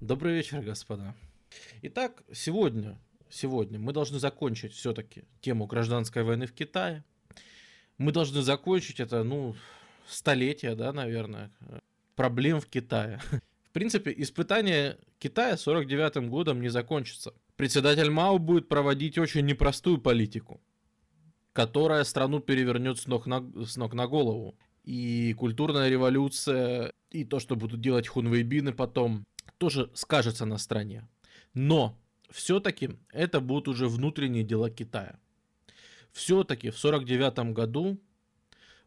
[0.00, 1.14] Добрый вечер, господа.
[1.82, 7.04] Итак, сегодня, сегодня мы должны закончить все-таки тему гражданской войны в Китае.
[7.98, 9.54] Мы должны закончить это, ну,
[10.08, 11.50] столетия, да, наверное,
[12.16, 13.20] проблем в Китае.
[13.68, 17.34] В принципе, испытание Китая 49 годом не закончится.
[17.56, 20.62] Председатель Мао будет проводить очень непростую политику,
[21.52, 24.56] которая страну перевернет с ног на, с ног на голову.
[24.82, 29.26] И культурная революция, и то, что будут делать хунвейбины потом,
[29.60, 31.06] тоже скажется на стране.
[31.52, 31.94] Но
[32.30, 35.18] все-таки это будут уже внутренние дела Китая.
[36.12, 38.00] Все-таки в 49 году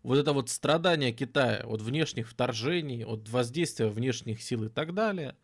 [0.01, 5.35] вот это вот страдание Китая от внешних вторжений, от воздействия внешних сил и так далее,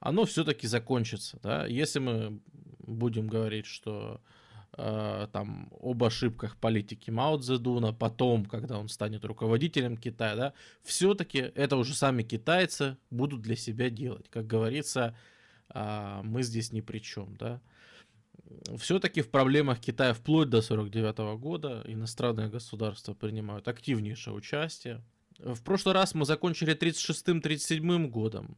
[0.00, 1.38] оно все-таки закончится.
[1.42, 1.66] Да?
[1.66, 2.40] Если мы
[2.78, 4.22] будем говорить, что
[4.76, 11.38] э, там об ошибках политики Мао Цзэдуна, потом, когда он станет руководителем Китая, да, все-таки
[11.38, 14.28] это уже сами китайцы будут для себя делать.
[14.28, 15.16] Как говорится,
[15.74, 17.36] э, мы здесь ни при чем.
[17.36, 17.60] Да?
[18.76, 25.02] все-таки в проблемах Китая вплоть до 49 года иностранные государства принимают активнейшее участие.
[25.38, 28.56] В прошлый раз мы закончили 36-37 годом.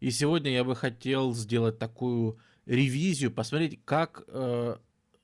[0.00, 4.76] И сегодня я бы хотел сделать такую ревизию, посмотреть, как э,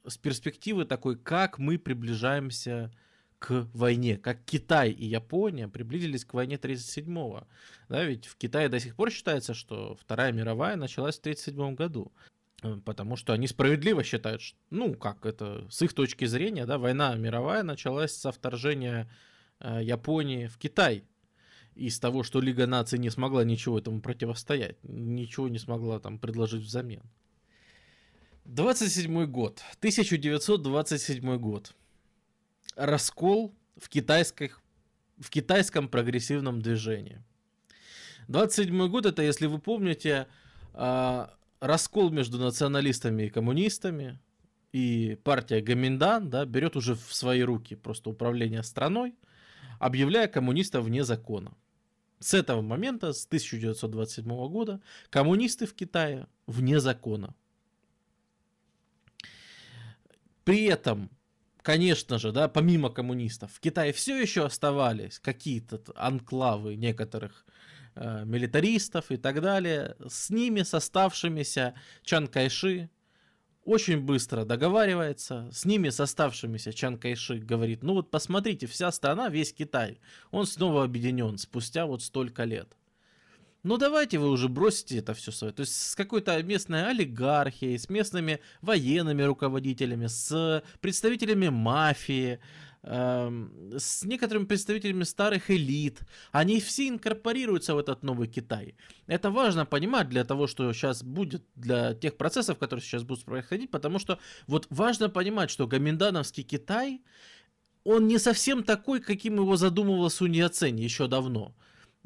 [0.09, 2.91] с перспективы такой, как мы приближаемся
[3.39, 7.47] к войне, как Китай и Япония приблизились к войне 37-го.
[7.89, 12.13] Да, ведь в Китае до сих пор считается, что Вторая мировая началась в 37 году.
[12.63, 16.79] Э, потому что они справедливо считают, что, ну, как это, с их точки зрения, да,
[16.79, 19.09] война мировая началась со вторжения
[19.61, 21.05] э, Японии в Китай.
[21.75, 26.65] Из того, что Лига наций не смогла ничего этому противостоять, ничего не смогла там предложить
[26.65, 27.03] взамен.
[28.49, 31.75] 27 год, 1927 год.
[32.77, 34.63] Раскол в, китайских,
[35.19, 37.23] в китайском прогрессивном движении.
[38.29, 40.29] 27 год, это, если вы помните,
[40.73, 44.19] а, раскол между националистами и коммунистами,
[44.73, 49.15] и партия Гоминдан да, берет уже в свои руки просто управление страной,
[49.79, 51.53] объявляя коммунистов вне закона.
[52.19, 57.35] С этого момента, с 1927 года, коммунисты в Китае вне закона.
[60.49, 61.11] При этом,
[61.61, 67.45] конечно же, да, помимо коммунистов, в Китае все еще оставались какие-то анклавы некоторых
[67.95, 69.95] э, милитаристов и так далее.
[70.09, 72.89] С ними, с оставшимися Чан Кайши,
[73.65, 79.29] очень быстро договаривается, с ними, с оставшимися Чан Кайши говорит, ну вот посмотрите, вся страна,
[79.29, 80.01] весь Китай,
[80.31, 82.75] он снова объединен спустя вот столько лет.
[83.63, 85.53] Ну давайте вы уже бросите это все свое.
[85.53, 92.41] То есть с какой-то местной олигархией, с местными военными руководителями, с представителями мафии,
[92.83, 96.01] Эм, с некоторыми представителями старых элит.
[96.31, 98.77] Они все инкорпорируются в этот новый Китай.
[99.07, 103.71] Это важно понимать для того, что сейчас будет, для тех процессов, которые сейчас будут происходить,
[103.71, 107.03] потому что вот важно понимать, что Гаминдановский Китай,
[107.83, 111.55] он не совсем такой, каким его задумывал Сунь Яцень еще давно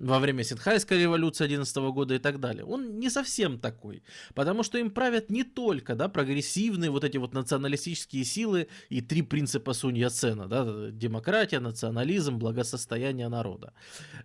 [0.02, 2.64] во время Синхайской революции 11 года и так далее.
[2.64, 4.02] Он не совсем такой,
[4.34, 9.22] потому что им правят не только да, прогрессивные вот эти вот националистические силы и три
[9.22, 13.72] принципа Сунь Яцена, да, демократия, национализм, благосостояние народа.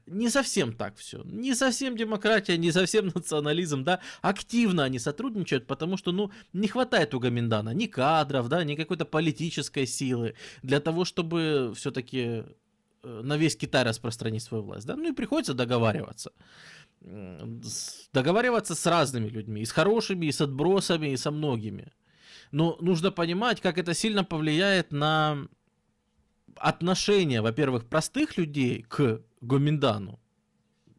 [0.08, 1.22] Не совсем так все.
[1.24, 7.14] Не совсем демократия, не совсем национализм, да, активно они сотрудничают, потому что, ну, не хватает
[7.14, 10.34] у Гаминдана ни кадров, да, ни какой-то политической силы
[10.64, 12.44] для того, чтобы все-таки
[13.04, 16.32] на весь Китай распространить свою власть, да, ну и приходится договариваться.
[18.14, 21.92] Договариваться с разными людьми, и с хорошими, и с отбросами, и со многими.
[22.52, 25.48] Но нужно понимать, как это сильно повлияет на
[26.56, 30.20] отношение, во-первых, простых людей к Гоминдану,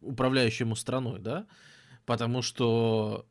[0.01, 1.47] управляющему страной, да,
[2.05, 3.25] потому что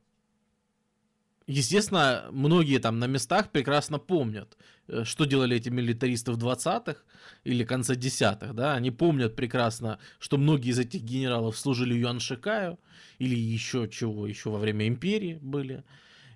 [1.48, 7.00] Естественно, многие там на местах прекрасно помнят, э, что делали эти милитаристы в 20-х
[7.44, 12.78] или конце 10-х, да, они помнят прекрасно, что многие из этих генералов служили Юан Шикаю
[13.18, 15.84] или еще чего, еще во время империи были,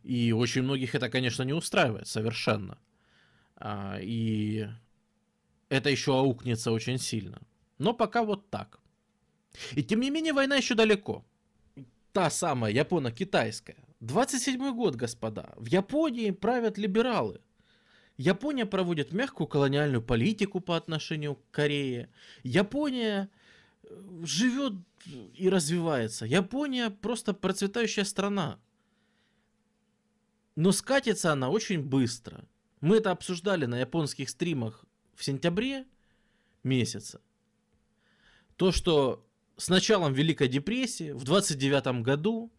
[0.03, 2.79] и очень многих это, конечно, не устраивает совершенно,
[3.56, 4.67] а, и
[5.69, 7.43] это еще аукнется очень сильно,
[7.76, 8.81] но пока вот так.
[9.73, 11.23] И тем не менее война еще далеко.
[12.15, 15.55] Та самая японо-китайская 27 год, господа.
[15.57, 17.41] В Японии правят либералы.
[18.17, 22.11] Япония проводит мягкую колониальную политику по отношению к Корее.
[22.43, 23.31] Япония
[23.85, 24.75] э, живет
[25.07, 26.27] и развивается.
[26.27, 28.59] Япония просто процветающая страна.
[30.57, 32.45] Но скатится она очень быстро.
[32.81, 34.85] Мы это обсуждали на японских стримах
[35.15, 35.87] в сентябре
[36.65, 37.21] месяца.
[38.57, 39.25] То, что
[39.57, 42.51] с началом Великой депрессии в 29 году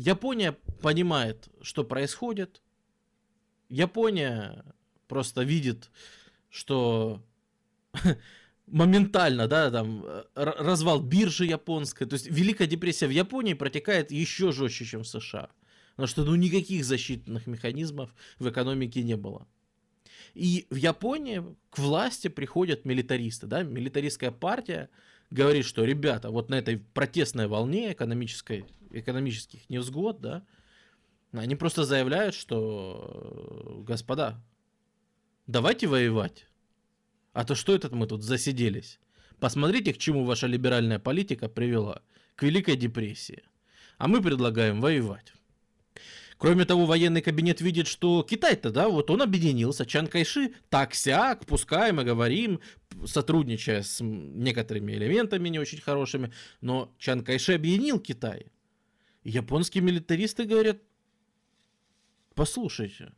[0.00, 2.62] Япония понимает, что происходит.
[3.68, 4.64] Япония
[5.08, 5.90] просто видит,
[6.48, 7.22] что
[8.66, 10.04] моментально, да, там
[10.34, 12.06] развал биржи японской.
[12.06, 15.50] То есть Великая депрессия в Японии протекает еще жестче, чем в США.
[15.90, 19.46] Потому что ну никаких защитных механизмов в экономике не было.
[20.32, 24.88] И в Японии к власти приходят милитаристы, да, милитаристская партия
[25.30, 30.44] говорит, что ребята, вот на этой протестной волне экономической, экономических невзгод, да,
[31.32, 34.42] они просто заявляют, что, господа,
[35.46, 36.46] давайте воевать.
[37.32, 38.98] А то что это мы тут засиделись?
[39.38, 42.02] Посмотрите, к чему ваша либеральная политика привела.
[42.34, 43.42] К Великой депрессии.
[43.98, 45.32] А мы предлагаем воевать.
[46.40, 51.92] Кроме того, военный кабинет видит, что Китай-то, да, вот он объединился, Чан Кайши, так-сяк, пускай
[51.92, 52.60] мы говорим,
[53.04, 56.32] сотрудничая с некоторыми элементами не очень хорошими,
[56.62, 58.46] но Чан Кайши объединил Китай.
[59.22, 60.78] японские милитаристы говорят,
[62.34, 63.12] послушайте,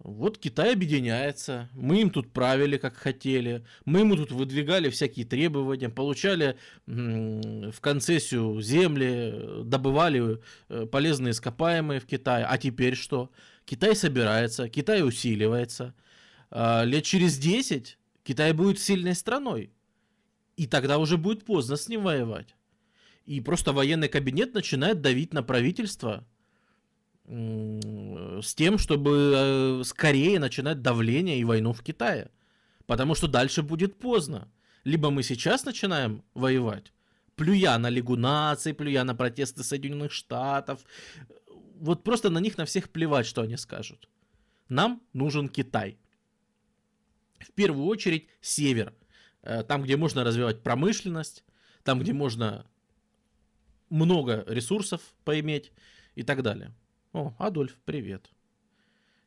[0.00, 5.88] вот Китай объединяется, мы им тут правили, как хотели, мы ему тут выдвигали всякие требования,
[5.88, 6.56] получали
[6.86, 12.44] в концессию земли, добывали э, полезные ископаемые в Китае.
[12.44, 13.32] А теперь что?
[13.64, 15.94] Китай собирается, Китай усиливается.
[16.50, 19.72] А, лет через 10 Китай будет сильной страной.
[20.56, 22.54] И тогда уже будет поздно с ним воевать.
[23.26, 26.24] И просто военный кабинет начинает давить на правительство–
[27.28, 32.30] с тем, чтобы э, скорее начинать давление и войну в Китае.
[32.86, 34.50] Потому что дальше будет поздно.
[34.84, 36.92] Либо мы сейчас начинаем воевать,
[37.36, 40.80] плюя на Лигу наций, плюя на протесты Соединенных Штатов.
[41.80, 44.08] Вот просто на них на всех плевать, что они скажут.
[44.70, 45.98] Нам нужен Китай.
[47.40, 48.94] В первую очередь север.
[49.42, 51.44] Э, там, где можно развивать промышленность,
[51.84, 52.64] там, где можно
[53.90, 55.72] много ресурсов поиметь
[56.14, 56.72] и так далее.
[57.18, 58.30] О, Адольф, привет.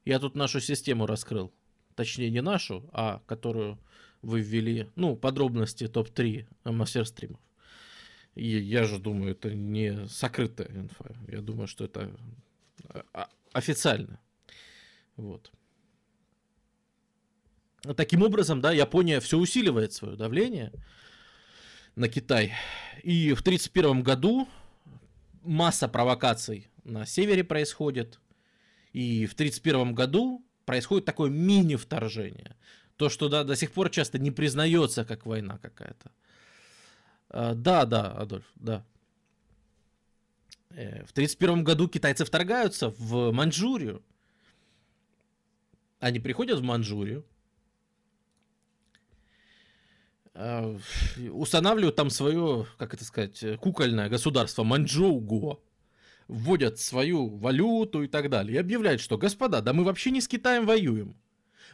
[0.06, 1.52] Я тут нашу систему раскрыл.
[1.96, 3.78] Точнее, не нашу, а которую
[4.22, 7.42] вы ввели, ну, подробности топ-3 мастер стримов.
[8.34, 11.14] И я же думаю, это не сокрытая инфа.
[11.28, 12.18] Я думаю, что это
[13.14, 14.22] а, официально.
[15.18, 15.52] Вот.
[17.98, 20.72] Таким образом, да, Япония все усиливает свое давление
[21.98, 22.54] на Китай.
[23.04, 24.48] И в 1931 году
[25.44, 28.20] масса провокаций на севере происходит.
[28.94, 32.56] И в 1931 году происходит такое мини-вторжение.
[32.98, 36.12] То, что да, до сих пор часто не признается как война какая-то.
[37.30, 38.86] А, да, да, Адольф, да.
[40.70, 44.04] Э, в 1931 году китайцы вторгаются в Маньчжурию.
[46.00, 47.26] Они приходят в Маньчжурию,
[50.34, 50.76] а,
[51.32, 55.62] устанавливают там свое, как это сказать, кукольное государство Маньчжоу-Го
[56.28, 60.28] вводят свою валюту и так далее, и объявляют, что, господа, да мы вообще не с
[60.28, 61.16] Китаем воюем.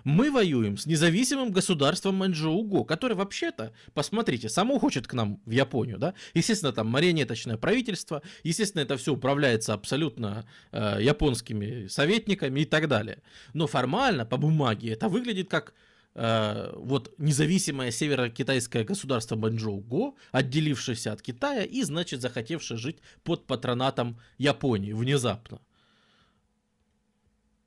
[0.04, 5.98] Мы воюем с независимым государством Маньчжоу-Го, которое вообще-то, посмотрите, само хочет к нам в Японию,
[5.98, 6.14] да?
[6.34, 13.22] Естественно, там марионеточное правительство, естественно, это все управляется абсолютно э, японскими советниками и так далее.
[13.54, 15.74] Но формально, по бумаге, это выглядит как
[16.20, 24.20] Э, вот независимое северо-китайское государство Манчжоу-Го, отделившееся от Китая и, значит, захотевшее жить под патронатом
[24.40, 25.62] Японии внезапно.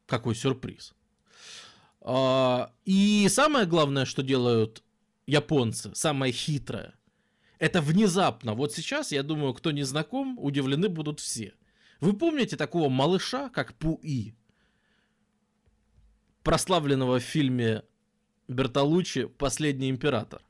[0.06, 0.94] Какой сюрприз.
[2.00, 4.82] А, и самое главное, что делают
[5.28, 6.94] японцы, самое хитрое,
[7.60, 8.54] это внезапно.
[8.54, 11.54] Вот сейчас, я думаю, кто не знаком, удивлены будут все.
[12.00, 14.34] Вы помните такого малыша, как Пуи?
[16.42, 17.84] Прославленного в фильме
[18.50, 20.42] Бертолуччи «Последний император».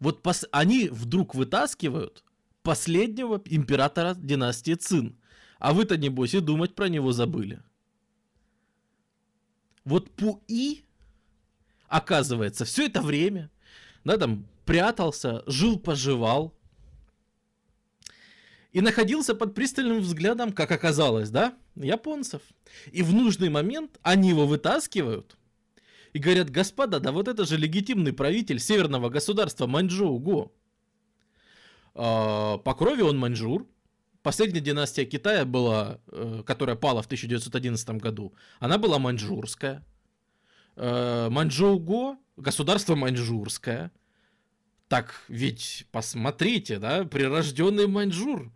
[0.00, 0.46] Вот пос...
[0.52, 2.24] они вдруг вытаскивают
[2.62, 5.18] последнего императора династии Цин.
[5.58, 7.62] А вы-то, небось, и думать про него забыли.
[9.84, 10.84] Вот Пуи,
[11.88, 13.50] оказывается, все это время,
[14.04, 16.54] да, там, прятался, жил-поживал,
[18.72, 22.42] и находился под пристальным взглядом, как оказалось, да, японцев.
[22.92, 25.37] И в нужный момент они его вытаскивают,
[26.12, 30.52] и говорят, господа, да вот это же легитимный правитель северного государства Маньчжоу-Го.
[31.94, 33.66] А, по крови он маньчжур.
[34.22, 39.84] Последняя династия Китая была, э, которая пала в 1911 году, она была маньчжурская.
[40.76, 43.90] Э, Маньчжоу-Го, государство маньчжурское.
[44.88, 48.52] Так ведь посмотрите, да, прирожденный маньчжур,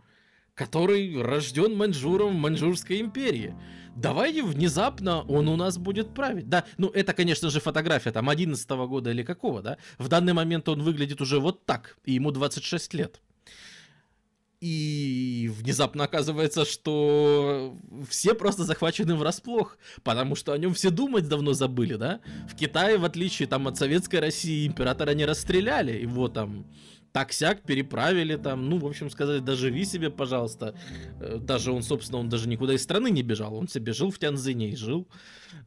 [0.54, 3.54] который рожден маньчжуром в маньчжурской империи
[3.96, 6.48] давайте внезапно он у нас будет править.
[6.48, 9.76] Да, ну это, конечно же, фотография там 11 -го года или какого, да.
[9.98, 13.20] В данный момент он выглядит уже вот так, и ему 26 лет.
[14.62, 17.76] И внезапно оказывается, что
[18.08, 22.20] все просто захвачены врасплох, потому что о нем все думать давно забыли, да?
[22.48, 26.64] В Китае, в отличие там от советской России, императора не расстреляли, его там
[27.12, 30.74] так-сяк переправили там, ну, в общем сказать, доживи себе, пожалуйста.
[31.20, 34.18] Э, даже он, собственно, он даже никуда из страны не бежал, он себе жил в
[34.18, 35.06] Тяньзине и жил.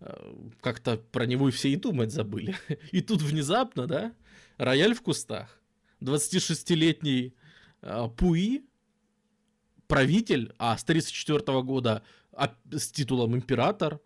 [0.01, 2.55] Э, как-то про него и все и думать забыли.
[2.91, 4.13] И тут внезапно, да,
[4.57, 5.61] рояль в кустах.
[6.01, 7.35] 26-летний
[7.81, 8.65] э, Пуи,
[9.87, 12.01] правитель, а с 34 года
[12.71, 13.99] с титулом император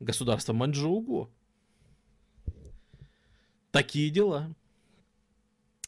[0.00, 1.28] государства Маньчжоуго.
[3.72, 4.54] Такие дела.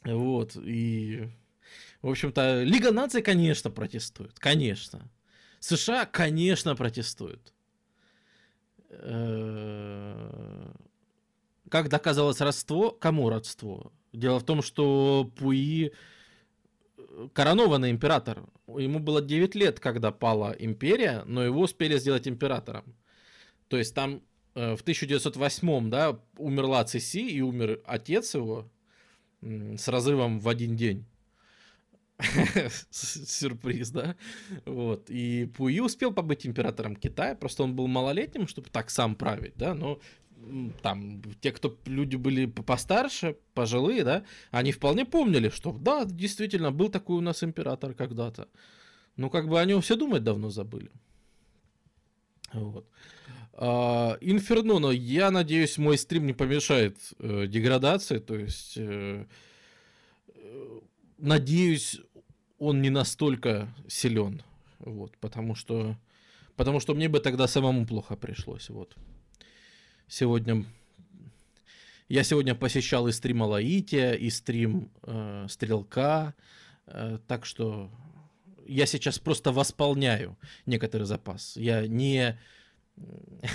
[0.05, 1.29] Вот, и...
[2.03, 4.39] В общем-то, Лига наций, конечно, протестует.
[4.39, 5.11] Конечно.
[5.61, 7.53] США, конечно, протестуют.
[8.89, 10.73] Э,
[11.69, 12.91] как доказалось родство?
[12.91, 13.93] Кому родство?
[14.13, 15.93] Дело в том, что Пуи
[16.97, 18.45] э, коронованный император.
[18.67, 22.97] Ему было 9 лет, когда пала империя, но его успели сделать императором.
[23.69, 24.23] То есть там
[24.55, 28.71] э, в 1908 да, умерла Цеси и умер отец его,
[29.43, 31.05] с разрывом в один день.
[32.91, 34.17] Сюрприз, да?
[34.67, 35.11] Вот.
[35.11, 39.75] И Пуи успел побыть императором Китая, просто он был малолетним, чтобы так сам править, да,
[39.75, 39.99] но
[40.83, 46.89] там те, кто люди были постарше, пожилые, да, они вполне помнили, что да, действительно, был
[46.89, 48.49] такой у нас император когда-то.
[49.17, 50.91] Ну, как бы о нем все думать давно забыли.
[52.53, 52.87] Вот.
[53.53, 59.27] Uh, Инферно, но я надеюсь, мой стрим не помешает э, деградации, то есть э,
[60.29, 60.81] э,
[61.19, 62.01] надеюсь,
[62.59, 64.43] он не настолько силен,
[64.79, 65.99] вот, потому что,
[66.57, 68.97] потому что мне бы тогда самому плохо пришлось, вот.
[70.09, 70.65] Сегодня
[72.11, 76.35] я сегодня посещал и стрим Алаития, и стрим э, Стрелка,
[76.87, 77.89] э, так что
[78.67, 81.57] я сейчас просто восполняю некоторый запас.
[81.57, 82.37] Я не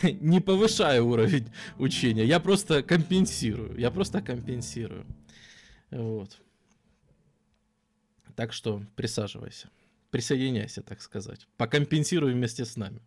[0.04, 3.78] не повышаю уровень учения, я просто компенсирую.
[3.80, 5.06] Я просто компенсирую.
[5.92, 6.42] Вот.
[8.36, 9.70] Так что присаживайся.
[10.12, 11.48] Присоединяйся, так сказать.
[11.58, 13.02] Покомпенсируй вместе с нами.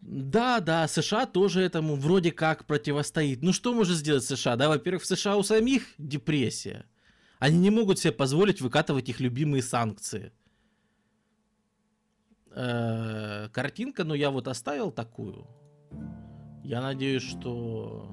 [0.00, 3.42] Да, да, США тоже этому вроде как противостоит.
[3.42, 4.56] Ну что может сделать США?
[4.56, 6.84] Да, во-первых, в США у самих депрессия.
[7.38, 10.32] Они не могут себе позволить выкатывать их любимые санкции–
[12.54, 15.46] э, картинка, но я вот оставил такую.
[16.62, 18.08] Я надеюсь, что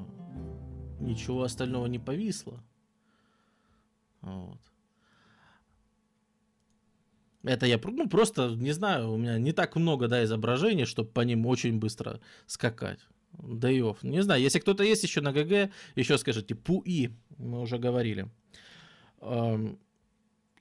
[1.00, 2.64] ничего остального не повисло.
[4.22, 4.60] Вот.
[7.44, 11.22] Это я ну, просто не знаю, у меня не так много да, изображений, чтобы по
[11.22, 13.00] ним очень быстро скакать.
[13.40, 18.30] И Не знаю, если кто-то есть еще на ГГ, еще скажите, ПУИ, мы уже говорили.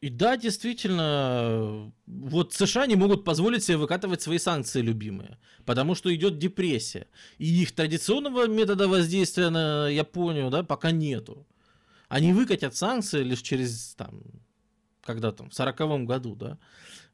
[0.00, 6.14] И да, действительно, вот США не могут позволить себе выкатывать свои санкции любимые, потому что
[6.14, 7.07] идет депрессия.
[7.37, 11.47] И их традиционного метода воздействия на Японию, да, пока нету.
[12.09, 14.23] Они выкатят санкции лишь через, там,
[15.02, 16.59] когда там, в сороковом году, да.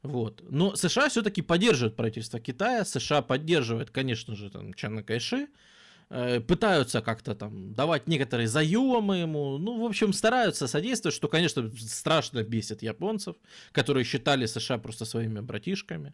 [0.01, 0.41] Вот.
[0.49, 5.47] Но США все-таки поддерживают правительство Китая, США поддерживает, конечно же, там, Чана Кайши,
[6.09, 12.43] пытаются как-то там давать некоторые заемы ему, ну, в общем, стараются содействовать, что, конечно, страшно
[12.43, 13.35] бесит японцев,
[13.73, 16.13] которые считали США просто своими братишками.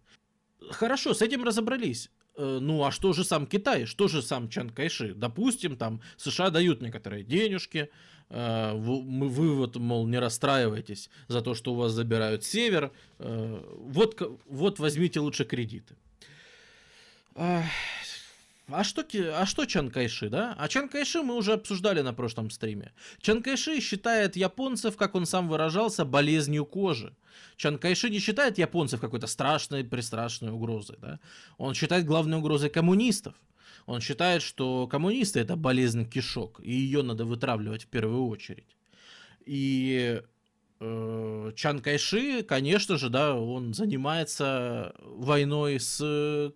[0.71, 2.09] Хорошо, с этим разобрались.
[2.35, 3.85] Э, ну, а что же сам Китай?
[3.85, 5.13] Что же сам Чан Кайши?
[5.13, 7.89] Допустим, там США дают некоторые денежки,
[8.29, 14.39] э, вы, вы вот, мол, не расстраивайтесь за то, что у вас забирают север, вот,
[14.47, 15.95] вот возьмите лучше кредиты.
[18.67, 20.55] А что, а что Чан Кайши, да?
[20.57, 22.93] А Чан Кайши мы уже обсуждали на прошлом стриме.
[23.19, 27.13] Чан Кайши считает японцев, как он сам выражался, болезнью кожи.
[27.57, 31.19] Чан Кайши не считает японцев какой-то страшной, пристрашной угрозой, да?
[31.57, 33.35] Он считает главной угрозой коммунистов.
[33.85, 38.77] Он считает, что коммунисты это болезнь кишок, и ее надо вытравливать в первую очередь.
[39.45, 40.21] И
[40.79, 46.53] э, Чан Кайши, конечно же, да, он занимается войной с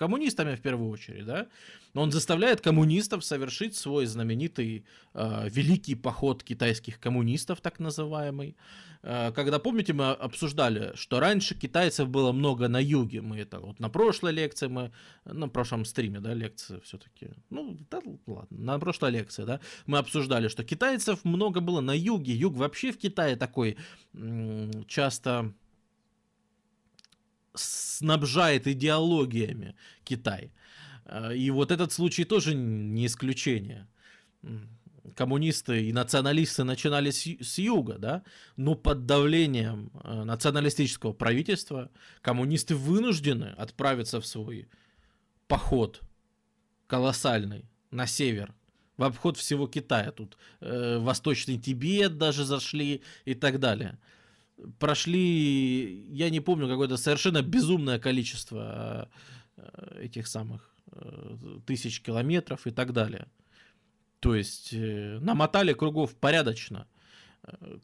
[0.00, 1.46] коммунистами в первую очередь, да,
[1.94, 8.56] но он заставляет коммунистов совершить свой знаменитый э, великий поход китайских коммунистов, так называемый.
[9.02, 13.78] Э, когда, помните, мы обсуждали, что раньше китайцев было много на юге, мы это вот
[13.78, 14.90] на прошлой лекции, мы
[15.26, 20.48] на прошлом стриме, да, лекции все-таки, ну, да, ладно, на прошлой лекции, да, мы обсуждали,
[20.48, 23.76] что китайцев много было на юге, юг вообще в Китае такой
[24.14, 25.52] м- часто
[27.54, 30.52] снабжает идеологиями Китай.
[31.04, 33.86] Э, и вот этот случай тоже не исключение.
[35.14, 38.22] коммунисты и националисты начинали с, юга, да,
[38.56, 41.90] но под давлением э, националистического правительства
[42.22, 44.68] коммунисты вынуждены отправиться в свой
[45.48, 46.00] поход
[46.86, 48.54] колоссальный на север,
[48.96, 50.12] в обход всего Китая.
[50.12, 53.98] Тут э, Восточный Тибет даже зашли и так далее.
[54.78, 59.08] Прошли, я не помню, какое-то совершенно безумное количество
[59.56, 61.36] э, этих самых э,
[61.66, 63.26] тысяч километров и так далее.
[64.20, 66.86] То есть э, намотали кругов порядочно.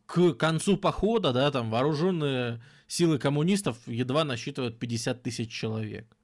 [0.05, 6.15] К концу похода, да, там вооруженные силы коммунистов едва насчитывают 50 тысяч человек.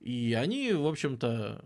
[0.00, 1.64] И они, в общем-то,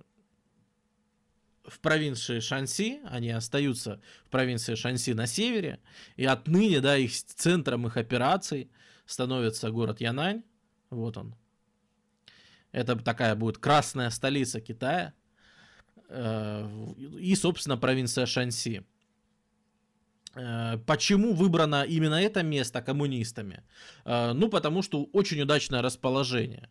[1.67, 5.81] в провинции Шанси, они остаются в провинции Шанси на севере,
[6.17, 8.71] и отныне, да, их центром их операций
[9.07, 10.43] становится город Янань,
[10.91, 11.35] вот он.
[12.73, 15.15] Это такая будет красная столица Китая,
[16.09, 18.85] э, и, собственно, провинция Шанси.
[20.35, 23.63] Э, почему выбрано именно это место коммунистами?
[24.05, 26.69] Э, ну, потому что очень удачное расположение.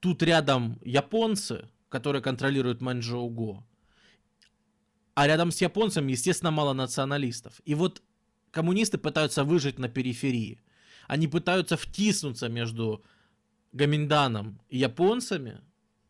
[0.00, 3.62] Тут рядом японцы, которые контролируют Маньчжоуго.
[5.14, 7.60] А рядом с японцами, естественно, мало националистов.
[7.66, 8.02] И вот
[8.50, 10.58] коммунисты пытаются выжить на периферии.
[11.06, 13.04] Они пытаются втиснуться между
[13.72, 15.60] Гаминданом и японцами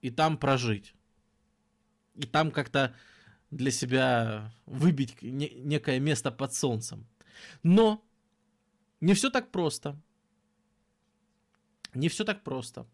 [0.02, 0.94] и там прожить.
[2.14, 2.94] И там как-то
[3.50, 7.06] для себя выбить некое место под солнцем.
[7.64, 8.04] Но
[9.00, 10.00] не все так просто.
[11.94, 12.86] Не все так просто.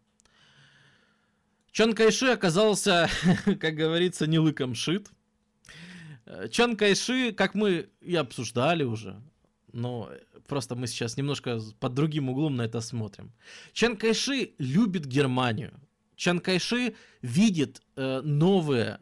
[1.71, 3.09] Чан Кайши оказался,
[3.59, 5.09] как говорится, не лыком шит.
[6.51, 9.21] Чан Кайши, как мы и обсуждали уже,
[9.71, 10.11] но
[10.47, 13.31] просто мы сейчас немножко под другим углом на это смотрим.
[13.73, 15.73] Чан Кайши любит Германию.
[16.15, 18.99] Чан Кайши видит э, новые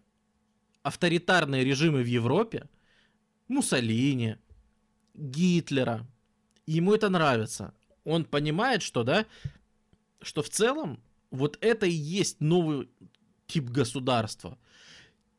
[0.83, 2.69] авторитарные режимы в Европе,
[3.47, 4.38] Муссолини,
[5.13, 6.05] Гитлера.
[6.65, 7.74] Ему это нравится.
[8.03, 9.25] Он понимает, что, да,
[10.21, 12.90] что в целом вот это и есть новый
[13.48, 14.57] тип государства.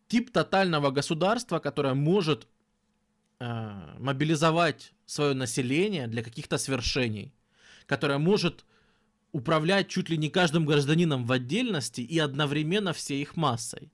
[0.08, 2.48] Тип тотального государства, которое может
[3.40, 7.32] э, мобилизовать свое население для каких-то свершений,
[7.86, 8.64] которое может
[9.32, 13.92] управлять чуть ли не каждым гражданином в отдельности и одновременно всей их массой.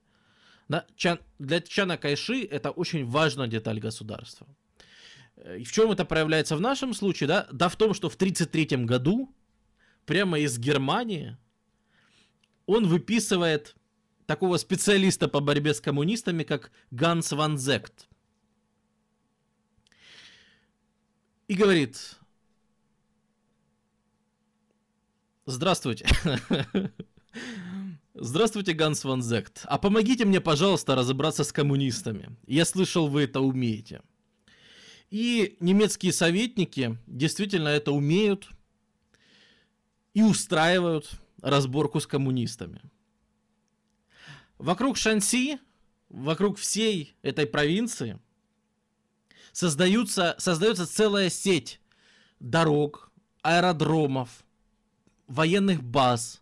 [0.67, 0.85] Да?
[0.95, 4.47] Чан, для Чана Кайши это очень важная деталь государства.
[5.35, 7.27] Э, и в чем это проявляется в нашем случае?
[7.27, 9.33] Да, да в том, что в 1933 году
[10.05, 11.37] прямо из Германии
[12.65, 13.75] он выписывает
[14.25, 18.07] такого специалиста по борьбе с коммунистами, как Ганс Ван Зект.
[21.47, 22.17] И говорит,
[25.45, 26.07] здравствуйте.
[28.17, 29.63] Здравствуйте, Ганс Ван Зект.
[29.65, 32.35] А помогите мне, пожалуйста, разобраться с коммунистами.
[32.47, 34.01] Я слышал, вы это умеете.
[35.09, 38.49] И немецкие советники действительно это умеют
[40.13, 42.81] и устраивают разборку с коммунистами.
[44.57, 45.59] Вокруг Шанси,
[46.09, 48.19] вокруг всей этой провинции
[49.51, 51.79] создаются, создается целая сеть
[52.39, 53.11] дорог,
[53.43, 54.43] аэродромов,
[55.27, 56.41] военных баз.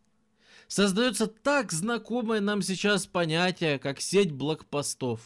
[0.68, 5.20] Создается так знакомое нам сейчас понятие, как сеть блокпостов.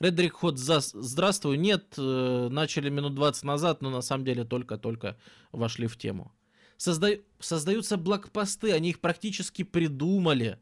[0.00, 1.58] Редрик Ход, здравствуй.
[1.58, 5.18] Нет, э, начали минут 20 назад, но на самом деле только-только
[5.52, 6.32] вошли в тему
[6.76, 7.12] созда...
[7.40, 10.58] создаются блокпосты, они их практически придумали.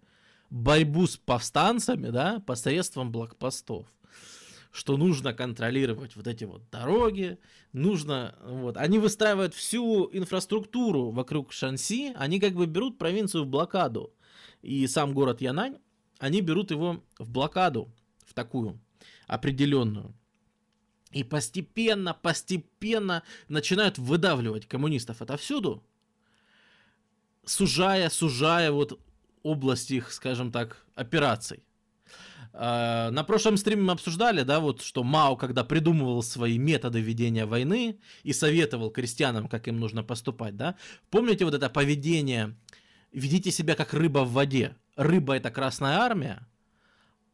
[0.50, 3.86] Борьбу с повстанцами, да, посредством блокпостов.
[4.70, 7.38] Что нужно контролировать вот эти вот дороги,
[7.72, 14.14] нужно, вот, они выстраивают всю инфраструктуру вокруг Шанси, они как бы берут провинцию в блокаду.
[14.62, 15.78] И сам город Янань,
[16.18, 17.92] они берут его в блокаду,
[18.24, 18.80] в такую
[19.26, 20.14] определенную.
[21.10, 25.84] И постепенно, постепенно начинают выдавливать коммунистов отовсюду,
[27.44, 29.00] сужая, сужая вот
[29.42, 31.62] область их, скажем так, операций.
[32.54, 37.46] А, на прошлом стриме мы обсуждали, да, вот, что Мао, когда придумывал свои методы ведения
[37.46, 40.76] войны и советовал крестьянам, как им нужно поступать, да,
[41.10, 42.56] помните вот это поведение,
[43.10, 44.76] ведите себя как рыба в воде.
[44.96, 46.46] Рыба это Красная Армия,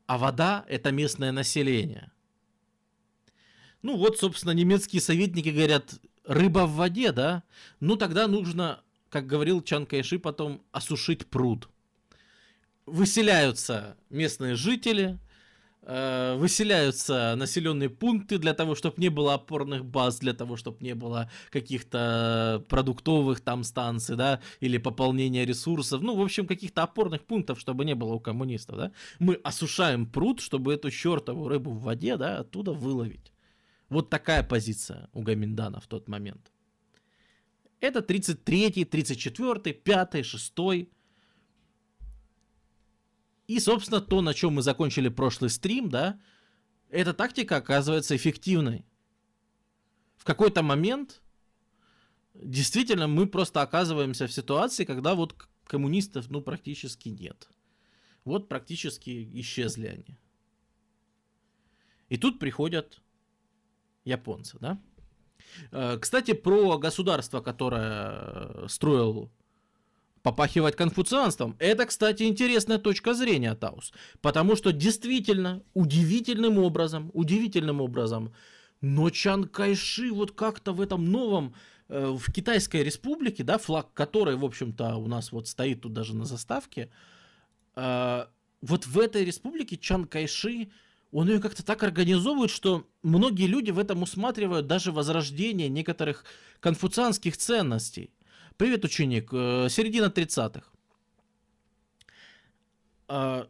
[0.07, 2.13] а вода это местное население.
[3.83, 7.43] Ну вот, собственно, немецкие советники говорят, рыба в воде, да,
[7.81, 11.69] ну тогда нужно как говорил Чан Кайши потом, осушить пруд.
[12.87, 15.19] Выселяются местные жители,
[15.83, 20.95] э, выселяются населенные пункты для того, чтобы не было опорных баз, для того, чтобы не
[20.95, 27.61] было каких-то продуктовых там станций, да, или пополнения ресурсов, ну, в общем, каких-то опорных пунктов,
[27.61, 28.93] чтобы не было у коммунистов, да.
[29.19, 33.33] Мы осушаем пруд, чтобы эту чертову рыбу в воде, да, оттуда выловить.
[33.91, 36.53] Вот такая позиция у Гаминдана в тот момент.
[37.81, 40.93] Это 33-й, 34-й, 5-й, 6-й.
[43.47, 46.21] И, собственно, то, на чем мы закончили прошлый стрим, да,
[46.91, 48.85] эта тактика оказывается эффективной.
[50.17, 51.23] В какой-то момент
[52.35, 57.49] действительно мы просто оказываемся в ситуации, когда вот коммунистов, ну, практически нет.
[58.25, 60.19] Вот практически исчезли они.
[62.09, 63.01] И тут приходят
[64.05, 64.83] японцы, да?
[65.73, 69.31] Э, кстати, про государство, которое э, строил
[70.23, 71.57] попахивать конфуцианством.
[71.59, 73.93] Это, кстати, интересная точка зрения, Таус.
[74.21, 78.33] Потому что действительно, удивительным образом, удивительным образом,
[78.81, 81.55] но Чан Кайши вот как-то в этом новом,
[81.89, 86.15] э, в Китайской республике, да, флаг которой, в общем-то, у нас вот стоит тут даже
[86.15, 86.91] на заставке,
[87.77, 88.27] э,
[88.61, 90.69] вот в этой республике Чан Кайши
[91.13, 96.25] он ее как-то так организовывает, что многие люди в этом усматривают даже возрождение некоторых
[96.61, 98.11] конфуцианских ценностей.
[98.57, 100.67] Привет, ученик, э, середина 30-х.
[103.07, 103.49] А,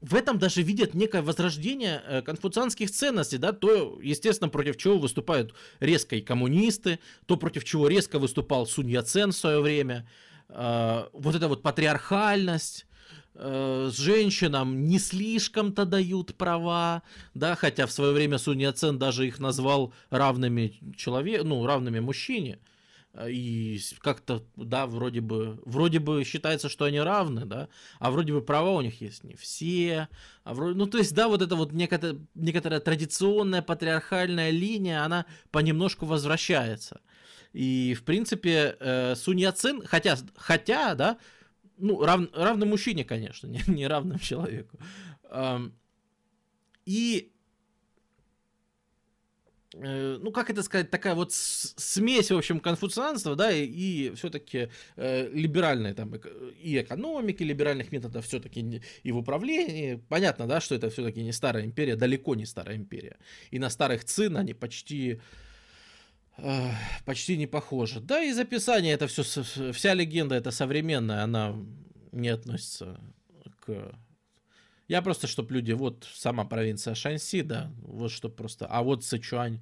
[0.00, 5.54] в этом даже видят некое возрождение э, конфуцианских ценностей, да, то, естественно, против чего выступают
[5.80, 10.06] резко и коммунисты, то, против чего резко выступал Сунь Яцен в свое время,
[10.48, 12.86] а, вот эта вот патриархальность,
[13.34, 17.02] э, женщинам не слишком-то дают права,
[17.34, 22.58] да, хотя в свое время Сунь Яцен даже их назвал равными человеку, ну, равными мужчине.
[23.28, 27.68] И как-то, да, вроде бы, вроде бы считается, что они равны, да,
[28.00, 30.08] а вроде бы права у них есть не все,
[30.42, 35.26] а вроде, ну, то есть, да, вот эта вот некоторая, некоторая традиционная патриархальная линия, она
[35.52, 37.00] понемножку возвращается.
[37.52, 41.18] И, в принципе, э, Сунь Яцин, хотя, хотя, да,
[41.78, 44.78] ну, рав, равным мужчине, конечно, не, не равным человеку.
[46.86, 47.32] И
[49.74, 54.68] э, ну, как это сказать, такая вот смесь, в общем, конфуцианства, да, и, и все-таки
[54.96, 60.02] э, либеральной там и экономики, либеральных методов все-таки и в управлении.
[60.08, 63.16] Понятно, да, что это все-таки не старая империя, далеко не старая империя.
[63.50, 65.20] И на старых цин они почти
[67.04, 68.00] почти не похоже.
[68.00, 69.22] Да, и записание это все,
[69.72, 71.56] вся легенда это современная, она
[72.12, 73.00] не относится
[73.60, 73.94] к...
[74.88, 78.66] Я просто, чтобы люди, вот сама провинция Шанси, да, вот что просто...
[78.66, 79.60] А вот Сычуань,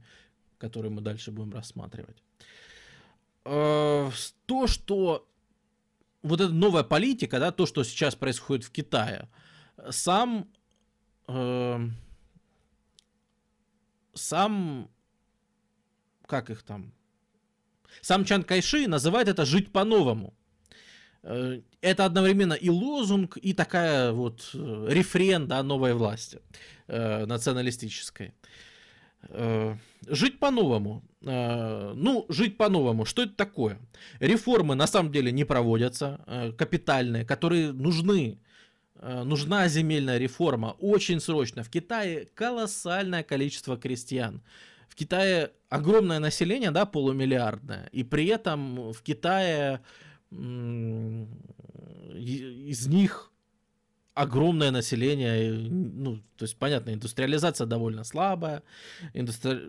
[0.58, 2.22] который мы дальше будем рассматривать.
[3.44, 4.10] Э,
[4.46, 5.28] то, что
[6.22, 9.28] вот эта новая политика, да, то, что сейчас происходит в Китае,
[9.90, 10.48] сам...
[11.28, 11.78] Э,
[14.14, 14.90] сам
[16.32, 16.92] как их там,
[18.00, 20.32] сам Чан Кайши называет это «жить по-новому».
[21.22, 26.38] Э, это одновременно и лозунг, и такая вот э, рефрен, да, новой власти
[26.88, 28.32] э, националистической.
[29.28, 29.76] Э,
[30.08, 31.02] жить по-новому.
[31.20, 33.04] Э, ну, жить по-новому.
[33.04, 33.78] Что это такое?
[34.20, 38.38] Реформы на самом деле не проводятся, э, капитальные, которые нужны.
[38.94, 41.62] Э, нужна земельная реформа очень срочно.
[41.62, 44.40] В Китае колоссальное количество крестьян.
[44.92, 49.80] В Китае огромное население, да, полумиллиардное, и при этом в Китае
[52.20, 53.32] из них
[54.12, 58.62] огромное население, ну, то есть, понятно, индустриализация довольно слабая,
[59.14, 59.60] индустри...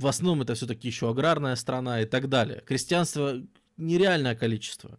[0.00, 2.64] в основном это все-таки еще аграрная страна и так далее.
[2.66, 3.40] Крестьянство
[3.76, 4.98] нереальное количество.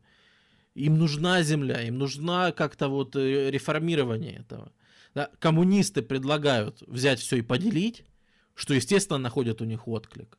[0.74, 4.72] Им нужна земля, им нужна как-то вот э, реформирование этого.
[5.14, 5.30] Да?
[5.40, 8.06] Коммунисты предлагают взять все и поделить,
[8.58, 10.38] что, естественно, находят у них отклик.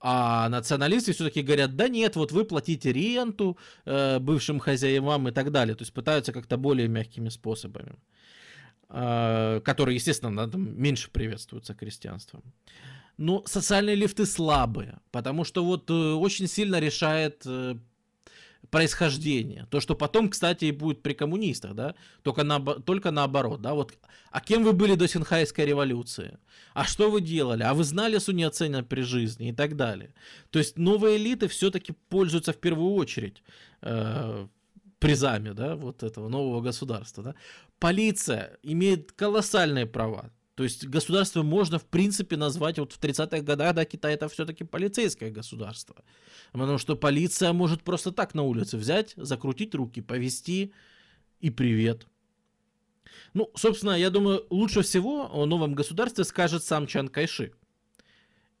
[0.00, 5.50] А националисты все-таки говорят, да нет, вот вы платите ренту э, бывшим хозяевам и так
[5.50, 5.74] далее.
[5.74, 7.92] То есть пытаются как-то более мягкими способами,
[8.88, 12.42] э, которые, естественно, там, меньше приветствуются крестьянством.
[13.18, 17.76] Но социальные лифты слабые, потому что вот э, очень сильно решает э,
[18.70, 19.66] происхождение.
[19.70, 23.94] То, что потом, кстати, и будет при коммунистах, да, только, на, только наоборот, да, вот,
[24.30, 26.38] а кем вы были до Синхайской революции?
[26.74, 27.62] А что вы делали?
[27.62, 30.14] А вы знали Суньяцена при жизни и так далее.
[30.50, 33.42] То есть новые элиты все-таки пользуются в первую очередь
[33.82, 34.46] э,
[34.98, 37.34] призами, да, вот этого нового государства, да.
[37.78, 40.30] Полиция имеет колоссальные права,
[40.60, 44.62] то есть государство можно, в принципе, назвать вот в 30-х годах, да, Китай это все-таки
[44.62, 46.04] полицейское государство.
[46.52, 50.74] Потому что полиция может просто так на улице взять, закрутить руки, повести
[51.40, 52.06] и привет.
[53.32, 57.54] Ну, собственно, я думаю, лучше всего о новом государстве скажет сам Чан Кайши.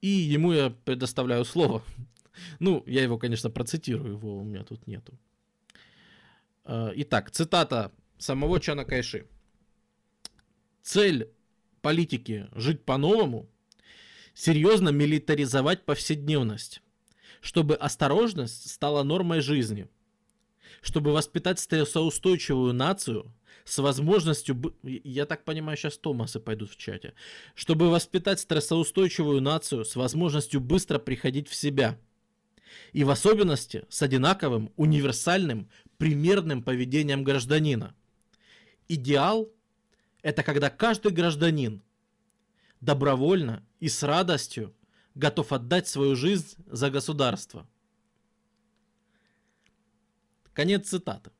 [0.00, 1.82] И ему я предоставляю слово.
[2.60, 5.18] Ну, я его, конечно, процитирую, его у меня тут нету.
[6.64, 9.26] А, итак, цитата самого Чана Кайши.
[10.82, 11.30] Цель
[11.80, 13.48] политики жить по-новому,
[14.34, 16.82] серьезно милитаризовать повседневность,
[17.40, 19.88] чтобы осторожность стала нормой жизни,
[20.82, 23.32] чтобы воспитать стрессоустойчивую нацию
[23.64, 27.14] с возможностью, я так понимаю, сейчас Томасы пойдут в чате,
[27.54, 31.98] чтобы воспитать стрессоустойчивую нацию с возможностью быстро приходить в себя–
[32.92, 37.94] и в особенности с одинаковым, универсальным, примерным поведением гражданина.
[38.88, 39.50] Идеал–
[40.22, 41.82] это когда каждый гражданин
[42.80, 44.74] добровольно и с радостью
[45.14, 47.66] готов отдать свою жизнь за государство.
[50.52, 51.30] Конец цитаты.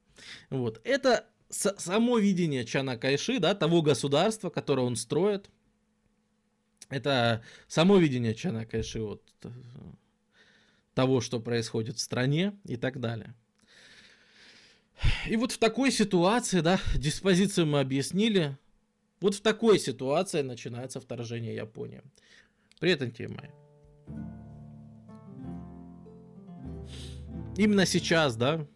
[0.50, 0.80] Вот.
[0.84, 5.50] Это само видение Чана Кайши, да, того государства, которое он строит.
[6.88, 9.22] Это само видение Чана Кайши, вот,
[10.94, 13.34] того, что происходит в стране и так далее.
[15.26, 18.58] И вот в такой ситуации, да, диспозицию мы объяснили,
[19.20, 22.02] вот в такой ситуации начинается вторжение Японии.
[22.78, 23.50] Привет, антимай.
[27.56, 28.66] Именно сейчас, да,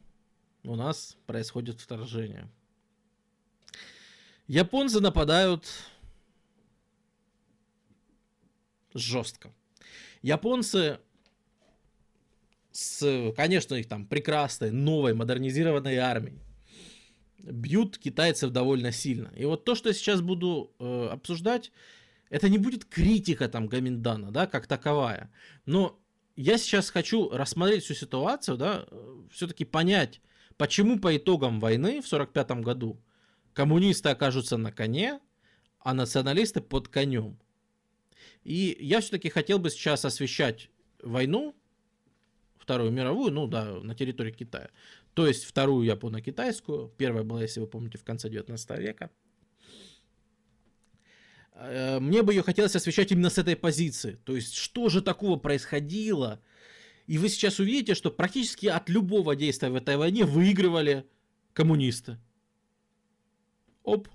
[0.65, 2.51] у нас происходит вторжение.
[4.47, 5.65] Японцы нападают
[8.93, 9.51] жестко.
[10.21, 10.99] Японцы
[12.73, 16.41] с, конечно, их там прекрасной, новой, модернизированной армией,
[17.39, 19.33] бьют китайцев довольно сильно.
[19.37, 21.73] И вот то, что я сейчас буду э, обсуждать,
[22.31, 25.31] это не будет критика там Гаминдана, да, как таковая.
[25.67, 26.01] Но
[26.37, 28.87] я сейчас хочу рассмотреть всю ситуацию, да,
[29.31, 30.21] все-таки понять,
[30.57, 33.01] почему по итогам войны в 1945 году
[33.53, 35.21] коммунисты окажутся на коне,
[35.79, 37.39] а националисты под конем.
[38.43, 40.71] И я все-таки хотел бы сейчас освещать
[41.03, 41.55] войну
[42.65, 44.71] Вторую мировую, ну да, на территории Китая.
[45.15, 46.93] То есть вторую японо-китайскую.
[46.97, 49.11] Первая была, если вы помните, в конце 19 века.
[51.55, 54.19] Э, мне бы ее хотелось освещать именно с этой позиции.
[54.25, 56.43] То есть, что же такого происходило?
[57.07, 61.07] И вы сейчас увидите, что практически от любого действия в этой войне выигрывали
[61.53, 62.19] коммунисты.
[63.85, 64.09] Оп.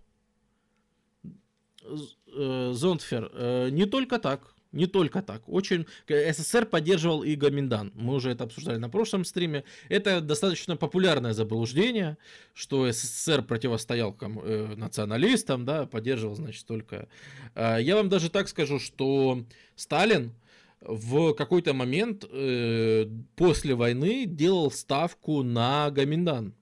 [1.83, 3.31] Э, Зонтфер.
[3.31, 4.53] Э, не только так.
[4.71, 5.41] Не только так.
[5.47, 7.91] Очень СССР поддерживал и Гоминдан.
[7.95, 9.63] Мы уже это обсуждали на прошлом стриме.
[9.89, 12.17] Это достаточно популярное заблуждение,
[12.53, 17.07] что СССР противостоял кому, э, националистам, да, поддерживал, значит, только.
[17.55, 19.43] Э, я вам даже так скажу, что
[19.75, 20.33] Сталин
[20.81, 26.53] в какой-то момент э, после войны делал ставку на Гоминдан.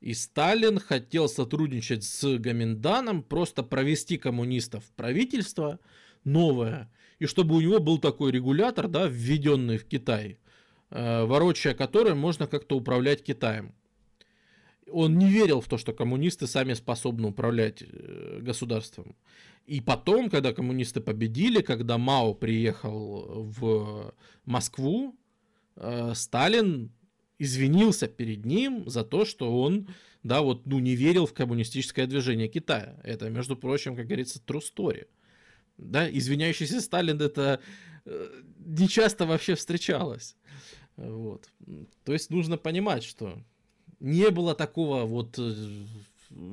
[0.00, 5.80] И Сталин хотел сотрудничать с Гоминданом, просто провести коммунистов в правительство
[6.22, 10.38] новое и чтобы у него был такой регулятор, да, введенный в Китай,
[10.90, 13.74] э, ворочая который можно как-то управлять Китаем.
[14.90, 19.16] Он не верил в то, что коммунисты сами способны управлять э, государством.
[19.66, 25.16] И потом, когда коммунисты победили, когда Мао приехал в Москву,
[25.76, 26.92] э, Сталин
[27.38, 29.88] извинился перед ним за то, что он,
[30.22, 33.00] да, вот, ну, не верил в коммунистическое движение Китая.
[33.02, 35.06] Это, между прочим, как говорится, true story
[35.78, 37.60] да, извиняющийся Сталин это
[38.04, 40.36] э, не часто вообще встречалось.
[40.96, 41.48] Вот.
[42.04, 43.38] То есть нужно понимать, что
[44.00, 45.54] не было такого вот э,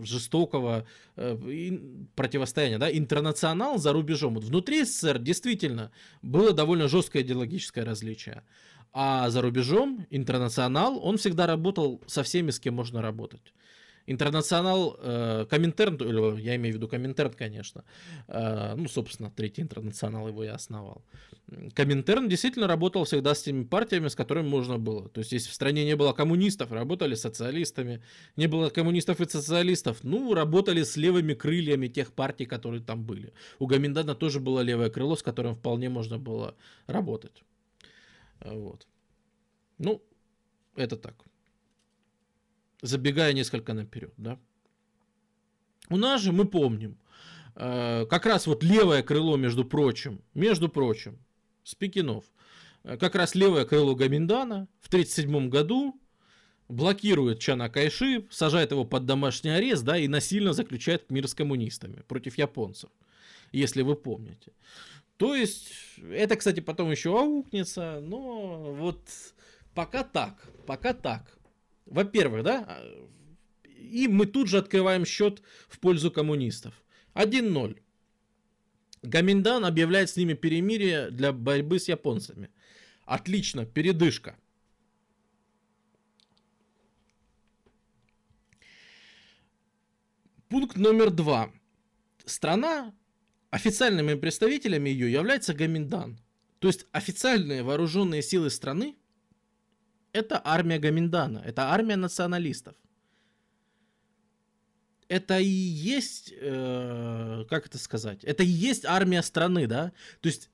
[0.03, 1.77] жестокого э,
[2.15, 4.35] противостояния, да, интернационал за рубежом.
[4.35, 8.43] Вот внутри СССР действительно было довольно жесткое идеологическое различие.
[8.91, 13.53] А за рубежом интернационал, он всегда работал со всеми, с кем можно работать.
[14.05, 17.85] Интернационал, э, Коминтерн, я имею в виду Коминтерн, конечно,
[18.27, 21.05] э, ну, собственно, третий интернационал его я основал.
[21.73, 25.07] Коминтерн действительно работал всегда с теми партиями, с которыми можно было.
[25.07, 28.01] То есть, если в стране не было коммунистов, работали с социалистами,
[28.35, 33.31] не было коммунистов и социалистов, ну, работали с левыми крыльями тех партий, которые там были.
[33.59, 36.55] У Гаминдана тоже было левое крыло, с которым вполне можно было
[36.87, 37.43] работать.
[38.43, 38.85] Вот.
[39.77, 40.01] Ну,
[40.75, 41.15] это так
[42.83, 44.37] забегая несколько наперед, да.
[45.89, 46.97] У нас же, мы помним,
[47.55, 51.17] э, как раз вот левое крыло, между прочим, между прочим,
[51.63, 52.25] Спикинов,
[52.83, 55.99] э, как раз левое крыло Гаминдана в 1937 году
[56.67, 62.03] блокирует Чана Кайши, сажает его под домашний арест, да, и насильно заключает мир с коммунистами
[62.07, 62.89] против японцев,
[63.51, 64.51] если вы помните.
[65.17, 65.71] То есть,
[66.11, 68.99] это, кстати, потом еще аукнется, но вот
[69.73, 71.37] пока так, пока так.
[71.85, 72.79] Во-первых, да,
[73.91, 76.73] И мы тут же открываем счет в пользу коммунистов.
[77.13, 77.77] 1-0.
[79.03, 82.49] Гаминдан объявляет с ними перемирие для борьбы с японцами.
[83.05, 84.35] Отлично, передышка.
[90.47, 91.51] Пункт номер два.
[92.25, 92.93] Страна,
[93.49, 96.17] официальными представителями ее является Гаминдан.
[96.59, 98.95] То есть официальные вооруженные силы страны
[100.13, 102.75] это армия Гаминдана, это армия националистов.
[105.09, 109.91] Это и есть, э, как это сказать, это и есть армия страны, да?
[110.21, 110.49] То есть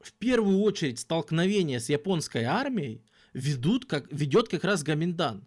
[0.00, 5.46] в первую очередь столкновение с японской армией ведут как, ведет как раз Гаминдан.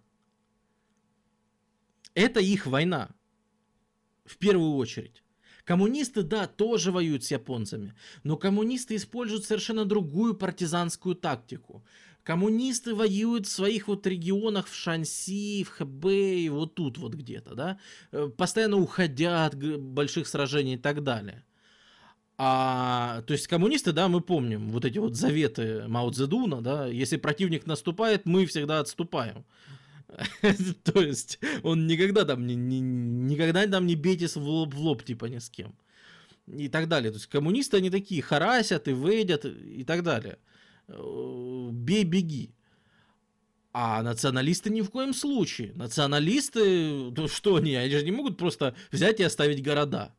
[2.13, 3.12] Это их война
[4.26, 5.24] в первую очередь.
[5.63, 7.93] Коммунисты, да, тоже воюют с японцами,
[8.24, 11.86] но коммунисты используют совершенно другую партизанскую тактику.
[12.23, 17.79] Коммунисты воюют в своих вот регионах, в Шанси, в Хэбэй, вот тут вот где-то, да,
[18.12, 21.43] э, постоянно уходя от больших сражений и так далее.
[22.38, 27.17] А, то есть коммунисты, да, мы помним вот эти вот заветы Мао Цзэдуна, да, если
[27.17, 29.45] противник наступает, мы всегда отступаем.
[30.84, 35.03] То есть он никогда там не, не, никогда там не бейтесь в лоб в лоб,
[35.03, 35.75] типа ни с кем.
[36.47, 37.12] И так далее.
[37.12, 40.38] То есть коммунисты они такие, харасят и выйдят и так далее.
[40.91, 42.54] Э, бей, беги.
[43.73, 45.71] А националисты ни в коем случае.
[45.75, 50.13] Националисты, ну что они, они же не могут просто взять и оставить города.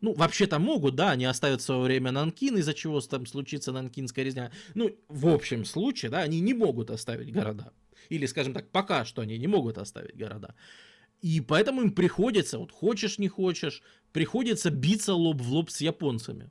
[0.00, 4.24] Ну, вообще-то могут, да, они оставят в свое время Нанкин, из-за чего там случится Нанкинская
[4.24, 4.52] резня.
[4.74, 7.72] Ну, в общем случае, да, они не могут оставить города.
[8.08, 10.54] Или, скажем так, пока что они не могут оставить города.
[11.20, 13.82] И поэтому им приходится, вот хочешь не хочешь,
[14.12, 16.48] приходится биться лоб в лоб с японцами.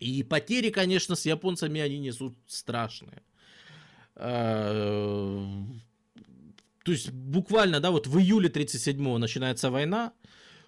[0.00, 3.22] И потери, конечно, с японцами они несут страшные.
[4.16, 5.46] А,
[6.84, 10.12] то есть буквально, да, вот в июле 37-го начинается война,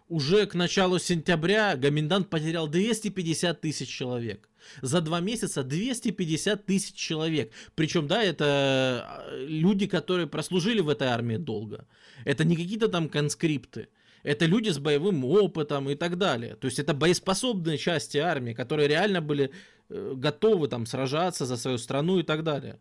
[0.09, 4.51] уже к началу сентября Гаминдан потерял 250 тысяч человек.
[4.83, 7.53] За два месяца 250 тысяч человек.
[7.75, 11.87] Причем, да, это а, люди, которые прослужили в этой армии долго.
[12.27, 13.89] Это не какие-то там конскрипты.
[14.23, 16.55] Это люди с боевым опытом и так далее.
[16.57, 19.51] То есть это боеспособные части армии, которые реально были
[19.89, 22.79] э, готовы там сражаться за свою страну и так далее.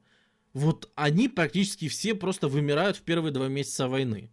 [0.53, 4.29] Вот они практически все просто вымирают в первые два месяца войны.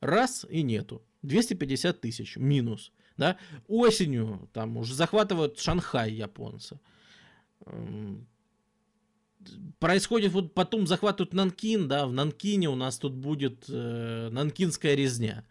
[0.00, 1.02] Раз и нету.
[1.22, 2.92] 250 тысяч минус.
[3.16, 3.36] Да?
[3.66, 6.80] Осенью там уже захватывают Шанхай японцы.
[9.78, 15.44] Происходит вот потом захватывают Нанкин, да, в Нанкине у нас тут будет э, Нанкинская резня,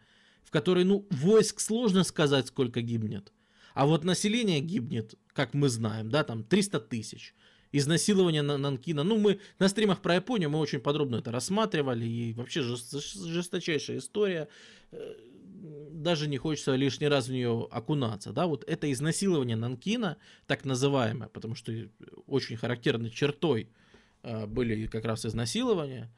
[0.43, 3.32] в которой, ну, войск сложно сказать, сколько гибнет.
[3.73, 7.36] А вот население гибнет, как мы знаем, да, там 300 тысяч.
[7.71, 9.04] Изнасилование на Нанкина.
[9.04, 12.06] Ну, мы на стримах про Японию мы очень подробно это рассматривали.
[12.06, 14.47] И вообще жесточайшая история
[14.91, 15.13] э,
[15.91, 21.30] даже не хочется лишний раз в нее окунаться, да, вот это изнасилование Нанкина, так называемое,
[21.30, 21.71] потому что
[22.27, 23.69] очень характерной чертой
[24.23, 26.12] э, были как раз изнасилования,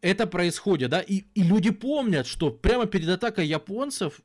[0.00, 4.20] это происходит, да, и, и люди помнят, что прямо перед атакой японцев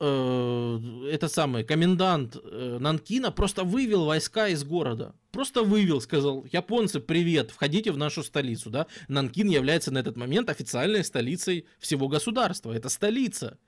[0.00, 5.14] э, этот самый комендант э, Нанкина просто вывел войска из города.
[5.32, 8.86] Просто вывел, сказал, японцы, привет, входите в нашу столицу, да.
[9.08, 12.72] Нанкин является на этот момент официальной столицей всего государства.
[12.72, 13.58] Это столица.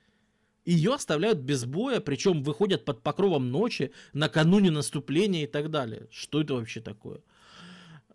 [0.64, 6.08] Ее оставляют без боя, причем выходят под покровом ночи, накануне наступления и так далее.
[6.10, 7.20] Что это вообще такое?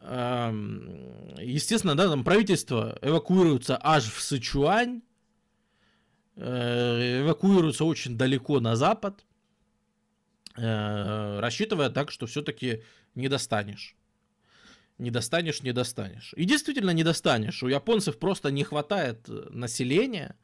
[0.01, 5.01] Естественно, да, там правительство эвакуируется аж в Сычуань,
[6.39, 9.25] Э, эвакуируются очень далеко на запад,
[10.55, 12.83] э, рассчитывая так, что все-таки
[13.17, 13.95] не достанешь.
[14.97, 16.33] Не достанешь, не достанешь.
[16.37, 17.63] И действительно не достанешь.
[17.63, 20.35] У японцев просто не хватает населения,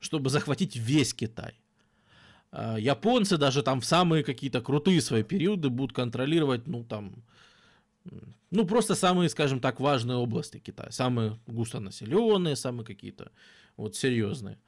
[0.00, 1.54] чтобы захватить весь Китай.
[2.52, 7.24] Э, японцы даже там в самые какие-то крутые свои периоды будут контролировать, ну там,
[8.50, 10.90] ну просто самые, скажем так, важные области Китая.
[10.90, 13.30] Самые густонаселенные, самые какие-то
[13.76, 14.58] вот серьезные.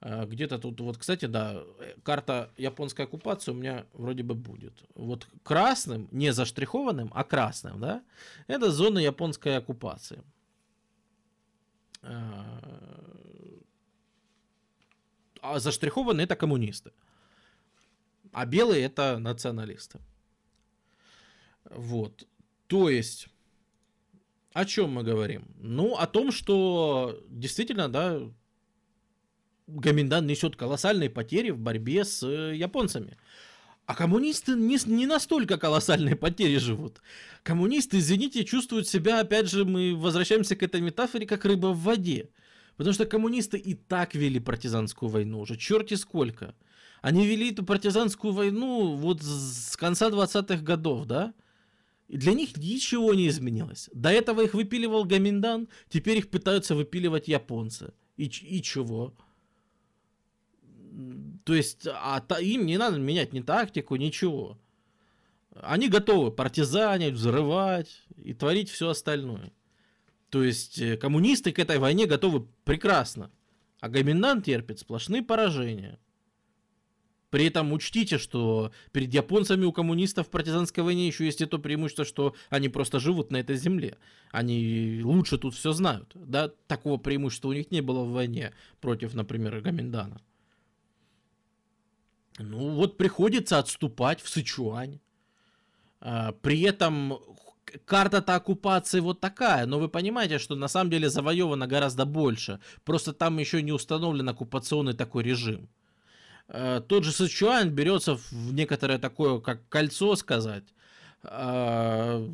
[0.00, 4.72] А, где-то тут, вот, кстати, да, э, карта японской оккупации у меня вроде бы будет.
[4.94, 8.02] Вот красным, не заштрихованным, а красным, да,
[8.46, 10.22] это зона японской оккупации.
[12.02, 12.60] А,
[15.40, 16.92] а заштрихованные это коммунисты.
[18.32, 20.00] А белые это националисты.
[21.70, 22.26] Вот.
[22.66, 23.28] То есть,
[24.52, 25.46] о чем мы говорим?
[25.56, 28.20] Ну, о том, что действительно, да,
[29.66, 33.16] Гаминдан несет колоссальные потери в борьбе с э, японцами.
[33.86, 37.00] А коммунисты не, не настолько колоссальные потери живут.
[37.42, 42.30] Коммунисты, извините, чувствуют себя, опять же, мы возвращаемся к этой метафоре, как рыба в воде.
[42.76, 46.54] Потому что коммунисты и так вели партизанскую войну уже, черти сколько.
[47.02, 51.34] Они вели эту партизанскую войну вот с конца 20-х годов, да?
[52.08, 53.90] И для них ничего не изменилось.
[53.92, 57.92] До этого их выпиливал Гаминдан, теперь их пытаются выпиливать японцы.
[58.16, 59.14] И, и чего?
[61.44, 64.58] То есть, а им не надо менять ни тактику, ничего.
[65.54, 69.52] Они готовы партизанить, взрывать и творить все остальное.
[70.30, 73.30] То есть, э, коммунисты к этой войне готовы прекрасно.
[73.80, 75.98] А Гаминдан терпит сплошные поражения.
[77.30, 81.58] При этом учтите, что перед японцами у коммунистов в партизанской войне еще есть и то
[81.58, 83.98] преимущество, что они просто живут на этой земле.
[84.30, 86.12] Они лучше тут все знают.
[86.14, 86.50] Да?
[86.68, 90.20] Такого преимущества у них не было в войне против, например, Гаминдана.
[92.38, 95.00] Ну вот приходится отступать в Сычуань.
[96.00, 97.18] А, при этом
[97.84, 102.60] карта-то оккупации вот такая, но вы понимаете, что на самом деле завоевано гораздо больше.
[102.84, 105.68] Просто там еще не установлен оккупационный такой режим.
[106.48, 110.64] А, тот же Сычуань берется в некоторое такое, как кольцо сказать,
[111.22, 112.28] а,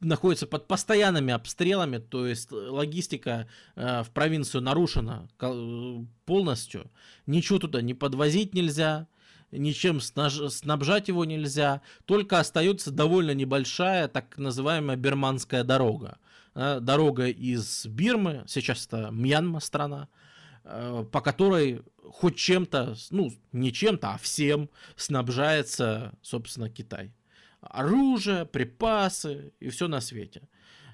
[0.00, 5.28] находится под постоянными обстрелами, то есть логистика э, в провинцию нарушена
[6.24, 6.90] полностью.
[7.26, 9.08] Ничего туда не подвозить нельзя,
[9.50, 16.18] ничем снабжать его нельзя, только остается довольно небольшая так называемая Бирманская дорога.
[16.54, 20.08] Э, дорога из Бирмы, сейчас это Мьянма страна,
[20.64, 27.12] э, по которой хоть чем-то, ну не чем-то, а всем снабжается, собственно, Китай
[27.60, 30.42] оружие, припасы и все на свете.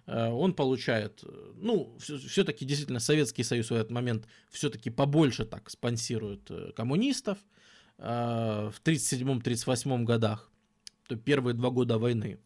[0.06, 5.70] Э, он получает, э, ну, все-таки действительно Советский Союз в этот момент все-таки побольше так
[5.70, 7.38] спонсирует э, коммунистов
[7.96, 10.50] в 1937-1938 годах,
[11.06, 12.38] то первые два года войны.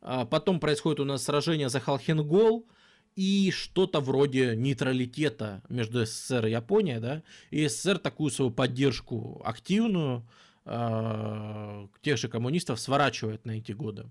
[0.00, 2.64] А потом происходит у нас сражение за Халхенгол,
[3.16, 10.24] и что-то вроде нейтралитета между СССР и Японией, да, и СССР такую свою поддержку активную
[10.64, 14.06] э, тех же коммунистов сворачивает на эти годы.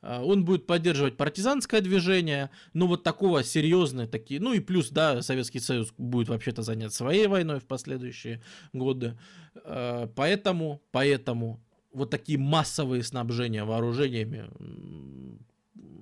[0.00, 5.22] А, он будет поддерживать партизанское движение, но вот такого серьезное такие, ну и плюс, да,
[5.22, 9.18] Советский Союз будет вообще-то занят своей войной в последующие годы,
[9.54, 11.60] а, поэтому, поэтому
[11.92, 14.48] вот такие массовые снабжения вооружениями,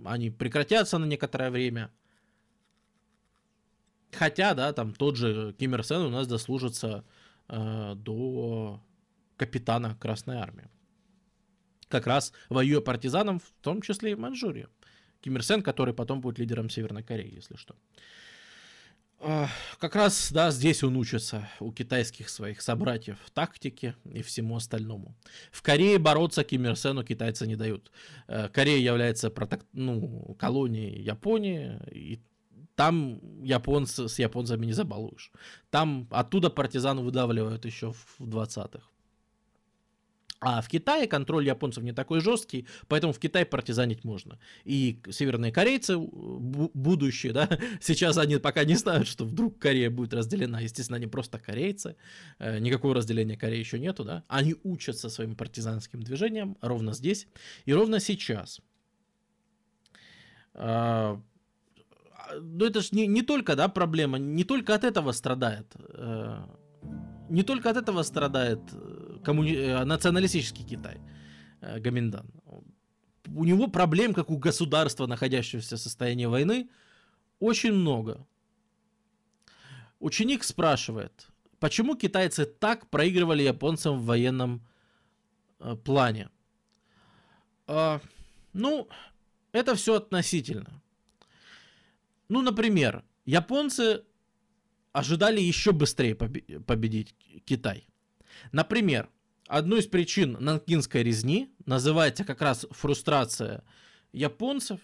[0.04, 1.90] они прекратятся на некоторое время.
[4.12, 7.04] Хотя, да, там тот же Ким Ир Сен у нас дослужится
[7.48, 8.80] э, до
[9.37, 10.68] капитана Красной Армии.
[11.89, 14.68] Как раз воюя партизаном, в том числе и в Манчжурии.
[15.20, 17.76] Ким Ир Сен, который потом будет лидером Северной Кореи, если что.
[19.78, 25.16] Как раз, да, здесь он учится у китайских своих собратьев тактике и всему остальному.
[25.51, 27.91] В Корее бороться Ким Ир Сену китайцы не дают.
[28.28, 29.64] Э, Корея является протек...
[29.72, 32.20] ну, колонией Японии, и
[32.74, 35.32] там японцы, с японцами не забалуешь.
[35.70, 38.87] Там оттуда партизан выдавливают еще в 20-х.
[40.41, 44.39] А в Китае контроль японцев не такой жесткий, поэтому в Китае партизанить можно.
[44.64, 47.49] И северные корейцы, будущие, да,
[47.80, 50.61] сейчас они пока не знают, что вдруг Корея будет разделена.
[50.61, 51.97] Естественно, они просто корейцы,
[52.39, 54.24] э, никакого разделения Кореи еще нету, да.
[54.28, 57.26] Они учатся своим партизанским движением ровно здесь
[57.64, 58.61] и ровно сейчас.
[60.53, 61.20] А,
[62.41, 65.66] но это же не, не только, да, проблема, не только от этого страдает.
[65.78, 66.45] Э,
[67.28, 68.61] не только от этого страдает
[69.26, 69.54] коммуни...
[69.56, 71.00] Э, националистический Китай,
[71.60, 72.26] э, Гаминдан.
[73.34, 76.68] У него проблем, как у государства, находящегося в состоянии войны,
[77.40, 78.24] очень много.
[79.98, 84.60] Ученик спрашивает, почему китайцы так проигрывали японцам в военном
[85.58, 86.28] э, плане?
[87.66, 87.98] Э,
[88.52, 88.88] ну,
[89.52, 90.82] это все относительно.
[92.28, 94.02] Ну, например, японцы
[94.92, 97.14] ожидали еще быстрее победить
[97.44, 97.86] Китай.
[98.52, 99.08] Например,
[99.49, 103.62] Одной из причин нанкинской резни называется как раз фрустрация
[104.12, 104.80] японцев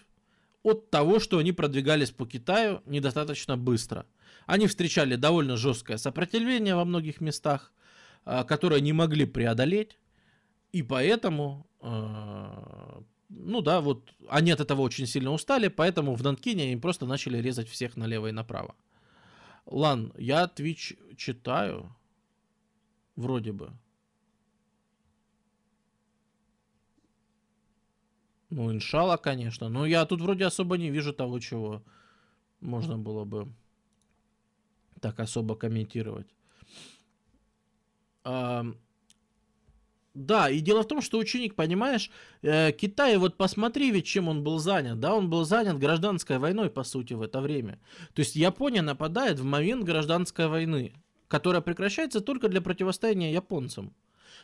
[0.63, 4.05] от того, что они продвигались по Китаю недостаточно быстро.
[4.45, 7.73] Они встречали довольно жесткое сопротивление во многих местах,
[8.23, 9.97] а, которое не могли преодолеть,
[10.71, 16.63] и поэтому, а, ну да, вот они от этого очень сильно устали, поэтому в Нанкине
[16.63, 18.75] они просто начали резать всех налево и направо.
[19.65, 21.93] Лан, я Twitch читаю,
[23.15, 23.73] вроде бы.
[28.53, 29.67] Ну, иншалла, конечно.
[29.69, 31.81] Но я тут вроде особо не вижу того, чего
[32.61, 33.47] можно было бы
[35.01, 36.27] так особо комментировать.
[40.13, 42.11] Да, и дело в том, что ученик, понимаешь,
[42.43, 46.69] э, Китай, вот посмотри ведь, чем он был занят, да, он был занят гражданской войной,
[46.69, 47.79] по сути, в это время.
[48.13, 50.93] То есть Япония нападает в момент гражданской войны,
[51.27, 53.91] которая прекращается только для противостояния японцам.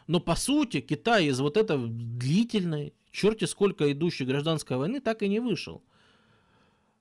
[0.07, 5.28] Но, по сути, Китай из вот этой длительной, черти сколько идущей гражданской войны так и
[5.28, 5.82] не вышел.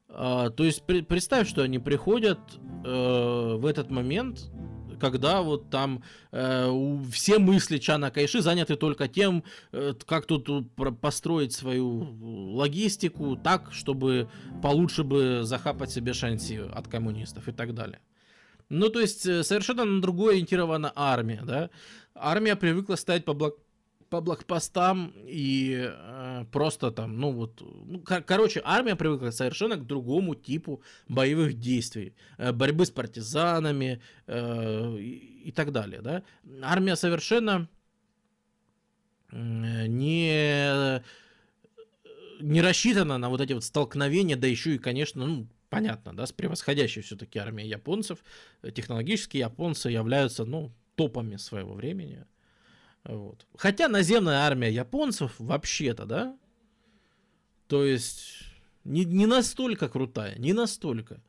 [0.08, 2.38] А, то есть при, представь, что они приходят
[2.84, 4.50] э, в этот момент
[4.98, 6.02] когда вот там
[6.32, 6.70] э,
[7.12, 10.68] все мысли Чана Кайши заняты только тем, э, как тут
[11.00, 12.16] построить свою
[12.54, 14.28] логистику так, чтобы
[14.62, 18.00] получше бы захапать себе шанси от коммунистов и так далее.
[18.68, 21.70] Ну, то есть, э, совершенно на другое ориентирована армия, да.
[22.14, 23.58] Армия привыкла стоять по блок
[24.10, 29.86] по блокпостам и э, просто там, ну вот, ну, кор- короче, армия привыкла совершенно к
[29.86, 36.22] другому типу боевых действий, э, борьбы с партизанами э, и, и так далее, да.
[36.62, 37.68] Армия совершенно
[39.30, 41.02] э, не
[42.40, 46.32] не рассчитана на вот эти вот столкновения, да еще и, конечно, ну, понятно, да, с
[46.32, 48.20] превосходящей все-таки армией японцев.
[48.74, 52.24] Технологически японцы являются, ну, топами своего времени.
[53.08, 53.46] Вот.
[53.56, 56.38] Хотя наземная армия японцев вообще-то, да,
[57.66, 58.44] то есть
[58.84, 61.22] не, не настолько крутая, не настолько.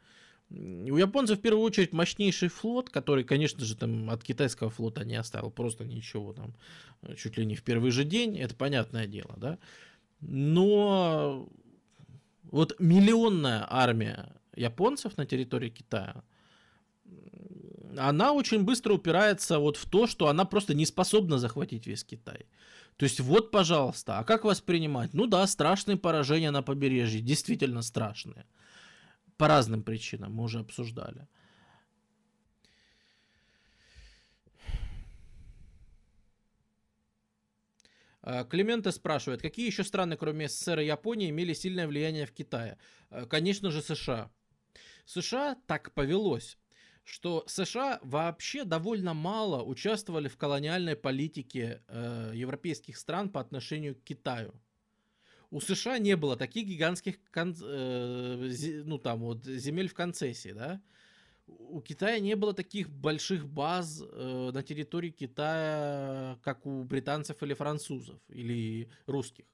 [0.49, 5.15] У японцев в первую очередь мощнейший флот, который, конечно же, там от китайского флота не
[5.15, 6.53] оставил просто ничего там,
[7.15, 9.57] чуть ли не в первый же день, это понятное дело, да.
[10.19, 11.47] Но
[12.43, 16.23] вот миллионная армия японцев на территории Китая,
[17.97, 22.45] она очень быстро упирается вот в то, что она просто не способна захватить весь Китай.
[22.97, 25.13] То есть вот, пожалуйста, а как воспринимать?
[25.13, 28.45] Ну да, страшные поражения на побережье, действительно страшные.
[29.37, 31.27] По разным причинам, мы уже обсуждали.
[38.21, 42.77] А, Климента спрашивает, какие еще страны, кроме СССР и Японии, имели сильное влияние в Китае?
[43.09, 44.29] А, конечно же, США.
[45.05, 46.57] США так повелось
[47.09, 54.03] что США вообще довольно мало участвовали в колониальной политике э, европейских стран по отношению к
[54.03, 54.53] Китаю.
[55.49, 60.81] У США не было таких гигантских кон, э, ну, там, вот, земель в концессии, да.
[61.47, 67.55] У Китая не было таких больших баз э, на территории Китая, как у британцев или
[67.55, 69.45] французов, или русских.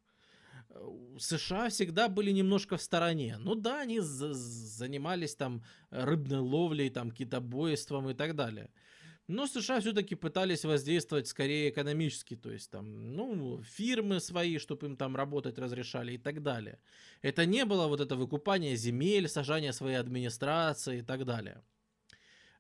[1.20, 3.38] США всегда были немножко в стороне.
[3.40, 8.70] Ну да, они занимались там рыбной ловлей, там китобойством и так далее.
[9.28, 14.98] Но США все-таки пытались воздействовать скорее экономически, то есть там, ну, фирмы свои, чтобы им
[14.98, 16.78] там работать разрешали и так далее.
[17.24, 21.64] Это не было вот это выкупание земель, сажание своей администрации и так далее.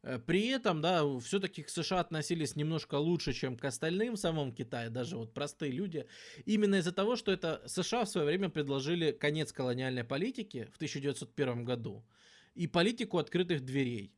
[0.06, 4.54] Э, при этом, да, все-таки к США относились немножко лучше, чем к остальным в самом
[4.54, 6.06] Китае, даже вот простые люди.
[6.46, 11.66] Именно из-за того, что это США в свое время предложили конец колониальной политики в 1901
[11.66, 12.06] году
[12.54, 14.14] и политику открытых дверей.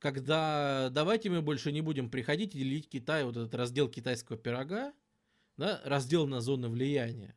[0.00, 4.92] Когда давайте мы больше не будем приходить и делить Китай, вот этот раздел китайского пирога,
[5.56, 7.36] да, раздел на зоны влияния.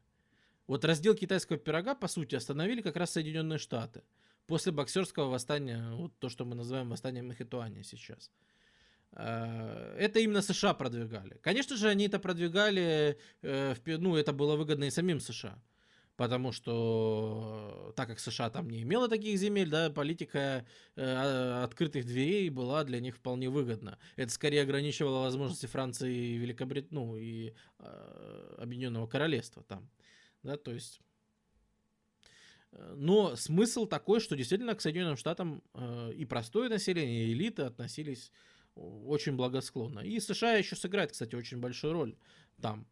[0.65, 4.01] Вот раздел китайского пирога, по сути, остановили как раз Соединенные Штаты–
[4.47, 8.31] после боксерского восстания, вот то, что мы называем восстанием Махитуани сейчас.
[9.13, 11.39] Э, это именно США продвигали.
[11.41, 15.61] Конечно же, они это продвигали, э, ну, это было выгодно и самим США.
[16.17, 20.65] Потому что, так как США там не имела таких земель, да, политика
[20.95, 23.99] э, открытых дверей была для них вполне выгодна.
[24.15, 29.89] Это скорее ограничивало возможности Франции и Великобритании, ну, и э, Объединенного Королевства там.
[30.41, 31.01] Да, то есть
[32.95, 38.31] но смысл такой, что действительно к Соединенным Штатам э, и простое население, и элиты относились
[38.75, 39.99] очень благосклонно.
[39.99, 42.15] И США еще сыграет, кстати, очень большую роль
[42.61, 42.87] там.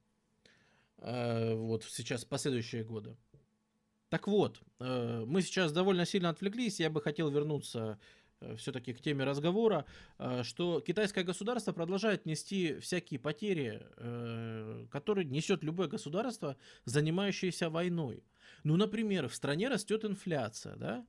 [0.99, 3.17] Э, вот сейчас, последующие годы.
[4.09, 6.79] Так вот, э, мы сейчас довольно сильно отвлеклись.
[6.79, 7.97] Я бы хотел вернуться Э,
[8.57, 9.85] все-таки к теме разговора,
[10.19, 18.23] э, что китайское государство продолжает нести всякие потери, э, которые несет любое государство, занимающееся войной.
[18.63, 21.05] Ну, например, в стране растет инфляция, да?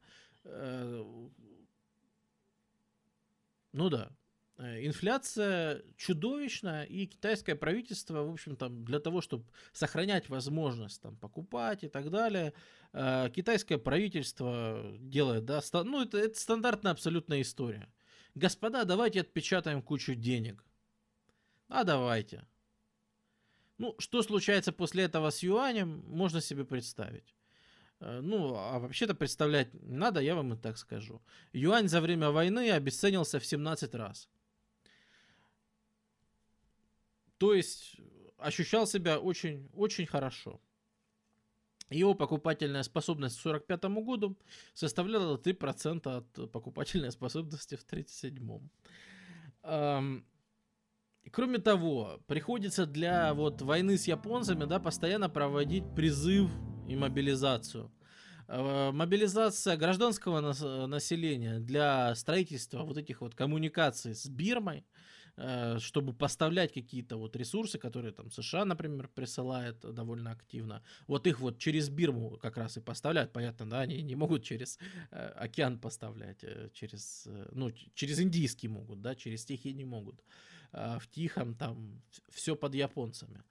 [3.73, 4.24] Ну да, Э,
[4.59, 11.83] инфляция чудовищная, и китайское правительство, в общем, там, для того, чтобы сохранять возможность там, покупать
[11.83, 12.53] и так далее,
[12.93, 17.93] э, китайское правительство делает, да, ну, это, это стандартная абсолютная история.
[18.35, 20.65] Господа, давайте отпечатаем кучу денег.
[21.69, 22.47] А давайте.
[23.79, 27.35] Ну, что случается после этого с юанем, можно себе представить.
[28.01, 31.23] Э, ну, а вообще-то представлять не надо, я вам и так скажу.
[31.53, 34.29] Юань за время войны обесценился в 17 раз.
[37.45, 38.01] То есть
[38.39, 40.63] ощущал себя очень, очень хорошо.
[41.91, 44.39] Его покупательная способность к 1945 году
[44.73, 50.25] составляла 3% от покупательной способности в 1937.
[51.31, 56.51] Кроме того, приходится для вот войны с японцами да, постоянно проводить призыв
[56.89, 57.93] и мобилизацию.
[58.49, 60.41] Э, мобилизация гражданского
[60.87, 64.87] населения для строительства вот этих вот коммуникаций с Бирмой–
[65.79, 70.83] чтобы поставлять какие-то вот ресурсы, которые там США, например, присылает довольно активно.
[71.09, 74.79] Вот их вот через Бирму как раз и поставляют, понятно, да, они не могут через
[75.11, 80.23] э, океан поставлять, э, через, ну, через Индийский могут, да, через Тихий не могут.
[80.73, 83.43] А в Тихом там все под японцами.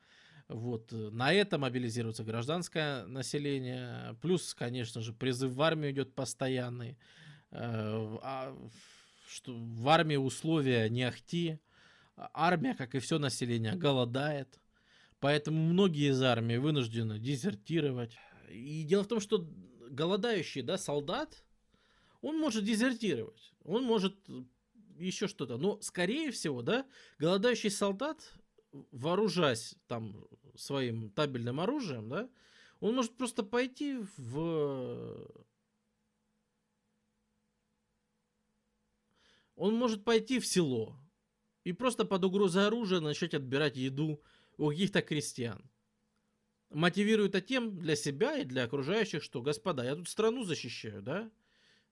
[0.48, 6.98] Вот, на это мобилизируется гражданское население, плюс, конечно же, призыв в армию идет постоянный,
[7.52, 8.56] а,
[9.28, 11.60] что в армии условия не ахти,
[12.16, 14.60] армия, как и все население, голодает.
[15.20, 18.18] Поэтому многие из армии вынуждены дезертировать.
[18.50, 19.48] И дело в том, что
[19.90, 21.44] голодающий да, солдат,
[22.22, 23.54] он может дезертировать.
[23.64, 24.16] Он может
[24.98, 25.58] еще что-то.
[25.58, 26.86] Но, скорее всего, да,
[27.20, 28.34] голодающий солдат,
[28.92, 32.30] вооружаясь там своим табельным оружием, да,
[32.80, 35.28] он может просто пойти в...
[39.56, 40.98] Он может пойти в село,
[41.64, 44.22] и просто под угрозой оружия начать отбирать еду
[44.58, 45.62] у каких-то крестьян.
[46.70, 51.32] Мотивирует это тем для себя и для окружающих, что, господа, я тут страну защищаю, да?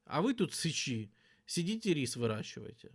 [0.06, 1.12] А вы тут сычи,
[1.46, 2.92] сидите рис выращиваете.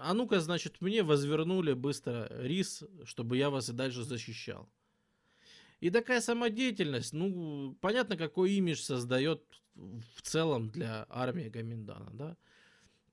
[0.00, 4.68] А ну-ка, значит, мне возвернули быстро рис, чтобы я вас и дальше защищал.
[5.80, 9.42] И такая самодеятельность, ну, понятно, какой имидж создает
[9.74, 12.36] в целом для армии Гаминдана, да?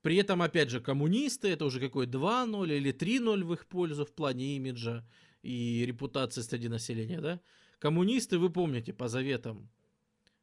[0.05, 4.13] При этом, опять же, коммунисты, это уже какой 2-0 или 3-0 в их пользу в
[4.13, 5.03] плане имиджа
[5.41, 7.41] и репутации среди населения, да?
[7.79, 9.67] Коммунисты, вы помните, по заветам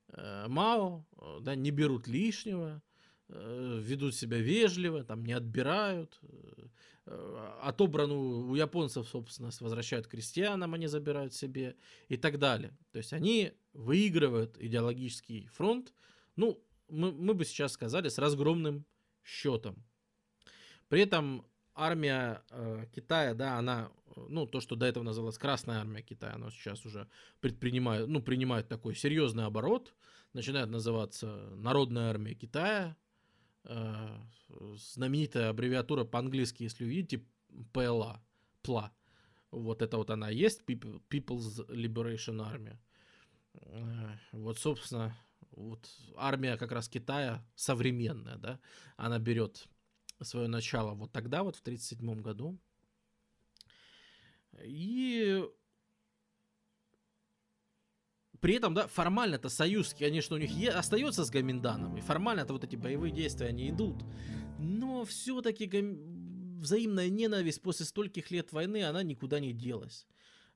[0.09, 2.83] э, Мао, э, да, не берут лишнего,
[3.29, 6.67] э, ведут себя вежливо, там не отбирают, э,
[7.07, 11.77] э, отобранную у японцев собственность возвращают крестьянам, они забирают себе
[12.09, 12.77] и так далее.
[12.91, 15.95] То есть они выигрывают идеологический фронт,
[16.35, 18.85] ну, мы, мы бы сейчас сказали, с разгромным
[19.25, 19.85] счетом.
[20.89, 23.91] При этом армия э, Китая, да, она,
[24.29, 27.09] ну, то, что до этого называлось Красная армия Китая, она сейчас уже
[27.41, 29.95] предпринимает, ну, принимает такой серьезный оборот,
[30.33, 32.97] начинает называться Народная армия Китая,
[33.65, 34.19] э,
[34.77, 37.25] знаменитая аббревиатура по-английски, если увидите,
[37.73, 38.21] PLA,
[38.63, 38.91] PLA.
[39.51, 42.77] Вот это вот она есть, People's Liberation Army.
[43.55, 45.17] Э, вот, собственно,
[45.53, 48.61] вот армия как раз Китая современная, да,
[48.97, 49.69] она берет
[50.21, 52.59] свое начало вот тогда, вот в 1937 году.
[54.65, 55.45] И
[58.41, 62.41] при этом, да, формально это союз, конечно, у них е- остается с Гаминданом, и формально
[62.41, 64.03] это вот эти боевые действия, они идут.
[64.59, 66.59] Но все-таки гам...
[66.61, 70.09] взаимная ненависть после стольких лет войны, она никуда не делась.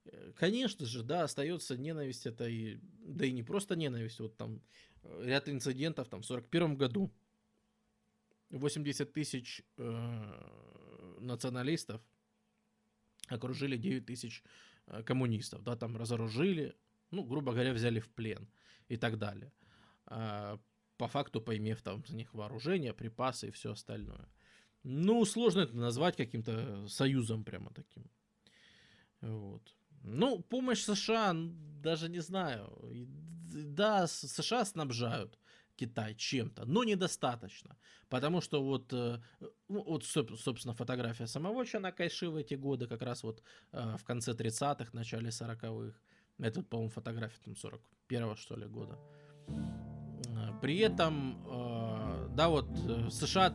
[0.06, 4.62] Э, конечно же, да, остается ненависть, это и, да и не просто ненависть, вот там
[5.02, 7.12] э, ряд инцидентов, там, в 41 году
[8.50, 12.00] 80 тысяч э, националистов
[13.28, 14.42] окружили 9 тысяч
[14.86, 16.76] э, коммунистов, да, там разоружили,
[17.10, 18.48] ну, грубо говоря, взяли в плен
[18.88, 19.52] и так далее.
[20.06, 20.58] А,
[20.96, 24.28] по факту поимев там за них вооружение, припасы и все остальное.
[24.82, 28.08] Ну, сложно это назвать каким-то союзом прямо таким.
[29.20, 29.74] Вот.
[30.06, 31.34] Ну, помощь США,
[31.82, 32.72] даже не знаю.
[33.52, 35.38] Да, США снабжают
[35.76, 37.76] Китай чем-то, но недостаточно.
[38.08, 39.20] Потому что вот, э,
[39.68, 43.42] ну, вот собственно, фотография самого Чана Кайши в эти годы, как раз вот
[43.72, 45.98] э, в конце 30-х, начале 40-х.
[46.38, 48.98] Это, по-моему, фотография там 41-го, что ли, года.
[49.48, 51.42] Э, при этом,
[52.36, 52.68] да, вот
[53.10, 53.50] США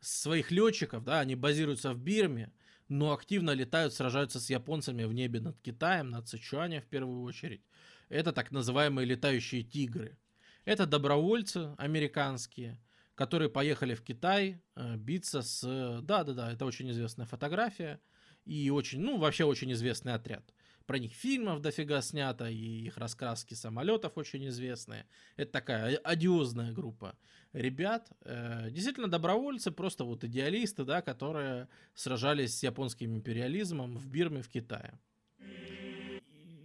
[0.00, 2.52] своих летчиков, да, они базируются в Бирме,
[2.90, 7.62] но активно летают, сражаются с японцами в небе над Китаем, над Сычуанем в первую очередь.
[8.08, 10.18] Это так называемые летающие тигры.
[10.64, 12.80] Это добровольцы американские,
[13.14, 16.00] которые поехали в Китай э, биться с...
[16.02, 18.00] Да-да-да, это очень известная фотография
[18.44, 20.52] и очень, ну, вообще очень известный отряд.
[20.90, 25.06] Про них фильмов дофига снято, и их раскраски самолетов очень известные.
[25.36, 27.16] Это такая одиозная группа
[27.52, 28.10] ребят.
[28.22, 34.48] Э, действительно добровольцы, просто вот идеалисты, да, которые сражались с японским империализмом в Бирме, в
[34.48, 34.98] Китае.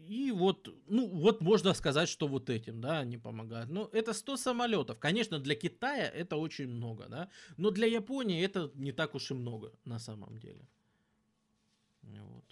[0.08, 3.70] И вот, ну, вот можно сказать, что вот этим, да, они помогают.
[3.70, 4.98] Но это 100 самолетов.
[4.98, 9.36] Конечно, для Китая это очень много, да, но для Японии это не так уж и
[9.36, 10.68] много на самом деле.
[12.02, 12.45] Вот.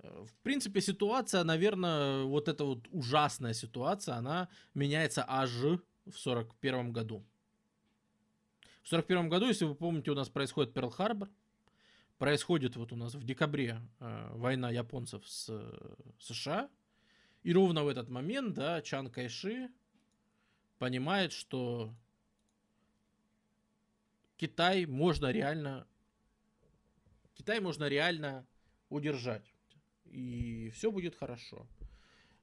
[0.00, 6.92] Э, в принципе, ситуация, наверное, вот эта вот ужасная ситуация, она меняется аж в 41
[6.92, 7.24] году.
[8.82, 11.28] В 41 году, если вы помните, у нас происходит Перл-Харбор,
[12.18, 16.70] происходит вот у нас в декабре э, война японцев с э, США,
[17.42, 19.70] и ровно в этот момент, да, Чан Кайши
[20.78, 21.94] понимает, что
[24.36, 25.86] Китай можно реально
[27.34, 28.46] Китай можно реально
[28.88, 29.55] удержать.
[30.16, 31.66] И все будет хорошо.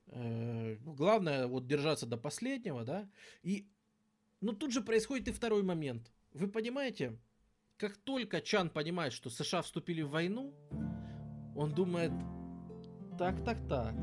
[0.06, 3.10] Э, главное вот держаться до последнего, да.
[3.42, 3.68] И
[4.42, 6.12] но ну, тут же происходит и второй момент.
[6.34, 7.18] Вы понимаете,
[7.78, 10.54] как только Чан понимает, что США вступили в войну,
[11.56, 12.12] он думает,
[13.18, 13.96] так, так, так.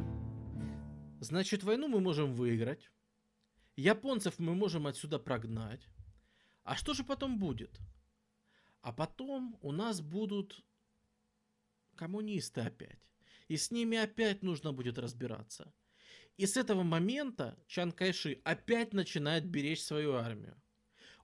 [1.20, 2.90] Значит, войну мы можем выиграть.
[3.76, 5.86] Японцев мы можем отсюда прогнать.
[6.64, 7.78] А что же потом будет?
[8.80, 10.64] А потом у нас будут
[11.94, 12.98] коммунисты опять.
[13.50, 15.74] И с ними опять нужно будет разбираться.
[16.36, 20.54] И с этого момента Чан Кайши опять начинает беречь свою армию.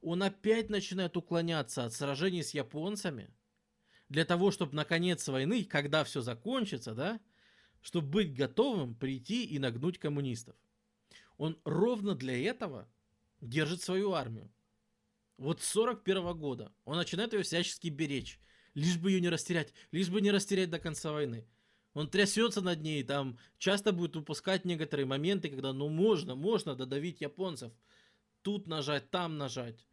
[0.01, 3.33] Он опять начинает уклоняться от сражений с японцами
[4.09, 7.20] для того, чтобы на конец войны, когда все закончится, да,
[7.81, 10.57] чтобы быть готовым прийти и нагнуть коммунистов.
[11.37, 12.91] Он ровно для этого
[13.41, 14.53] держит свою армию.
[15.37, 18.41] Вот с 41 года он начинает ее всячески беречь,
[18.74, 21.47] лишь бы ее не растерять, лишь бы не растерять до конца войны.
[21.97, 27.22] Он трясется над ней, там часто будет упускать некоторые моменты, когда ну можно, можно додавить
[27.22, 27.72] японцев.
[28.42, 29.86] Тут нажать, там нажать.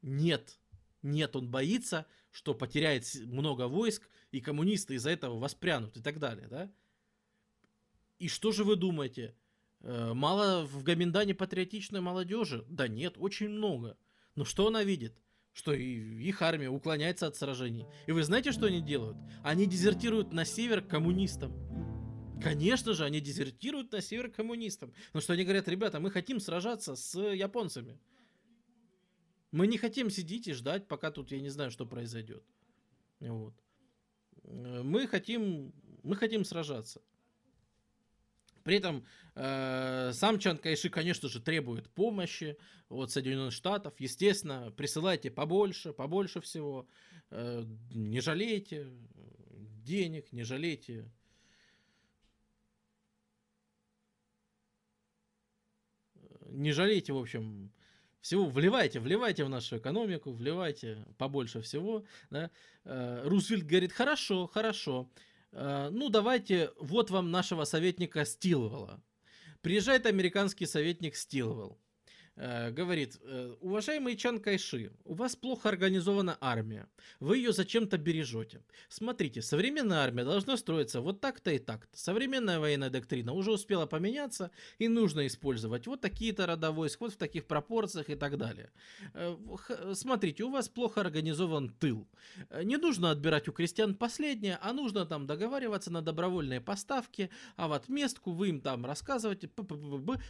[0.00, 0.58] Нет,
[1.02, 6.48] нет, он боится, что потеряет много войск, и коммунисты из-за этого воспрянут и так далее,
[6.48, 6.72] да?
[8.18, 9.36] И что же вы думаете?
[9.80, 12.64] Э, мало в Гаминдане патриотичной молодежи?
[12.70, 13.98] Да нет, очень много.
[14.34, 15.20] Но что она видит?
[15.54, 17.86] Что их армия уклоняется от сражений.
[18.06, 19.16] И вы знаете, что они делают?
[19.44, 21.54] Они дезертируют на север коммунистам.
[22.42, 24.92] Конечно же, они дезертируют на север коммунистам.
[25.06, 28.00] Потому что они говорят, ребята, мы хотим сражаться с японцами.
[29.52, 32.44] Мы не хотим сидеть и ждать, пока тут я не знаю, что произойдет.
[33.20, 33.54] Вот.
[34.42, 37.00] Э, мы хотим, мы хотим сражаться.
[38.64, 42.56] При этом э, сам Чан Кайши, конечно же, требует помощи
[42.88, 43.94] от Соединенных Штатов.
[43.98, 46.88] Естественно, присылайте побольше, побольше всего.
[47.30, 47.62] Э,
[47.92, 48.90] не жалейте
[49.84, 51.10] денег, не жалейте
[56.54, 57.72] не жалейте, в общем,
[58.20, 62.04] всего вливайте, вливайте в нашу экономику, вливайте побольше всего.
[62.30, 62.50] Да?
[62.84, 65.10] Э, Рузвельт говорит, хорошо, хорошо,
[65.54, 69.02] ну, давайте, вот вам нашего советника Стилвелла.
[69.60, 71.80] Приезжает американский советник Стилвелл.
[72.36, 76.88] Э, говорит, э, уважаемый Чан Кайши, у вас плохо организована армия,
[77.20, 78.60] вы ее зачем-то бережете.
[78.88, 81.96] Смотрите, современная армия должна строиться вот так-то и так-то.
[81.96, 87.44] Современная военная доктрина уже успела поменяться, и нужно использовать вот такие-то рода войск, в таких
[87.44, 88.72] пропорциях и так далее.
[89.12, 89.36] Э,
[89.94, 92.08] смотрите, у вас плохо организован тыл.
[92.64, 97.72] Не нужно отбирать у крестьян последнее, а нужно там договариваться на добровольные поставки, а в
[97.72, 99.50] отместку вы им там рассказываете,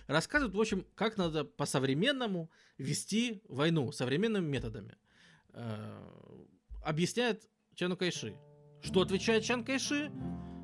[0.07, 4.97] рассказывают, в общем, как надо по современному современному вести войну современными методами.
[5.53, 6.47] Э,
[6.83, 8.35] объясняет Чану Кайши.
[8.83, 10.11] Что отвечает Чан Кайши?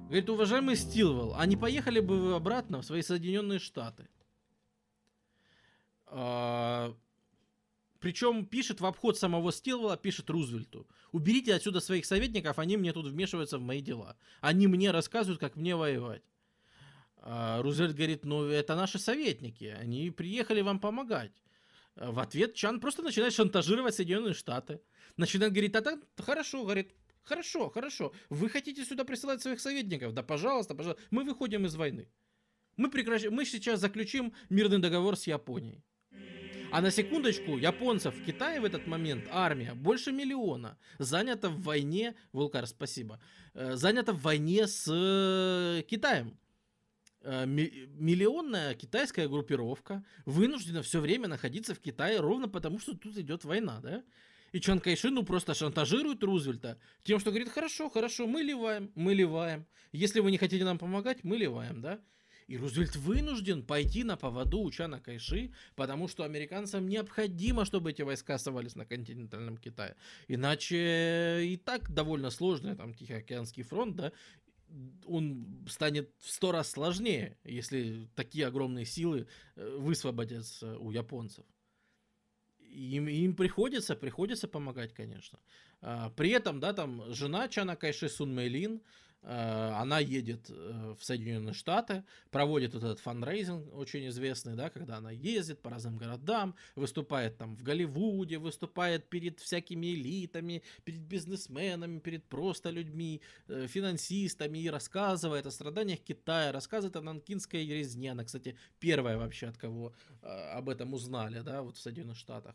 [0.08, 4.08] Говорит, уважаемый Стилвелл, а не поехали бы вы обратно в свои Соединенные Штаты?
[6.06, 6.92] А,
[8.00, 10.88] причем пишет в обход самого Стилвелла, пишет Рузвельту.
[11.12, 14.16] Уберите отсюда своих советников, они мне тут вмешиваются в мои дела.
[14.40, 16.22] Они мне рассказывают, как мне воевать.
[17.22, 21.32] А Рузвельт говорит, ну это наши советники, они приехали вам помогать.
[21.96, 24.80] В ответ Чан просто начинает шантажировать Соединенные Штаты.
[25.16, 30.14] Начинает говорить, а так хорошо, говорит, хорошо, хорошо, вы хотите сюда присылать своих советников?
[30.14, 32.08] Да пожалуйста, пожалуйста, мы выходим из войны.
[32.76, 33.24] Мы, прекращ...
[33.30, 35.84] мы сейчас заключим мирный договор с Японией.
[36.72, 42.14] А на секундочку, японцев в Китае в этот момент армия больше миллиона занята в войне,
[42.32, 43.20] Вулкар, спасибо,
[43.54, 46.38] э, занята в войне с э, Китаем.
[47.22, 53.44] Э, миллионная китайская группировка вынуждена все время находиться в Китае ровно потому, что тут идет
[53.44, 54.02] война, да?
[54.52, 59.12] И Чан Кайши, ну, просто шантажирует Рузвельта тем, что говорит, хорошо, хорошо, мы ливаем, мы
[59.14, 59.66] ливаем.
[59.92, 62.00] Если вы не хотите нам помогать, мы ливаем, да?
[62.50, 68.02] И Рузвельт вынужден пойти на поводу у Чана Кайши, потому что американцам необходимо, чтобы эти
[68.02, 69.94] войска оставались на континентальном Китае.
[70.26, 74.10] Иначе и так довольно сложный там Тихоокеанский фронт, да,
[75.06, 81.44] он станет в сто раз сложнее, если такие огромные силы э, высвободятся у японцев.
[82.60, 85.40] Им, им приходится, приходится помогать, конечно.
[85.80, 88.80] А, при этом, да, там жена Чана Кайши Сун Мэйлин,
[89.22, 95.10] она едет э, в Соединенные Штаты, проводит вот этот фандрайзинг очень известный, да, когда она
[95.10, 102.24] ездит по разным городам, выступает там в Голливуде, выступает перед всякими элитами, перед бизнесменами, перед
[102.24, 108.12] просто людьми, э, финансистами и рассказывает о страданиях Китая, рассказывает о нанкинской резне.
[108.12, 109.92] Она, кстати, первая вообще, от кого
[110.22, 112.54] об этом узнали, да, вот в Соединенных Штатах.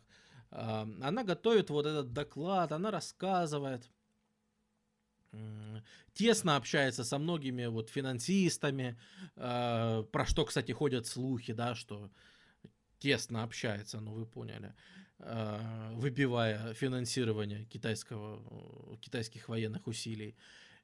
[0.50, 3.90] Она готовит вот этот доклад, она рассказывает
[6.12, 8.98] тесно общается со многими вот финансистами,
[9.36, 12.10] э, про что, кстати, ходят слухи, да, что
[12.98, 14.74] тесно общается, ну вы поняли,
[15.18, 20.36] э, выбивая финансирование китайского, китайских военных усилий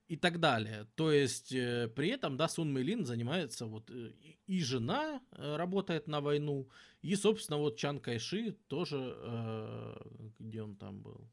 [0.08, 0.86] и так далее.
[0.94, 4.12] То есть э, при этом, да, Сун Мэйлин занимается вот э,
[4.46, 6.68] и жена э, работает на войну,
[7.00, 9.96] и, собственно, вот Чан Кайши тоже, э,
[10.38, 11.30] где он там был?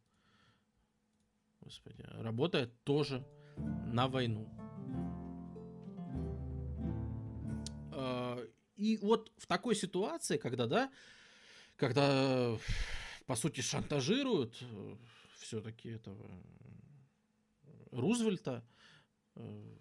[1.62, 3.26] Господи, работает тоже
[3.58, 4.50] на войну.
[7.92, 8.40] А,
[8.76, 10.92] и вот в такой ситуации, когда, да,
[11.76, 12.58] когда,
[13.26, 14.96] по сути, шантажируют э,
[15.40, 16.26] все-таки этого
[17.92, 18.66] Рузвельта,
[19.36, 19.76] э,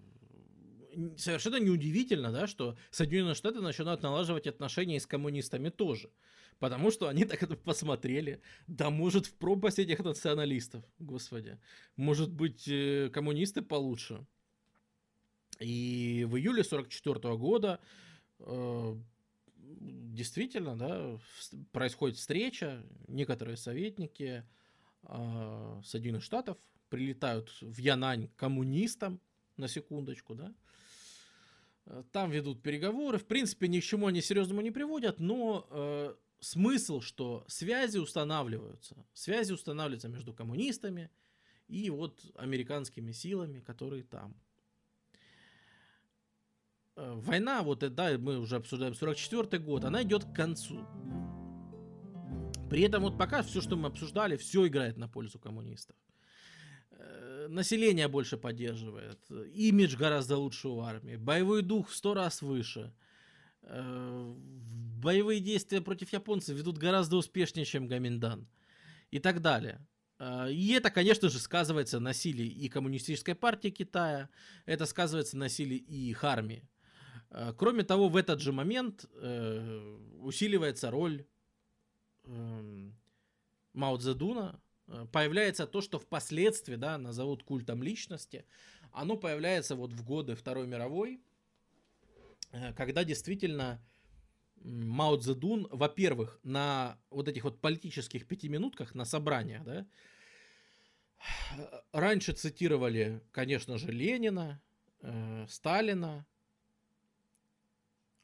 [1.17, 6.11] совершенно неудивительно, да, что Соединенные Штаты начинают налаживать отношения с коммунистами тоже.
[6.59, 8.41] Потому что они так это посмотрели.
[8.67, 11.59] Да может в пропасть этих националистов, господи.
[11.97, 14.27] Может быть э, коммунисты получше.
[15.61, 17.81] И в июле 44 года
[18.41, 18.97] э,
[19.57, 21.19] действительно, да,
[21.73, 22.85] происходит встреча.
[23.07, 24.45] Некоторые советники
[25.05, 29.21] э, Соединенных Штатов прилетают в Янань коммунистам,
[29.57, 30.55] на секундочку, да,
[31.87, 33.19] э, там ведут переговоры.
[33.19, 38.97] В принципе, ни к чему они серьезному не приводят, но э, смысл, что связи устанавливаются.
[39.13, 41.11] Связи устанавливаются между коммунистами
[41.67, 44.35] и вот американскими силами, которые там.
[46.97, 50.87] Э, война, вот э, да, мы уже обсуждаем 44 год, она идет к концу.
[52.71, 55.97] При этом вот пока все, что мы обсуждали, все играет на пользу коммунистов.
[56.91, 62.95] Э, население больше поддерживает, имидж гораздо лучше у армии, боевой дух в сто раз выше–
[63.69, 68.49] боевые действия против японцев ведут гораздо успешнее, чем Гаминдан
[69.11, 69.87] и так далее.
[70.19, 74.29] Э, и это, конечно же, сказывается на силе и коммунистической партии Китая,
[74.67, 76.69] это сказывается на силе и их армии.
[77.31, 79.05] Э, кроме того, в этот же момент
[80.21, 81.25] усиливается роль
[82.25, 82.97] эм,
[83.73, 84.61] Мао Цзэдуна,
[85.13, 88.47] появляется то, что впоследствии да, назовут культом личности,
[88.91, 91.28] оно появляется вот в годы Второй мировой, Э,
[92.77, 93.81] когда действительно
[94.65, 99.87] Мао Цзэдун, во-первых, на вот этих вот политических пятиминутках, на собраниях, да,
[101.93, 104.61] раньше цитировали, конечно же, Ленина,
[105.01, 106.27] э, Сталина,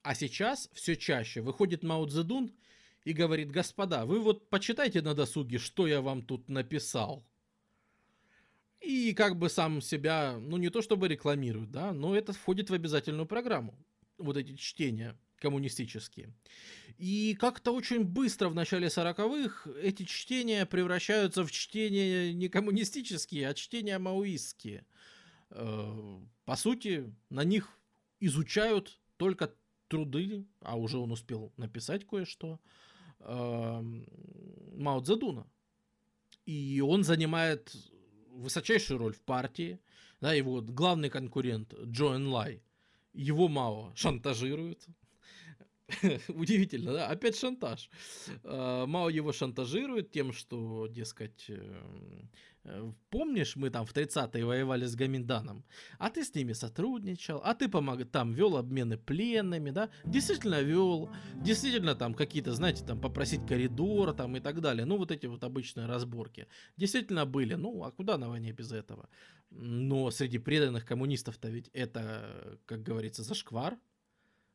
[0.02, 2.52] а сейчас все чаще выходит Мао Цзэдун
[3.04, 7.24] и говорит, господа, вы вот почитайте на досуге, что я вам тут написал.
[8.80, 12.74] И как бы сам себя, ну не то чтобы рекламирует, да, но это входит в
[12.74, 13.74] обязательную программу
[14.18, 16.32] вот эти чтения коммунистические.
[16.96, 23.54] И как-то очень быстро в начале 40-х эти чтения превращаются в чтения не коммунистические, а
[23.54, 24.86] чтения маоистские.
[25.50, 27.68] Э, по сути, на них
[28.20, 29.54] изучают только
[29.88, 32.58] труды, а уже он успел написать кое-что,
[33.20, 33.82] э,
[34.76, 35.46] Мао Цзэдуна.
[36.46, 37.74] И он занимает
[38.30, 39.78] высочайшую роль в партии.
[40.20, 42.62] Да, его главный конкурент Джо Лай–
[43.14, 44.86] его Мао шантажируют.
[46.28, 47.08] Удивительно, да?
[47.08, 47.90] Опять шантаж.
[48.42, 52.30] А, Мао его шантажирует тем, что, дескать, эм,
[53.10, 55.64] помнишь, мы там в 30-е воевали с Гаминданом,
[55.98, 59.90] а ты с ними сотрудничал, а ты помог, там вел обмены пленными, да?
[60.04, 64.84] Действительно вел, действительно там какие-то, знаете, там попросить коридор там и так далее.
[64.84, 66.46] Ну, вот эти вот обычные разборки.
[66.76, 67.54] Действительно были.
[67.54, 69.08] Ну, а куда на войне без этого?
[69.50, 73.78] Но среди преданных коммунистов-то ведь это, как говорится, зашквар.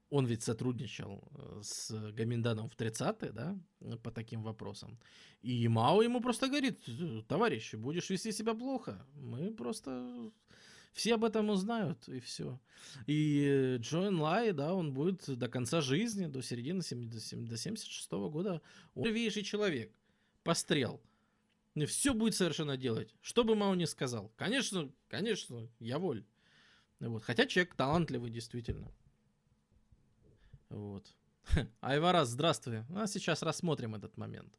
[0.10, 3.60] Он ведь сотрудничал э, с Гаминданом в 30-е, да,
[4.04, 5.00] по таким вопросам.
[5.42, 6.80] И Мао ему просто говорит,
[7.28, 10.32] товарищ, будешь вести себя плохо, мы просто...
[10.94, 12.60] Все об этом узнают, и все.
[13.06, 18.30] И Джоэн Лай, да, он будет до конца жизни, до середины 70, до 76 -го
[18.32, 18.62] года,
[18.96, 19.94] он живейший человек.
[20.44, 21.00] Пострел.
[21.76, 23.14] И все будет совершенно делать.
[23.22, 24.34] Что бы Мао ни сказал.
[24.36, 26.26] Конечно, конечно, я воль.
[27.00, 27.24] Вот.
[27.24, 28.92] Хотя человек талантливый, действительно.
[30.70, 31.06] Вот.
[31.82, 32.84] Айварас, здравствуй.
[32.96, 34.54] А сейчас рассмотрим этот момент.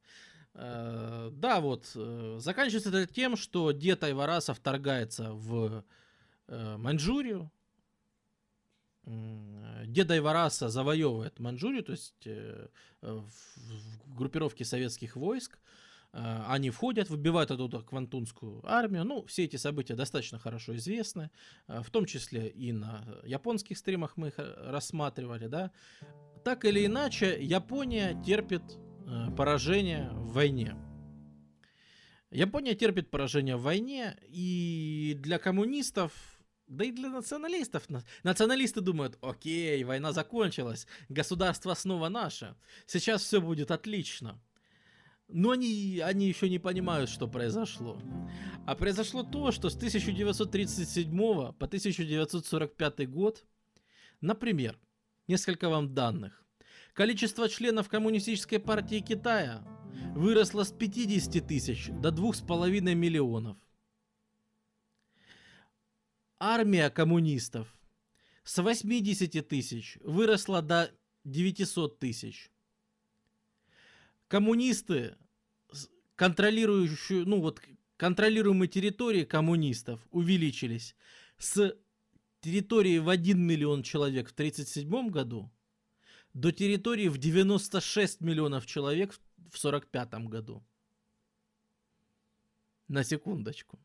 [0.55, 1.91] Э, да, вот.
[1.95, 5.85] Э, заканчивается это тем, что дед Айвараса вторгается в
[6.49, 7.51] э, Маньчжурию.
[9.87, 12.29] Деда Ивараса завоевывает Маньчжурию, то есть
[13.01, 15.59] в группировке советских войск.
[16.13, 19.05] Э, они входят, выбивают оттуда Квантунскую армию.
[19.05, 21.31] Ну, все эти события достаточно хорошо известны,
[21.69, 25.71] э, в том числе и на японских стримах мы их рассматривали, да.
[26.45, 28.63] Так или иначе, Япония терпит
[29.07, 30.75] э, поражение в войне.
[32.33, 36.13] Япония терпит поражение в войне, и для коммунистов,
[36.69, 37.89] да и для националистов,
[38.23, 42.55] националисты думают, окей, война закончилась, государство снова наше,
[42.87, 44.41] сейчас все будет отлично.
[45.33, 48.01] Но они, они еще не понимают, что произошло.
[48.67, 53.45] А произошло то, что с 1937 по 1945 год,
[54.21, 54.79] например,
[55.29, 56.45] несколько вам данных.
[56.95, 59.65] Количество членов Коммунистической партии Китая
[60.15, 63.57] выросло с 50 тысяч до 2,5 миллионов.
[66.41, 67.69] Армия коммунистов
[68.43, 70.91] с 80 тысяч выросла до
[71.25, 72.51] 900 тысяч
[74.31, 75.17] коммунисты,
[76.21, 77.63] контролирующие, ну вот,
[77.97, 80.95] контролируемые территории коммунистов увеличились
[81.39, 81.75] с
[82.43, 85.51] территории в 1 миллион человек в 1937 году
[86.35, 90.63] до территории в 96 миллионов человек в 1945 году.
[92.89, 93.79] На секундочку.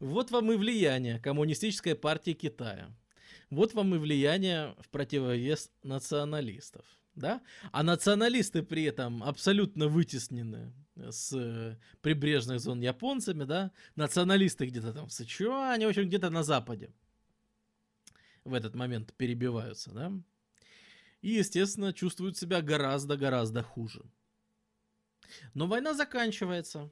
[0.00, 2.90] Вот вам и влияние Коммунистической партии Китая.
[3.50, 7.40] Вот вам и влияние в противовес националистов да?
[7.72, 13.70] А националисты при этом абсолютно вытеснены с э, прибрежных зон японцами, да?
[13.96, 16.92] Националисты где-то там в Сычуане, в общем, где-то на западе
[18.44, 20.12] в этот момент перебиваются, да?
[21.22, 24.02] И, естественно, чувствуют себя гораздо-гораздо хуже.
[25.54, 26.90] Но война заканчивается.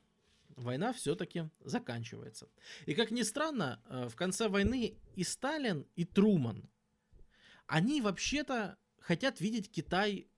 [0.57, 2.49] Война все-таки заканчивается.
[2.87, 6.69] И как ни странно, э, в конце войны и Сталин, и Труман,
[7.67, 8.77] они вообще-то
[9.09, 10.29] хотят видеть Китай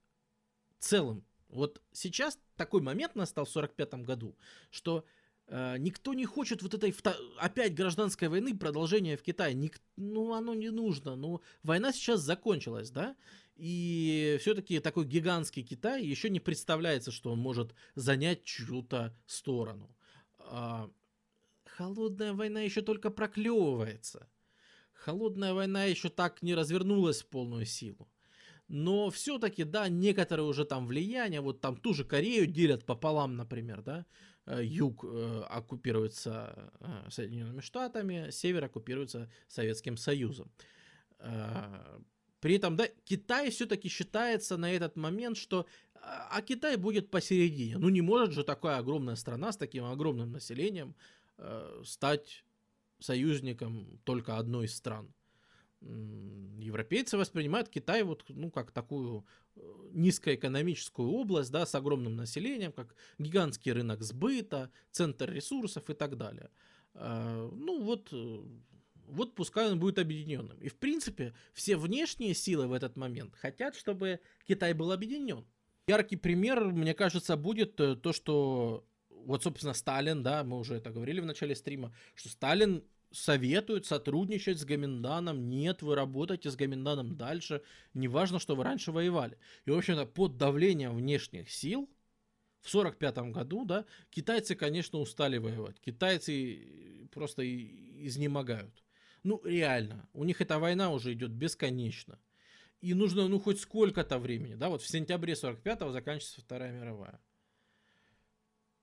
[0.79, 1.25] целым.
[1.49, 4.37] Вот сейчас такой момент настал в 45 году,
[4.69, 5.03] что
[5.47, 6.95] э, никто не хочет вот этой
[7.37, 9.55] опять гражданской войны, продолжения в Китае.
[9.55, 11.17] Ник, ну, оно не нужно.
[11.17, 13.17] Ну, война сейчас закончилась, да?
[13.57, 19.93] И все-таки такой гигантский Китай еще не представляется, что он может занять чью-то сторону.
[20.39, 20.89] А,
[21.65, 24.29] холодная война еще только проклевывается.
[24.93, 28.07] Холодная война еще так не развернулась в полную силу.
[28.73, 33.81] Но все-таки, да, некоторые уже там влияния, вот там ту же Корею делят пополам, например,
[33.81, 34.05] да,
[34.45, 40.49] э, юг э, оккупируется э, Соединенными Штатами, север оккупируется Советским Союзом.
[41.19, 41.99] Э,
[42.39, 45.65] при этом, да, Китай все-таки считается на этот момент, что
[46.01, 47.77] а Китай будет посередине.
[47.77, 50.95] Ну не может же такая огромная страна с таким огромным населением
[51.37, 52.45] э, стать
[52.99, 55.13] союзником только одной из стран
[55.81, 59.25] европейцы воспринимают Китай вот, ну, как такую
[59.55, 59.61] э,
[59.93, 66.49] низкоэкономическую область, да, с огромным населением, как гигантский рынок сбыта, центр ресурсов и так далее.
[66.93, 68.39] А, ну, вот, э,
[69.07, 70.57] вот пускай он будет объединенным.
[70.59, 75.45] И, в принципе, все внешние силы в этот момент хотят, чтобы Китай был объединен.
[75.87, 80.89] Яркий пример, мне кажется, будет э, то, что вот, собственно, Сталин, да, мы уже это
[80.89, 85.49] говорили в начале стрима, что Сталин советуют сотрудничать с Гоминданом.
[85.49, 87.61] Нет, вы работаете с Гоминданом дальше.
[87.93, 89.37] Неважно, что вы раньше воевали.
[89.65, 91.89] И, в общем-то, под давлением внешних сил
[92.61, 95.79] в 45 году, да, китайцы, конечно, устали воевать.
[95.79, 98.83] Китайцы просто изнемогают.
[99.23, 100.07] Ну, реально.
[100.13, 102.19] У них эта война уже идет бесконечно.
[102.79, 107.19] И нужно, ну, хоть сколько-то времени, да, вот в сентябре 45-го заканчивается Вторая мировая.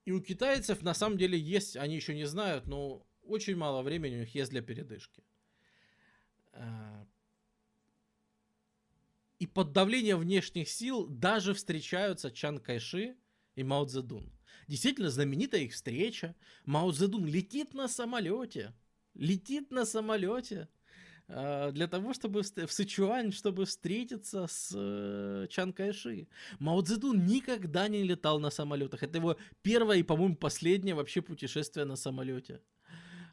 [0.04, 4.16] И у китайцев, на самом деле, есть, они еще не знают, но очень мало времени
[4.16, 5.22] у них есть для передышки.
[6.52, 7.06] А,
[9.38, 13.16] и под давлением внешних сил даже встречаются Чан Кайши
[13.54, 14.32] и Мао Цзэдун.
[14.66, 16.34] Действительно знаменитая их встреча.
[16.64, 18.74] Мао Цзэдун летит на самолете.
[19.14, 20.68] Летит на самолете
[21.28, 26.28] а, для того, чтобы в Сычуань, чтобы встретиться с э, Чан Кайши.
[26.58, 29.02] Мао Цзэдун никогда не летал на самолетах.
[29.02, 32.60] Это его первое и, по-моему, последнее вообще путешествие на самолете.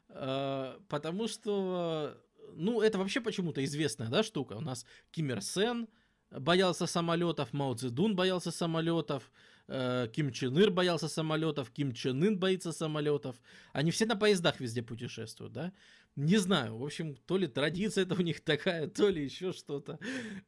[0.08, 2.16] Э, потому что,
[2.54, 4.54] ну, это вообще почему-то известная, да, штука.
[4.54, 5.88] У нас Ким Ир Сен
[6.30, 9.30] боялся самолетов, Мао Цзэдун боялся самолетов,
[9.68, 13.36] э, Ким Чен Ир боялся самолетов, Ким Чен Ын боится самолетов.
[13.72, 15.72] Они все на поездах везде путешествуют, да?
[16.16, 19.98] Не знаю, в общем, то ли традиция это у них такая, то ли еще что-то.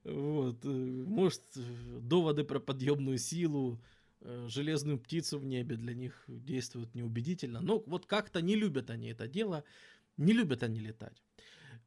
[0.05, 0.65] Вот.
[0.65, 3.81] Э, может, доводы про подъемную силу,
[4.21, 7.61] железную птицу в небе для них действует неубедительно.
[7.61, 9.64] Но вот как-то не любят они это дело,
[10.16, 11.23] не любят они летать.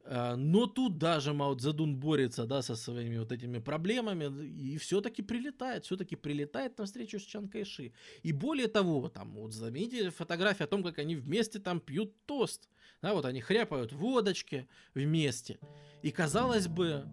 [0.04, 5.22] А, но тут даже Мао Цзэдун борется, да, со своими вот этими проблемами и все-таки
[5.22, 7.92] прилетает, все-таки прилетает на встречу с Чан Кайши.
[8.22, 12.68] И более того, там, вот заметили фотографии о том, как они вместе там пьют тост.
[13.00, 15.58] Да, вот они хряпают водочки вместе.
[16.02, 17.04] И казалось бы,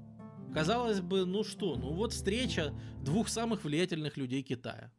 [0.54, 4.92] казалось бы, ну что, ну вот встреча двух самых влиятельных людей Китая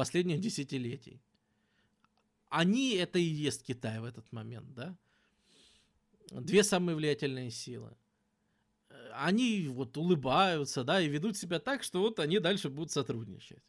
[0.00, 1.20] последних десятилетий.
[2.48, 4.96] Они это и есть Китай в этот момент, да?
[6.30, 7.94] две самые влиятельные силы.
[9.12, 13.62] Они вот улыбаются, да, и ведут себя так, что вот они дальше будут сотрудничать.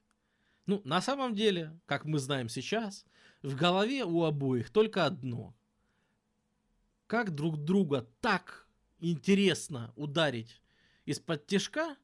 [0.67, 3.05] Ну, на самом деле, как мы знаем сейчас,
[3.41, 5.53] в голове у обоих только одно.
[7.07, 8.69] Как друг друга так
[9.01, 10.61] интересно ударить
[11.03, 11.97] из-под тяжка,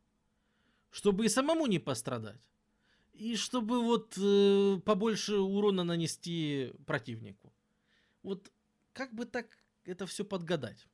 [0.91, 2.41] чтобы и самому не пострадать,
[3.17, 7.53] и чтобы вот э, побольше урона нанести противнику.
[8.23, 8.51] Вот
[8.93, 9.47] как бы так
[9.85, 10.87] это все подгадать.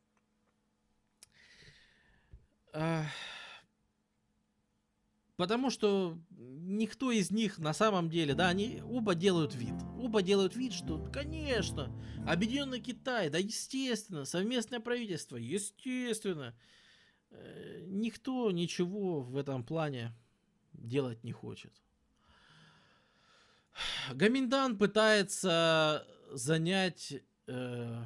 [5.36, 9.74] Потому что никто из них на самом деле, да, они оба делают вид.
[9.99, 11.91] Оба делают вид, что, конечно,
[12.26, 16.55] Объединенный Китай, да, естественно, совместное правительство, естественно.
[17.32, 20.13] Э, никто ничего в этом плане
[20.71, 21.74] делать не хочет.
[24.13, 27.13] Гаминдан пытается занять
[27.47, 28.03] э,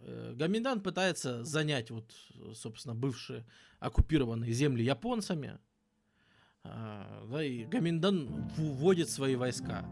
[0.00, 2.12] Э, Гаминдан пытается занять вот,
[2.54, 3.44] собственно, бывшие
[3.78, 5.58] оккупированные земли японцами.
[6.62, 9.86] А, да, и Гаминдан вводит свои войска.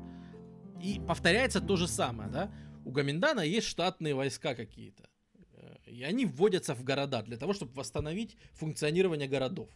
[0.83, 2.53] И повторяется то же самое, да.
[2.85, 5.09] У Гаминдана есть штатные войска какие-то.
[5.53, 9.69] Э, и они вводятся в города для того, чтобы восстановить функционирование городов.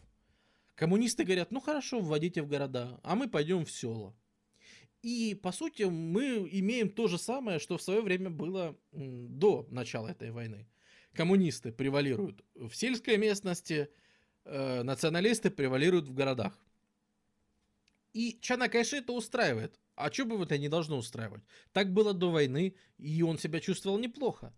[0.75, 4.15] Коммунисты говорят, ну хорошо, вводите в города, а мы пойдем в села.
[5.03, 10.07] И, по сути, мы имеем то же самое, что в свое время было до начала
[10.07, 10.65] этой войны.
[11.13, 13.89] Коммунисты превалируют в сельской местности,
[14.45, 16.57] э, националисты превалируют в городах.
[18.13, 19.77] И Чана Кайши это устраивает.
[19.95, 21.43] А что бы это не должно устраивать?
[21.73, 24.53] Так было до войны, и он себя чувствовал неплохо.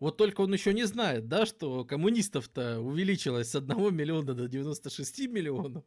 [0.00, 5.28] Вот только он еще не знает, да, что коммунистов-то увеличилось с 1 миллиона до 96
[5.28, 5.84] миллионов.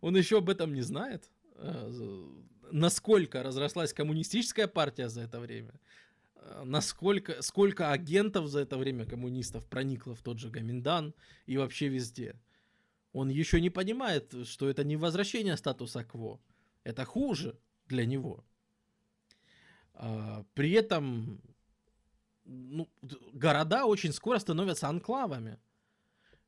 [0.00, 1.30] Он еще об этом не знает.
[2.72, 5.72] Насколько разрослась коммунистическая партия за это время,
[6.36, 11.14] э, насколько, сколько агентов за это время коммунистов проникло в тот же Гаминдан
[11.46, 12.36] и вообще везде.
[13.12, 16.40] Он еще не понимает, что это не возвращение статуса кво,
[16.84, 17.58] это хуже
[17.88, 18.44] для него.
[19.94, 21.40] А, при этом
[22.44, 22.88] ну,
[23.32, 25.58] города очень скоро становятся анклавами.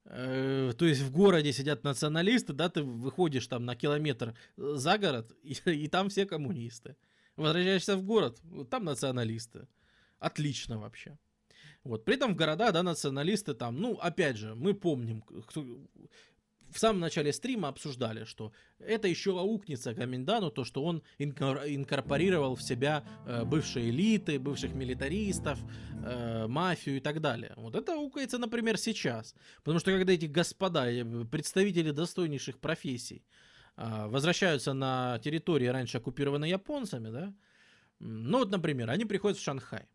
[0.05, 4.99] Э, то есть в городе сидят националисты, да, ты выходишь там на километр э, за
[4.99, 6.97] город, и, и там все коммунисты.
[7.37, 8.41] Возвращаешься в город,
[8.71, 9.69] там националисты.
[10.19, 11.19] Отлично вообще.
[11.85, 12.05] Вот.
[12.05, 15.67] При этом в города, да, националисты там, ну, опять же, мы помним, кто,
[16.73, 22.63] в самом начале стрима обсуждали, что это еще аукнется Гаминдану, то, что он инкорпорировал в
[22.63, 25.59] себя э, бывшие элиты, бывших милитаристов,
[26.05, 27.53] э, мафию и так далее.
[27.57, 29.35] Вот это аукается, например, сейчас.
[29.59, 33.23] Потому что когда эти господа, э, представители достойнейших профессий,
[33.77, 37.35] э, возвращаются на территории, раньше оккупированной японцами, да,
[38.01, 39.87] ну вот, например, они приходят в Шанхай.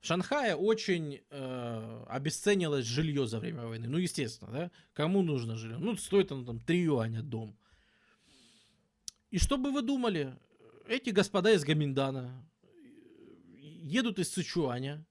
[0.00, 3.88] В Шанхае очень э, обесценилось жилье за время войны.
[3.88, 4.70] Ну, естественно, да?
[4.92, 5.78] Кому нужно жилье?
[5.78, 7.56] Ну, стоит оно там 3 юаня дом.
[9.30, 10.36] И что бы вы думали?
[10.86, 12.48] Эти господа из Гаминдана
[13.82, 15.04] едут из Сычуаня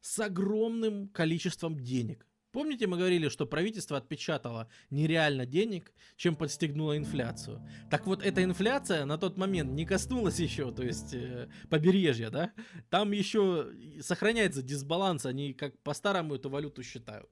[0.00, 2.26] с огромным количеством денег.
[2.52, 7.66] Помните, мы говорили, что правительство отпечатало нереально денег, чем подстегнуло инфляцию.
[7.90, 12.52] Так вот, эта инфляция на тот момент не коснулась еще, то есть э, побережья, да?
[12.90, 17.30] Там еще сохраняется дисбаланс, они как по-старому эту валюту считают.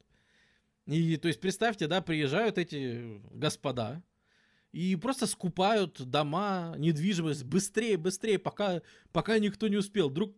[0.86, 4.02] И, то есть, представьте, да, приезжают эти господа,
[4.72, 8.82] и просто скупают дома, недвижимость быстрее, быстрее, пока,
[9.12, 10.36] пока никто не успел, друг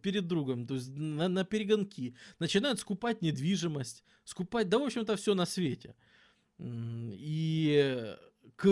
[0.00, 2.14] перед другом, то есть на, на перегонки.
[2.38, 5.96] Начинают скупать недвижимость, скупать, да, в общем-то, все на свете.
[6.60, 8.16] И
[8.54, 8.68] к,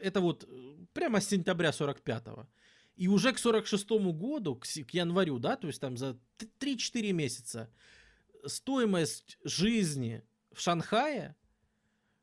[0.00, 0.48] это вот
[0.94, 2.48] прямо с сентября 45-го.
[2.96, 6.18] И уже к 46-му году, к, к январю, да, то есть там за
[6.58, 7.70] 3-4 месяца,
[8.46, 10.22] стоимость жизни
[10.52, 11.36] в Шанхае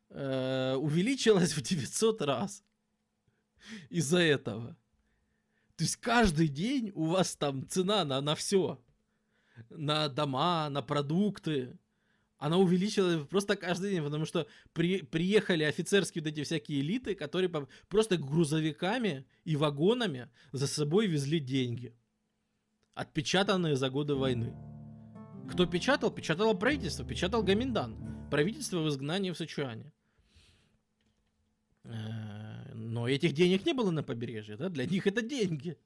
[0.09, 2.63] э, увеличилась в 900 раз
[3.89, 4.77] из-за этого.
[5.75, 8.81] То есть каждый день у вас там цена на, на все.
[9.69, 11.77] На дома, на продукты.
[12.37, 17.49] Она увеличилась просто каждый день, потому что при, приехали офицерские вот эти всякие элиты, которые
[17.49, 21.93] по, просто грузовиками и вагонами за собой везли деньги.
[22.93, 24.53] Отпечатанные за годы войны.
[25.49, 26.11] Кто печатал?
[26.11, 28.29] Печатало правительство, печатал Гаминдан.
[28.29, 29.91] Правительство в изгнании в Сычуане.
[31.89, 34.69] Э, но этих денег не было на побережье, да?
[34.69, 35.77] Для них это деньги,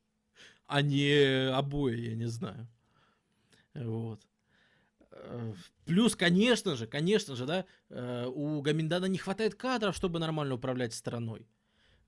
[0.67, 2.67] а не обои, я не знаю.
[3.73, 4.21] Вот.
[5.11, 5.53] Э,
[5.85, 10.93] плюс, конечно же, конечно же, да, э, у Гаминдана не хватает кадров, чтобы нормально управлять
[10.93, 11.47] страной.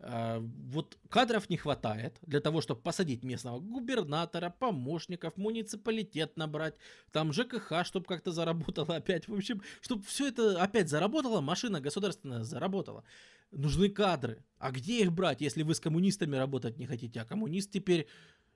[0.07, 6.75] Э, вот кадров не хватает для того, чтобы посадить местного губернатора, помощников, муниципалитет набрать,
[7.11, 9.27] там ЖКХ, чтобы как-то заработало опять.
[9.27, 13.03] В общем, чтобы все это опять заработало, машина государственная заработала.
[13.51, 14.45] Нужны кадры.
[14.59, 17.21] А где их брать, если вы с коммунистами работать не хотите?
[17.21, 18.07] А коммунист теперь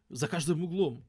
[0.10, 1.04] за каждым углом.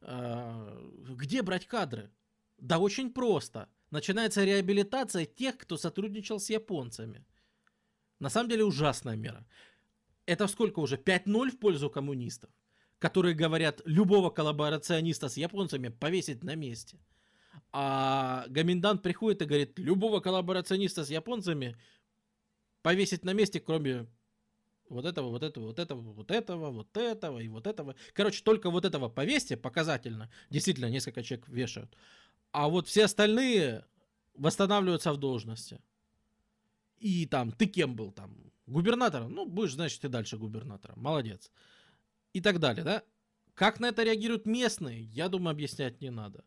[0.00, 2.10] Где брать кадры?
[2.58, 3.68] Да очень просто.
[3.90, 7.24] Начинается реабилитация тех, кто сотрудничал с японцами.
[8.18, 9.46] На самом деле ужасная мера.
[10.26, 10.96] Это сколько уже?
[10.96, 12.50] 5-0 в пользу коммунистов,
[12.98, 16.98] которые говорят, любого коллаборациониста с японцами повесить на месте.
[17.72, 21.76] А Гаминдан приходит и говорит, любого коллаборациониста с японцами
[22.82, 24.06] повесить на месте, кроме
[24.88, 27.94] вот этого, вот этого, вот этого, вот этого, вот этого и вот этого.
[28.12, 30.30] Короче, только вот этого повесьте показательно.
[30.50, 31.96] Действительно, несколько человек вешают.
[32.52, 33.84] А вот все остальные
[34.34, 35.80] восстанавливаются в должности.
[36.98, 38.34] И там, ты кем был там?
[38.66, 39.32] Губернатором?
[39.32, 41.00] Ну, будешь, значит, ты дальше губернатором.
[41.00, 41.52] Молодец.
[42.32, 43.02] И так далее, да?
[43.54, 45.02] Как на это реагируют местные?
[45.02, 46.44] Я думаю, объяснять не надо.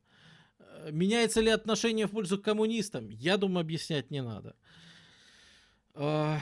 [0.60, 3.10] Э, меняется ли отношение в пользу коммунистам?
[3.10, 4.56] Я думаю, объяснять не надо.
[5.94, 6.40] А,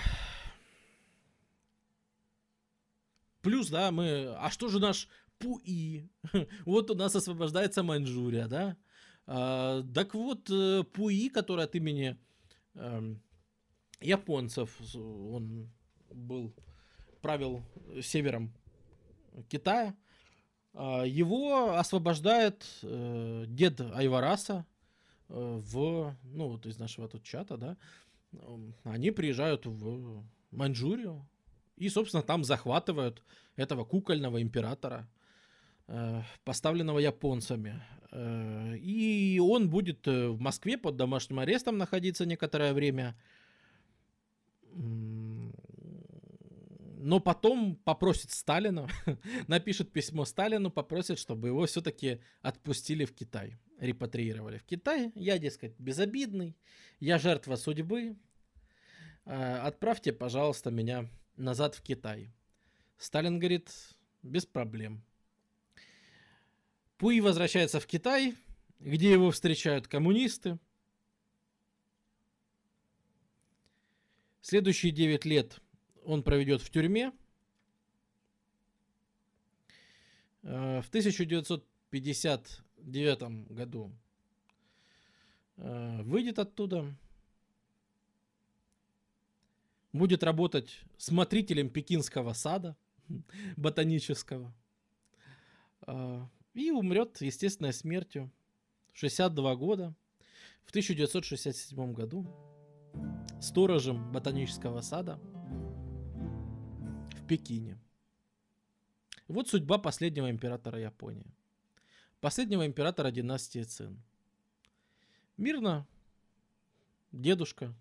[3.41, 4.35] плюс, да, мы...
[4.37, 5.07] А что же наш
[5.39, 6.09] ПУИ?
[6.65, 8.77] Вот у нас освобождается Маньчжурия, да?
[9.25, 12.17] А, так вот, э, Пуи, который от имени
[12.75, 13.15] э,
[13.99, 15.69] японцев, он
[16.09, 16.53] был,
[17.21, 17.63] правил
[18.01, 18.53] севером
[19.49, 19.95] Китая,
[20.73, 24.65] э, его освобождает э, дед Айвараса
[25.29, 27.77] э, в, ну вот из нашего тут чата, да,
[28.83, 31.27] они приезжают в Маньчжурию
[31.75, 33.23] и, собственно, там захватывают
[33.55, 35.07] этого кукольного императора,
[35.87, 37.83] э, поставленного японцами.
[38.79, 43.17] И он будет в Москве под домашним арестом находиться некоторое время.
[46.99, 48.87] Но потом попросит Сталина,
[49.47, 55.11] напишет письмо Сталину, попросит, чтобы его все-таки отпустили в Китай, репатриировали в Китай.
[55.15, 56.55] Я, дескать, безобидный,
[56.99, 58.17] я жертва судьбы.
[59.25, 62.31] Э, отправьте, пожалуйста, меня назад в Китай.
[62.97, 63.71] Сталин говорит,
[64.21, 65.03] без проблем.
[66.97, 68.35] Пуи возвращается в Китай,
[68.79, 70.57] где его встречают коммунисты.
[74.49, 75.59] Следующие 9 лет
[76.05, 77.11] он проведет в тюрьме.
[80.41, 83.91] Э, в 1959 году
[85.57, 86.95] э, выйдет оттуда,
[89.91, 92.77] будет работать смотрителем пекинского сада
[93.57, 94.55] ботанического.
[95.87, 98.31] Э, и умрет естественной смертью
[98.93, 99.93] 62 года
[100.63, 102.25] в 1967 году
[103.41, 105.19] сторожем ботанического сада
[107.15, 107.77] в Пекине.
[109.27, 111.33] Вот судьба последнего императора Японии.
[112.21, 114.01] Последнего императора династии Цин.
[115.37, 115.85] Мирно
[117.11, 117.73] дедушка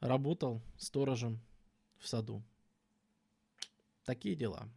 [0.00, 1.40] работал сторожем
[1.98, 2.42] в саду.
[4.04, 4.68] Такие дела.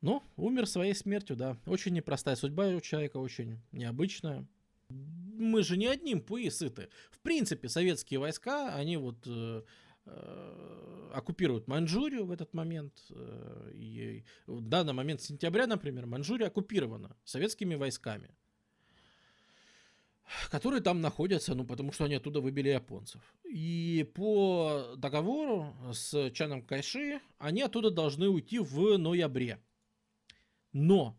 [0.00, 1.56] Но умер своей смертью, да.
[1.64, 4.46] Очень непростая судьба у человека, очень необычная.
[4.88, 6.88] Мы же не одним пуи сыты.
[7.10, 9.62] В принципе, советские войска, они вот э,
[10.06, 12.94] э, оккупируют Маньчжурию в этот момент.
[13.10, 18.30] Э, и в данный момент сентября, например, Маньчжурия оккупирована советскими войсками
[20.50, 23.20] которые там находятся, ну, потому что они оттуда выбили японцев.
[23.44, 29.62] И по договору с Чаном Кайши они оттуда должны уйти в ноябре.
[30.72, 31.18] Но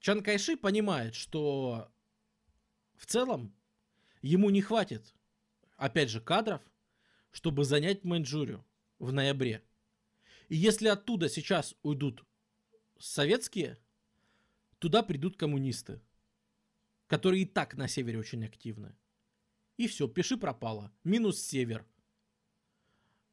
[0.00, 1.91] Чан Кайши понимает, что
[3.02, 3.52] в целом
[4.20, 5.12] ему не хватит,
[5.76, 6.62] опять же, кадров,
[7.32, 8.64] чтобы занять Маньчжурию
[9.00, 9.64] в ноябре.
[10.48, 12.24] И если оттуда сейчас уйдут
[13.00, 13.76] советские,
[14.78, 16.00] туда придут коммунисты,
[17.08, 18.94] которые и так на севере очень активны.
[19.78, 20.92] И все, пиши пропало.
[21.02, 21.84] Минус север.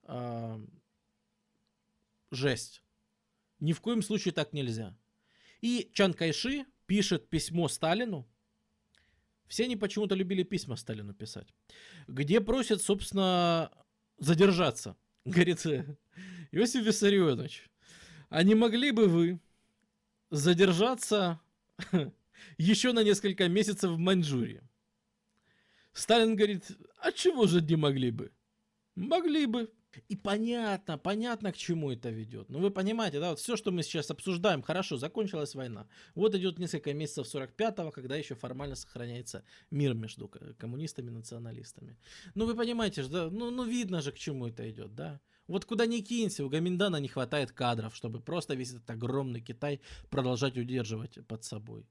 [0.01, 0.59] А,
[2.31, 2.81] жесть.
[3.59, 4.97] Ни в коем случае так нельзя.
[5.61, 8.27] И Чан Кайши пишет письмо Сталину.
[9.49, 11.47] Все они почему-то любили письма Сталину писать.
[12.07, 13.71] Где просят, собственно,
[14.19, 14.95] задержаться.
[15.25, 15.65] Говорит,
[16.51, 17.69] Иосиф Виссарионович,
[18.29, 19.39] а не могли бы вы
[20.29, 21.41] задержаться
[22.57, 24.61] еще на несколько месяцев в Маньчжурии.
[25.93, 26.65] Сталин говорит,
[26.99, 28.31] а чего же не могли бы?
[28.95, 29.71] Могли бы.
[30.07, 32.49] И понятно, понятно, к чему это ведет.
[32.49, 35.87] Ну, вы понимаете, да, вот все, что мы сейчас обсуждаем, хорошо, закончилась война.
[36.15, 41.97] Вот идет несколько месяцев 45-го, когда еще формально сохраняется мир между коммунистами и националистами.
[42.35, 45.19] Ну, вы понимаете же, да, ну, ну, видно же, к чему это идет, да.
[45.47, 49.81] Вот куда ни кинься, у Гаминдана не хватает кадров, чтобы просто весь этот огромный Китай
[50.11, 51.87] продолжать удерживать под собой.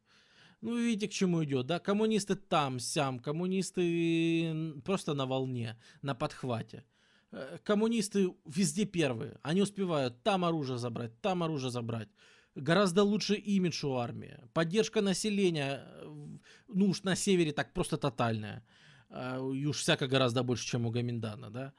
[0.60, 1.80] Ну, видите, к чему идет, да?
[1.80, 6.84] Коммунисты там, сям, коммунисты просто на волне, на подхвате.
[7.30, 9.38] Э, коммунисты везде первые.
[9.42, 12.08] Они успевают там оружие забрать, там оружие забрать.
[12.54, 14.38] Гораздо лучше имидж у армии.
[14.52, 16.38] Поддержка населения, э,
[16.68, 18.64] ну уж на севере так просто тотальная.
[19.10, 21.72] Э, и уж всяко гораздо больше, чем у Гаминдана, да.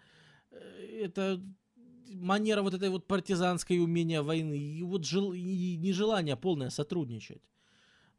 [0.51, 1.41] Это
[2.13, 5.33] манера вот этой вот партизанской умения войны и вот жел...
[5.33, 7.41] и нежелание полное сотрудничать.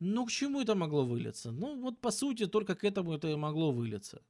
[0.00, 1.52] Ну, к чему это могло вылиться?
[1.52, 4.22] Ну, вот по сути, только к этому это и могло вылиться.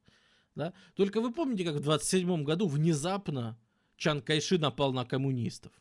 [0.55, 0.72] Да?
[0.94, 3.59] Только вы помните, как в 27 году внезапно
[3.97, 5.72] Чан Кайши напал на коммунистов?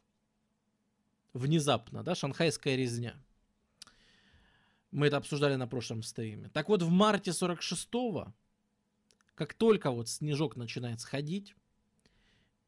[1.34, 3.16] Внезапно, да, шанхайская резня.
[4.92, 6.50] Мы это обсуждали на прошлом стриме.
[6.50, 8.34] Так вот, в марте 46-го,
[9.36, 11.56] как только вот снежок начинает сходить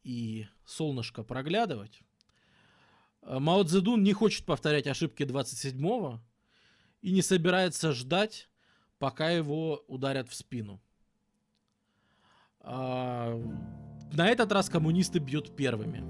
[0.04, 2.02] и солнышко проглядывать,
[3.24, 6.22] э, Мао Цзэдун не хочет повторять ошибки 27-го
[7.02, 8.48] и не собирается ждать,
[9.00, 10.80] пока его ударят в спину.
[12.64, 13.40] А,
[14.14, 16.04] на этот раз коммунисты бьют первыми.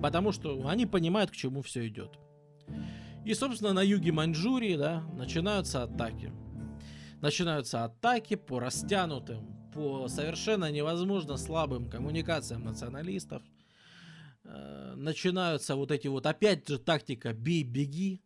[0.00, 2.18] Потому что они понимают, к чему все идет.
[3.24, 6.32] И, собственно, на юге Маньчжурии, да, начинаются атаки.
[7.20, 13.42] Начинаются атаки по растянутым, по совершенно невозможно слабым коммуникациям националистов.
[14.44, 18.22] Э, начинаются вот эти вот, опять же, тактика «бей-беги»,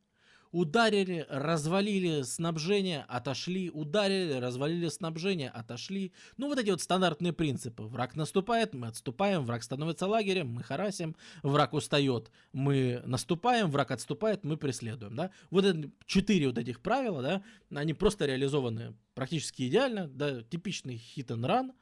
[0.55, 3.71] Ударили, развалили снабжение, отошли.
[3.71, 6.13] Ударили, развалили снабжение, отошли.
[6.37, 7.83] Ну, вот эти вот стандартные принципы.
[7.83, 9.45] Враг наступает, мы отступаем.
[9.45, 11.17] Враг становится лагерем, мы харасим.
[11.43, 13.69] Враг устает, мы наступаем.
[13.69, 15.17] Враг отступает, мы преследуем.
[15.17, 15.33] Да?
[15.51, 17.43] Вот это четыре вот этих правила, да,
[17.75, 20.07] они просто реализованы практически идеально.
[20.07, 21.73] Да, типичный hit and run.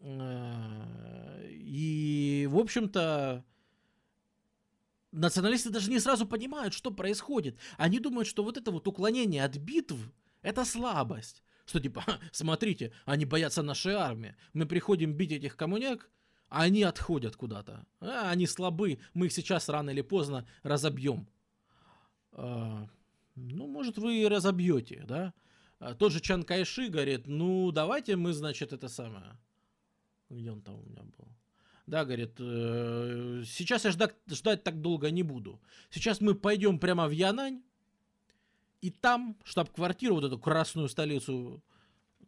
[0.00, 3.44] Э, и, в общем-то,
[5.12, 7.56] националисты даже не сразу понимают, что происходит.
[7.76, 9.96] Они думают, что вот это вот уклонение от битв–
[10.42, 11.42] это слабость.
[11.66, 14.36] Что типа, смотрите, они боятся нашей армии.
[14.52, 16.10] Мы приходим бить этих коммуняк,
[16.48, 17.86] а они отходят куда-то.
[18.00, 21.28] А, они слабы, мы их сейчас рано или поздно разобьем.
[22.32, 22.88] А,
[23.36, 25.32] ну, может, вы и разобьете, да?
[25.78, 29.38] А, тот же Чан Кайши говорит, ну, давайте мы, значит, это самое...
[30.28, 31.28] Где он там у меня был?
[31.90, 35.60] Да, говорит, э, сейчас я ждать, ждать так долго не буду.
[35.90, 37.64] Сейчас мы пойдем прямо в Янань,
[38.80, 41.64] и там штаб-квартиру, вот эту красную столицу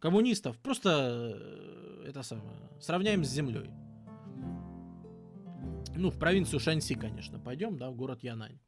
[0.01, 3.71] коммунистов, просто э, это самое, сравняем с землей.
[5.95, 8.59] Ну, в провинцию Шанси, конечно, пойдем, да, в город Янань.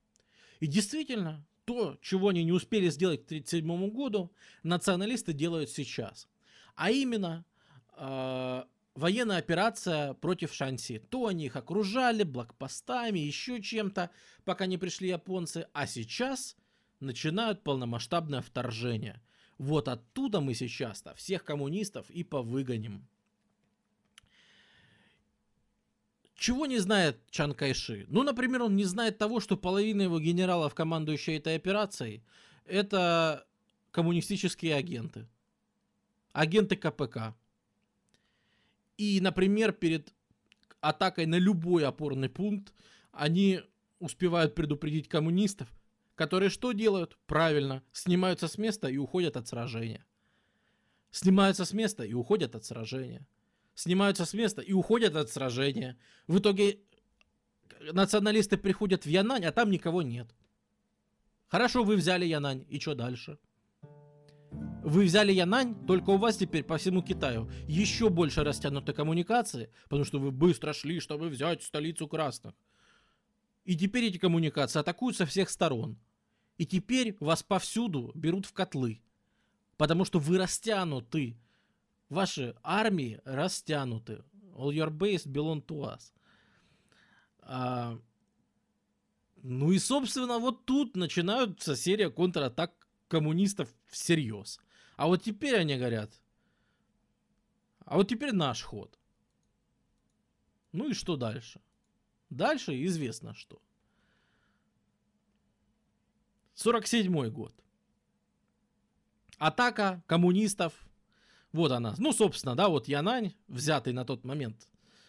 [0.61, 4.31] И действительно, то, чего они не успели сделать к 1937 году,
[4.63, 6.29] националисты делают сейчас.
[6.77, 7.45] А именно,
[7.97, 8.63] э,
[8.95, 10.99] военная операция против Шанси.
[10.99, 14.11] То они их окружали блокпостами, еще чем-то,
[14.45, 16.57] пока не пришли японцы, а сейчас
[17.01, 19.21] начинают полномасштабное вторжение.
[19.59, 23.07] Вот оттуда мы сейчас-то всех коммунистов и повыгоним.
[26.35, 28.07] Чего не знает Чан Кайши?
[28.09, 32.23] Ну, например, он не знает того, что половина его генералов, командующие этой операцией,
[32.65, 33.47] это
[33.93, 35.29] коммунистические агенты.
[36.33, 37.37] Агенты КПК.
[38.97, 40.13] И, например, перед
[40.81, 42.73] атакой на любой опорный пункт
[43.13, 43.61] они
[43.99, 45.69] успевают предупредить коммунистов,
[46.15, 47.19] которые что делают?
[47.27, 50.05] Правильно, снимаются с места и уходят от сражения.
[51.11, 53.27] Снимаются с места и уходят от сражения.
[53.75, 55.97] Снимаются с места и уходят от сражения.
[56.27, 56.81] В итоге
[57.93, 60.29] националисты приходят в Янань, а там никого нет.
[61.49, 63.39] Хорошо, вы взяли Янань, и что дальше?
[64.85, 70.05] Вы взяли Янань, только у вас теперь по всему Китаю еще больше растянуты коммуникации, потому
[70.05, 72.55] что вы быстро шли, чтобы взять столицу красных.
[73.65, 75.99] И теперь эти коммуникации атакуют со всех сторон.
[76.59, 79.01] И теперь вас повсюду берут в котлы.
[79.77, 81.37] Потому что вы растянуты.
[82.11, 84.23] Ваши армии растянуты.
[84.55, 86.13] All your base belong to us.
[87.41, 87.99] А,
[89.43, 92.84] ну и, собственно, вот тут начинаются серия контратак
[93.15, 94.59] коммунистов всерьез.
[94.97, 96.11] А вот теперь они говорят,
[97.85, 98.99] а вот теперь наш ход.
[100.73, 101.61] Ну и что дальше?
[102.31, 103.63] Дальше известно что.
[106.55, 107.55] 47 год.
[109.39, 110.73] атака коммунистов.
[111.53, 111.95] Вот она.
[111.99, 114.69] Ну, собственно, да, вот Янань, взятый на тот момент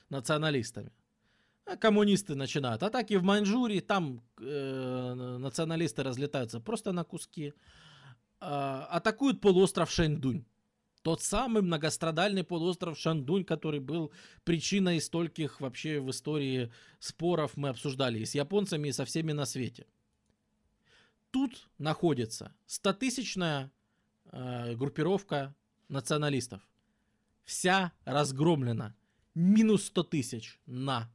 [0.10, 0.92] националистами.
[1.66, 7.54] А коммунисты начинают атаки в Маньчжурии, там э, националисты разлетаются просто на куски.
[8.42, 10.46] Э, атакуют полуостров Шэньдунь.
[11.06, 14.12] Тот самый многострадальный полуостров Шандунь, который был
[14.44, 19.46] причиной стольких вообще в истории споров мы обсуждали и с японцами, и со всеми на
[19.46, 19.86] свете.
[21.30, 23.70] Тут находится 100-тысячная
[24.32, 25.54] э, группировка
[25.90, 26.68] националистов.
[27.44, 28.96] Вся разгромлена.
[29.36, 31.12] Минус 100 тысяч на.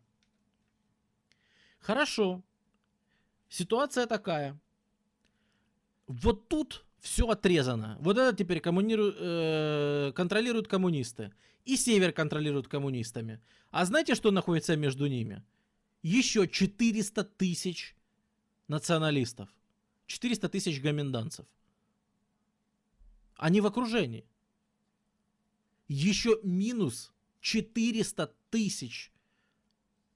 [1.81, 2.45] Хорошо.
[3.49, 4.57] Ситуация такая.
[6.07, 7.97] Вот тут все отрезано.
[8.01, 11.33] Вот это теперь э, контролируют коммунисты.
[11.65, 13.41] И север контролируют коммунистами.
[13.71, 15.43] А знаете, что находится между ними?
[16.03, 17.97] Еще 400 тысяч
[18.69, 19.49] националистов.
[20.07, 21.47] 400 тысяч гоминданцев.
[23.37, 24.27] Они в окружении.
[25.89, 29.13] Еще минус 400 тысяч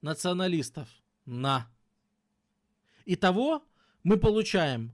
[0.02, 0.88] националистов
[1.24, 1.70] на.
[3.06, 3.62] Итого
[4.02, 4.92] мы получаем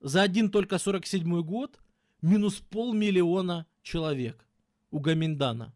[0.00, 1.80] за один только 47 год
[2.22, 4.46] минус полмиллиона человек
[4.90, 5.74] у Гаминдана.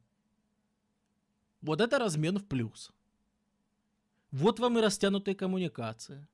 [1.61, 2.93] Вот это размен в плюс.
[4.31, 6.27] Вот вам и растянутые коммуникации.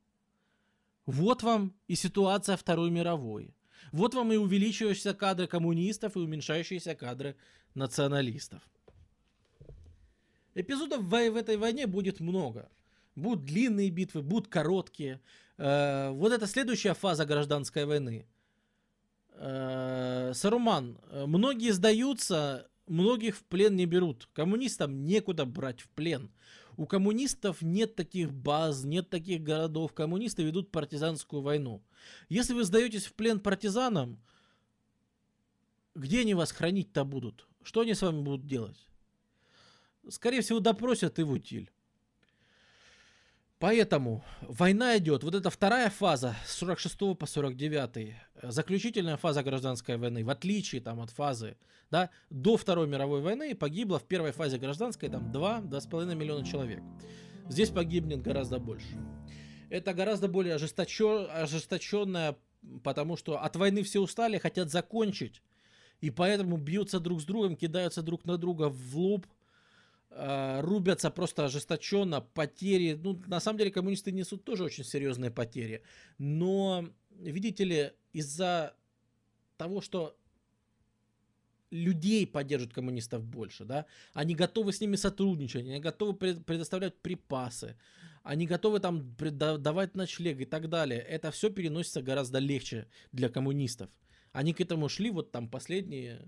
[1.06, 3.55] Вот вам и ситуация Второй мировой.
[3.93, 7.36] Вот вам и увеличивающиеся кадры коммунистов и уменьшающиеся кадры
[7.74, 8.62] националистов.
[10.55, 12.69] Эпизодов в этой войне будет много.
[13.15, 15.20] Будут длинные битвы, будут короткие.
[15.59, 18.26] Э, вот это следующая фаза гражданской войны.
[19.32, 24.28] Э, Саруман, многие сдаются, многих в плен не берут.
[24.32, 26.30] Коммунистам некуда брать в плен.
[26.76, 29.93] У коммунистов нет таких баз, нет таких городов.
[29.93, 31.82] Коммунисты ведут партизанскую войну.
[32.28, 34.22] Если вы сдаетесь в плен партизанам,
[35.97, 37.48] где они вас хранить-то будут?
[37.64, 38.86] Что они с вами будут делать?
[40.09, 41.70] Скорее всего, допросят и в утиль.
[43.59, 50.24] Поэтому война идет, вот эта вторая фаза с 46 по 49, заключительная фаза гражданской войны,
[50.24, 51.56] в отличие там от фазы,
[51.90, 56.82] да, до Второй мировой войны погибло в первой фазе гражданской там 2-2,5 миллиона человек.
[57.48, 58.97] Здесь погибнет гораздо больше.
[59.70, 62.36] Это гораздо более ожесточен, ожесточенная,
[62.85, 65.43] потому что от войны все устали, хотят закончить,
[66.01, 69.38] и поэтому бьются друг с другом, кидаются друг на друга в лоб– Э,
[70.10, 72.94] рубятся просто ожесточенно, потери.
[72.94, 75.82] Ну, на самом деле, коммунисты несут тоже очень серьезные потери.
[76.18, 78.74] Но, видите ли, из-за
[79.56, 80.16] того, что
[81.70, 87.76] людей поддерживают коммунистов больше, да, они готовы с ними сотрудничать, они готовы предоставлять припасы,
[88.22, 91.01] они готовы там давать ночлег и так далее.
[91.01, 93.90] Это все переносится гораздо легче для коммунистов.
[94.32, 96.22] Они к этому шли вот там последние,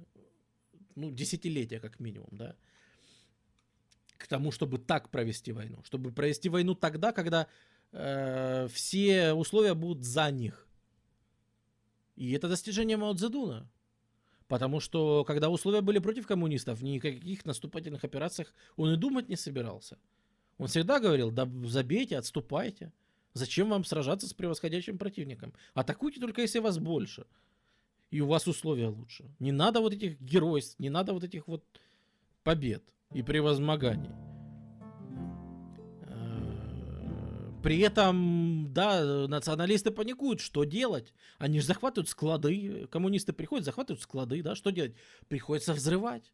[0.95, 2.57] ну, десятилетия как минимум, да
[4.21, 5.83] к тому, чтобы так провести войну.
[5.85, 7.47] Чтобы провести войну тогда, когда
[7.93, 10.69] э, все условия будут за них.
[12.17, 13.67] И это достижение Мао Цзэдуна.
[14.47, 19.29] Потому что, когда условия были против коммунистов, ни о каких наступательных операциях он и думать
[19.29, 19.97] не собирался.
[20.59, 22.93] Он всегда говорил, да забейте, отступайте.
[23.33, 25.55] Зачем вам сражаться с превосходящим противником?
[25.73, 27.27] Атакуйте только, если вас больше.
[28.11, 29.31] И у вас условия лучше.
[29.39, 31.65] Не надо вот этих геройств, не надо вот этих вот
[32.43, 34.11] побед и превозмоганий.
[36.03, 41.13] Э, при этом, да, националисты паникуют, что делать?
[41.39, 44.95] Они же захватывают склады, коммунисты приходят, захватывают склады, да, что делать?
[45.29, 46.33] Приходится взрывать.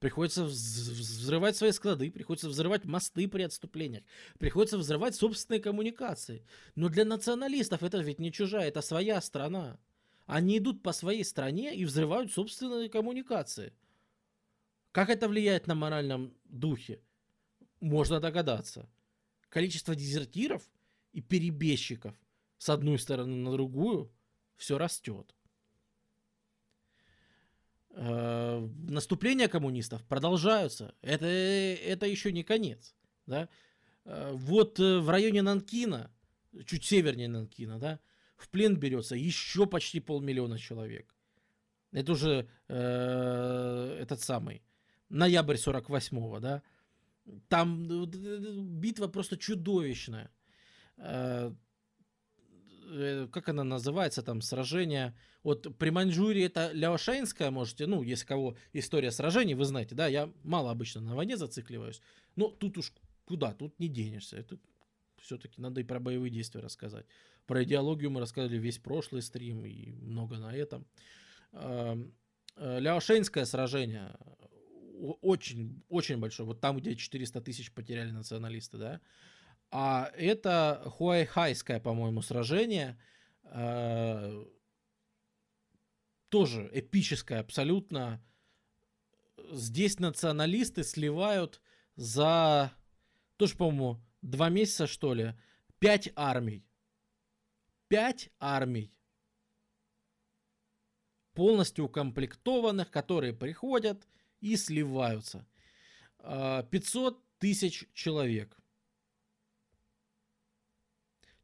[0.00, 4.04] Приходится взрывать свои склады, приходится взрывать мосты при отступлениях,
[4.38, 6.44] приходится взрывать собственные коммуникации.
[6.74, 9.78] Но для националистов это ведь не чужая, это своя страна.
[10.26, 13.72] Они идут по своей стране и взрывают собственные коммуникации–
[14.96, 17.02] как это влияет на моральном духе?
[17.80, 18.88] Можно догадаться.
[19.50, 20.62] Количество дезертиров
[21.12, 22.14] и перебежчиков
[22.56, 24.10] с одной стороны на другую
[24.56, 25.34] все растет.
[27.90, 30.94] Э, наступления коммунистов продолжаются.
[31.02, 32.94] Это, это еще не конец.
[33.26, 33.50] Да?
[34.06, 36.10] Э, вот э, в районе Нанкина,
[36.64, 38.00] чуть севернее Нанкина, да,
[38.38, 41.14] в плен берется еще почти полмиллиона человек.
[41.92, 44.62] Это уже э, этот самый
[45.08, 46.62] ноябрь 48-го, да,
[47.48, 50.30] там ну, битва просто чудовищная.
[50.98, 51.52] Э,
[52.88, 55.16] э, как она называется, там, сражение.
[55.42, 60.32] Вот при Маньчжурии это Ляошенская, можете, ну, если кого история сражений, вы знаете, да, я
[60.42, 62.00] мало обычно на войне зацикливаюсь,
[62.36, 62.92] но тут уж
[63.24, 64.36] куда, тут не денешься.
[64.36, 64.58] Это
[65.20, 67.06] все-таки надо и про боевые действия рассказать.
[67.46, 70.86] Про идеологию мы рассказали весь прошлый стрим и много на этом.
[71.52, 72.12] Эм,
[72.56, 74.16] э, Ляошенское сражение
[75.20, 76.46] очень, очень большое.
[76.46, 79.00] Вот там, где 400 тысяч потеряли националисты, да.
[79.70, 82.98] А это Хуайхайское, по-моему, сражение.
[83.44, 84.44] Э,
[86.28, 88.22] тоже эпическое абсолютно.
[89.50, 91.60] Здесь националисты сливают
[91.94, 92.72] за,
[93.36, 95.34] тоже, по-моему, два месяца, что ли,
[95.78, 96.64] пять армий.
[97.88, 98.92] Пять армий.
[101.34, 104.08] Полностью укомплектованных, которые приходят
[104.40, 105.46] и сливаются.
[106.18, 108.56] 500 а, тысяч человек.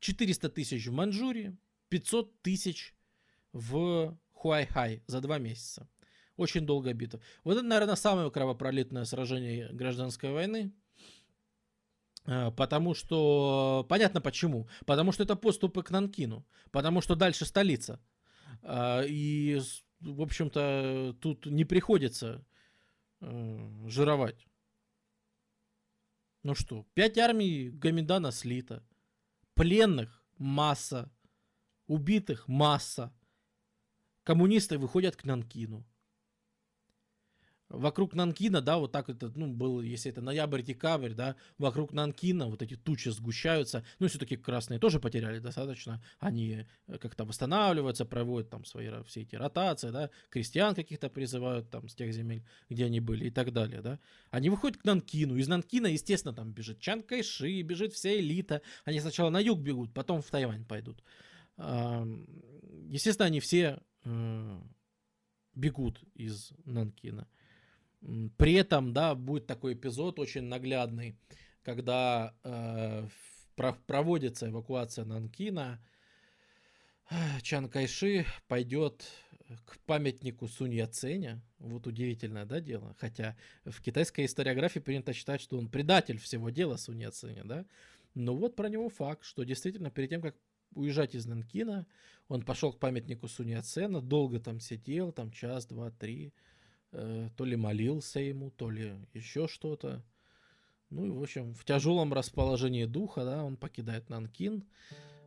[0.00, 1.56] 400 тысяч в Манчжурии,
[1.88, 2.94] 500 тысяч
[3.52, 5.88] в Хуайхай за два месяца.
[6.36, 7.20] Очень долгая битва.
[7.44, 10.72] Вот это, наверное, самое кровопролитное сражение гражданской войны.
[12.24, 13.86] А, потому что...
[13.88, 14.68] Понятно почему.
[14.86, 16.44] Потому что это поступы к Нанкину.
[16.72, 18.00] Потому что дальше столица.
[18.62, 19.60] А, и,
[20.00, 22.44] в общем-то, тут не приходится
[23.22, 24.46] э, жировать.
[26.42, 28.86] Ну что, пять армий Гаминдана слито.
[29.54, 31.10] Пленных масса.
[31.86, 33.12] Убитых масса.
[34.24, 35.86] Коммунисты выходят к Нанкину
[37.72, 42.62] вокруг Нанкина, да, вот так это, ну, был, если это ноябрь-декабрь, да, вокруг Нанкина вот
[42.62, 48.64] эти тучи сгущаются, ну, все-таки красные тоже потеряли достаточно, они э, как-то восстанавливаются, проводят там
[48.64, 53.26] свои все эти ротации, да, крестьян каких-то призывают там с тех земель, где они были
[53.26, 53.98] и так далее, да.
[54.30, 59.00] Они выходят к Нанкину, из Нанкина, естественно, там бежит Чан Кайши, бежит вся элита, они
[59.00, 61.02] сначала на юг бегут, потом в Тайвань пойдут.
[61.56, 64.60] Естественно, они все э,
[65.54, 67.28] бегут из Нанкина.
[68.36, 71.16] При этом, да, будет такой эпизод очень наглядный,
[71.62, 73.06] когда э,
[73.86, 75.80] проводится эвакуация Нанкина,
[77.42, 79.04] Чан Кайши пойдет
[79.66, 81.42] к памятнику Сунь Яценя.
[81.58, 82.96] Вот удивительное, да, дело.
[82.98, 87.66] Хотя в китайской историографии принято считать, что он предатель всего дела Сунь Яценя, да.
[88.14, 90.36] Но вот про него факт, что действительно перед тем, как
[90.74, 91.86] уезжать из Нанкина,
[92.28, 96.32] он пошел к памятнику Сунь Яцена, долго там сидел, там час, два, три,
[96.92, 100.04] то ли молился ему, то ли еще что-то.
[100.90, 104.64] Ну и, в общем, в тяжелом расположении духа, да, он покидает Нанкин.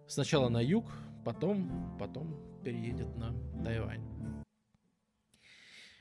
[0.07, 0.91] Сначала на юг,
[1.25, 3.33] потом, потом переедет на
[3.63, 4.05] Тайвань.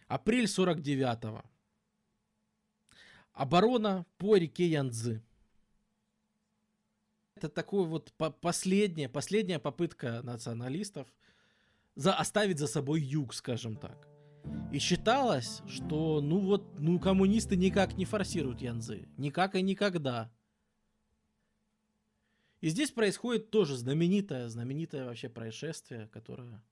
[0.06, 1.42] Апрель 49-го.
[3.32, 5.22] Оборона по реке Янцзы.
[7.36, 11.08] Это такой вот последняя, последняя попытка националистов
[11.96, 14.13] за, оставить за собой юг, скажем так.
[14.72, 19.08] И считалось, что ну вот, ну коммунисты никак не форсируют Янзы.
[19.16, 20.32] Никак и никогда.
[22.60, 26.62] И здесь происходит тоже знаменитое, знаменитое вообще происшествие, которое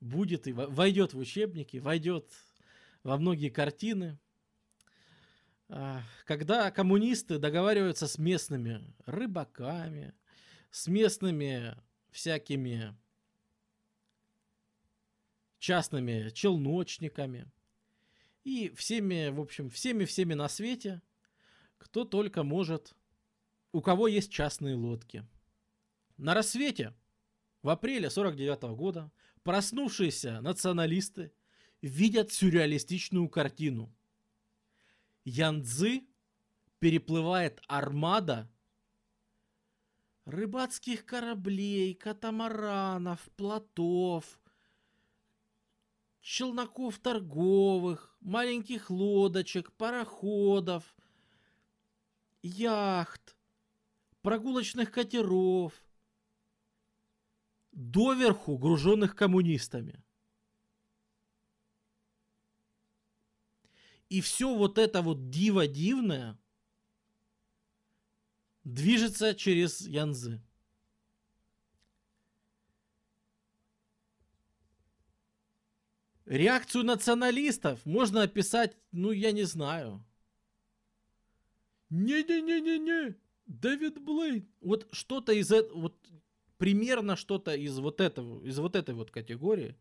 [0.00, 2.32] будет и войдет в учебники, войдет
[3.02, 4.18] во многие картины.
[5.68, 10.14] А, когда коммунисты договариваются с местными рыбаками,
[10.70, 11.76] с местными
[12.10, 12.96] всякими
[15.60, 17.46] частными челночниками
[18.42, 21.02] и всеми, в общем, всеми-всеми на свете,
[21.78, 22.94] кто только может,
[23.72, 25.24] у кого есть частные лодки.
[26.16, 26.94] На рассвете
[27.62, 29.12] в апреле 49 -го года
[29.42, 31.32] проснувшиеся националисты
[31.82, 33.94] видят сюрреалистичную картину.
[35.24, 36.02] Янцзы
[36.78, 38.50] переплывает армада
[40.24, 44.39] рыбацких кораблей, катамаранов, плотов,
[46.20, 50.94] челноков торговых, маленьких лодочек, пароходов,
[52.42, 53.36] яхт,
[54.22, 55.72] прогулочных катеров,
[57.72, 60.02] доверху груженных коммунистами.
[64.08, 66.36] И все вот это вот диво дивное
[68.64, 70.42] движется через Янзы.
[76.30, 80.00] Реакцию националистов можно описать, ну, я не знаю.
[81.88, 83.16] Не-не-не-не-не,
[83.46, 84.48] Дэвид Блейн.
[84.60, 85.96] Вот что-то из этого, вот
[86.56, 89.74] примерно что-то из вот этого, из вот этой вот категории.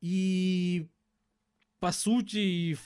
[0.00, 0.86] И
[1.80, 2.78] по сути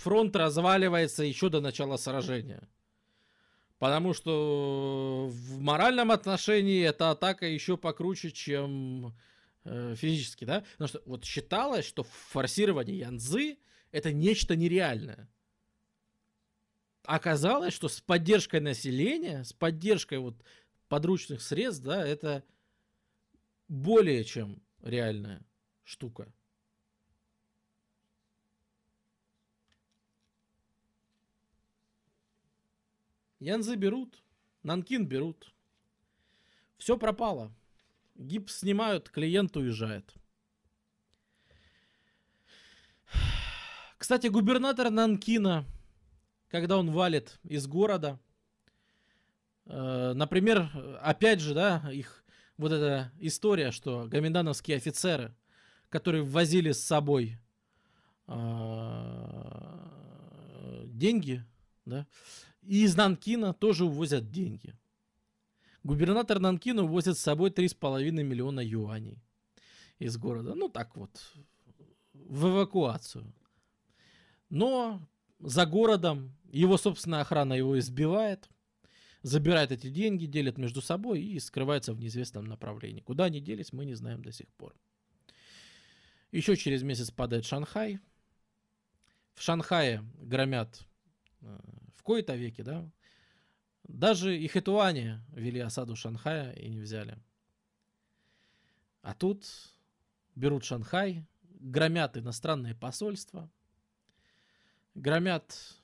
[0.00, 2.66] фронт разваливается еще до начала сражения.
[3.78, 9.12] Потому что в моральном отношении эта атака еще покруче, чем
[9.64, 13.58] Э, физически, да, потому что вот считалось, что форсирование Янзы
[13.92, 15.28] это нечто нереальное.
[17.04, 20.42] Оказалось, что с поддержкой населения, с поддержкой вот
[20.88, 22.42] подручных средств, да, это
[23.68, 25.44] более чем реальная
[25.84, 26.32] штука.
[33.38, 34.22] Янзы берут,
[34.62, 35.52] Нанкин берут.
[36.78, 37.52] Все пропало.
[38.22, 40.14] Гипс снимают, клиент уезжает.
[43.98, 45.64] Кстати, губернатор Нанкина,
[46.48, 48.18] когда он валит из города,
[49.66, 50.70] э, например,
[51.00, 52.24] опять же, да, их
[52.56, 55.34] вот эта история, что гоминдановские офицеры,
[55.88, 57.38] которые ввозили с собой
[58.26, 58.32] э,
[60.86, 61.44] деньги,
[61.84, 62.06] да,
[62.62, 64.74] и из Нанкина тоже увозят деньги.
[65.84, 69.18] Губернатор Нанкина увозит с собой 3,5 миллиона юаней
[69.98, 70.54] из города.
[70.54, 71.34] Ну так вот,
[72.12, 73.32] в эвакуацию.
[74.48, 75.00] Но
[75.40, 78.48] за городом его собственная охрана его избивает,
[79.22, 83.00] забирает эти деньги, делит между собой и скрывается в неизвестном направлении.
[83.00, 84.74] Куда они делись, мы не знаем до сих пор.
[86.30, 87.98] Еще через месяц падает Шанхай.
[89.34, 90.86] В Шанхае громят
[91.40, 91.58] э,
[91.96, 92.90] в кои-то веке, да,
[93.84, 97.18] даже и хэтуане вели осаду Шанхая и не взяли.
[99.02, 99.46] А тут
[100.34, 103.50] берут Шанхай, громят иностранные посольства–
[104.94, 105.76] громят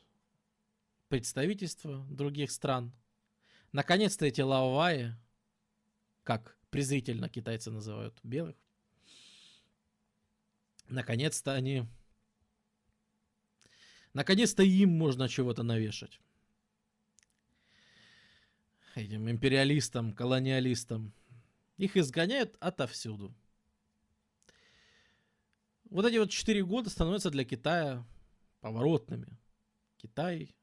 [1.09, 2.93] представительства других стран.
[3.73, 5.15] Наконец-то эти лаваи,
[6.25, 8.57] как презрительно китайцы называют белых,
[10.89, 11.87] наконец-то они...
[14.15, 16.19] Наконец-то им можно чего-то навешать.
[18.95, 21.13] Этим империалистам, колониалистам.
[21.77, 23.35] Их изгоняют отовсюду.
[25.91, 28.05] Вот эти вот четыре года становятся для Китая
[28.61, 29.39] поворотными.
[29.97, 30.55] Китай.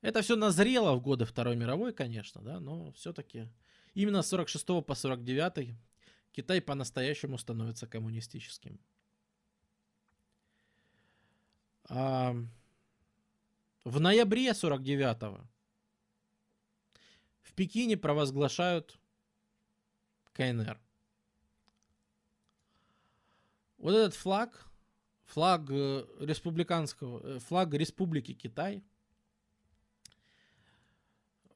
[0.00, 3.48] Это все назрело в годы Второй мировой, конечно, да, но все-таки
[3.94, 5.74] именно с 46 по 49
[6.32, 8.78] Китай по-настоящему становится коммунистическим.
[11.88, 12.34] А
[13.84, 15.48] в ноябре 49
[17.54, 18.98] в Пекине провозглашают
[20.32, 20.80] КНР.
[23.78, 24.68] Вот этот флаг
[25.26, 28.82] флаг э, республиканского, э, флаг Республики Китай.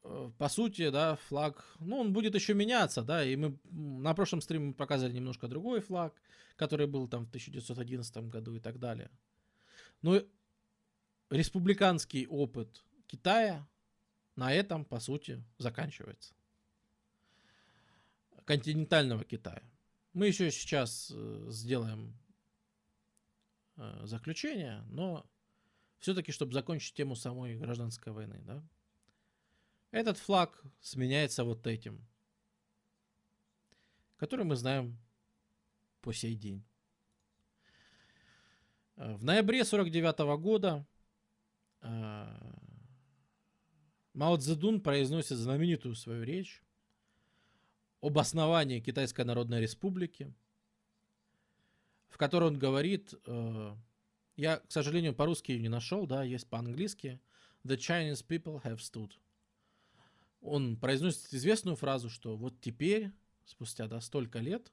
[0.03, 4.39] Э, по сути, да, флаг, ну, он будет еще меняться, да, и мы на прошлом
[4.39, 6.13] стриме показали немножко другой флаг,
[6.55, 9.09] который был там в 1911 году и так далее.
[10.01, 10.21] Но
[11.29, 13.67] республиканский опыт Китая
[14.39, 16.33] на этом, по сути, заканчивается.
[18.45, 19.61] Континентального Китая.
[20.13, 21.13] Мы еще сейчас
[21.47, 22.17] сделаем
[23.75, 25.29] э, заключения, но
[25.99, 28.63] все-таки, чтобы закончить тему самой гражданской войны, да,
[29.91, 32.07] этот флаг сменяется вот этим,
[34.15, 34.97] который мы знаем
[35.99, 36.63] по сей день.
[38.95, 40.87] Э, в ноябре 49 года
[41.81, 42.58] э,
[44.19, 46.61] Мао Цзэдун произносит знаменитую свою речь
[48.01, 50.33] об основании Китайской Народной Республики–
[52.09, 53.75] в которой он говорит, э,
[54.35, 57.21] я, к сожалению, по-русски ее не нашел, да, есть по-английски,
[57.63, 59.11] The Chinese people have stood.
[60.41, 63.11] Он произносит известную фразу, что вот теперь,
[63.45, 64.71] спустя да, столько лет,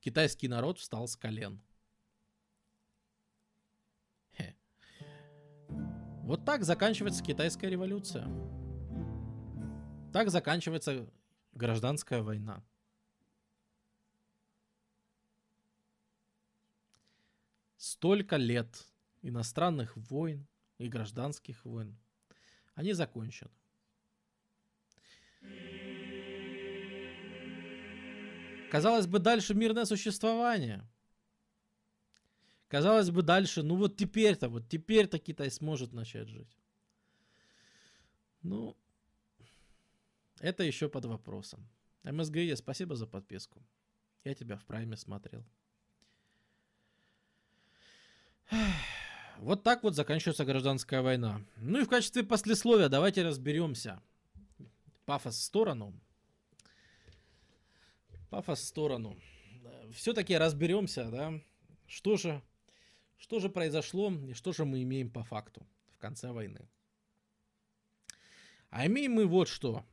[0.00, 1.60] китайский народ встал с колен.
[6.24, 8.26] Вот так заканчивается китайская революция.
[10.14, 11.10] Так заканчивается
[11.54, 12.62] гражданская война.
[17.76, 18.86] столько лет
[19.22, 20.46] иностранных войн
[20.78, 21.98] и гражданских войн,
[22.76, 23.50] они закончены.
[28.70, 30.88] Казалось бы, дальше мирное существование.
[32.68, 36.56] Казалось бы, дальше, ну вот теперь-то, вот теперь-то Китай сможет начать жить.
[38.42, 38.76] Ну,
[40.44, 41.66] это еще под вопросом.
[42.02, 43.62] МСГЕ, спасибо за подписку.
[44.24, 45.42] Я тебя в прайме смотрел.
[49.38, 51.40] Вот так вот заканчивается гражданская война.
[51.56, 54.02] Ну и в качестве послесловия давайте разберемся.
[55.06, 55.98] Пафос в сторону.
[58.28, 59.18] Пафос в сторону.
[59.92, 61.40] Все-таки разберемся, да,
[61.86, 62.42] что же,
[63.16, 66.68] что же произошло и что же мы имеем по факту в конце войны.
[68.68, 69.84] А имеем мы вот что.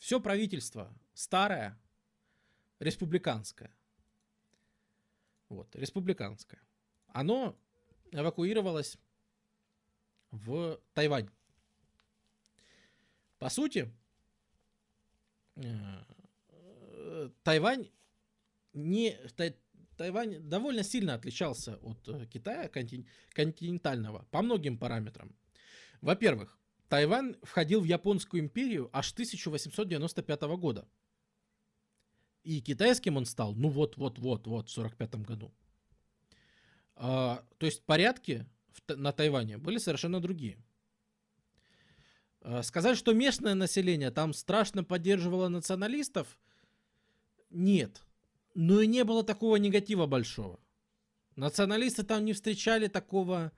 [0.00, 1.78] Все правительство старое,
[2.80, 3.70] республиканское.
[5.48, 6.60] Вот, республиканское
[7.12, 7.56] оно
[8.12, 8.98] эвакуировалось
[10.30, 11.28] в Тайвань.
[13.38, 13.92] По сути,
[15.56, 17.90] э, Тайвань
[18.72, 19.18] не
[19.96, 25.34] Тайвань довольно сильно отличался от э, Китая континентального по многим параметрам.
[26.00, 26.58] Во-первых,
[26.90, 30.88] Тайвань входил в Японскую империю аж 1895 года.
[32.42, 35.54] И китайским он стал, ну вот-вот-вот-вот, в 45 году.
[36.96, 40.58] А, то есть порядки в, на Тайване были совершенно другие.
[42.40, 46.40] А, сказать, что местное население там страшно поддерживало националистов,
[47.50, 48.02] нет.
[48.56, 50.58] Но и не было такого негатива большого.
[51.36, 53.52] Националисты там не встречали такого...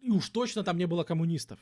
[0.00, 1.58] И уж точно там не было коммунистов.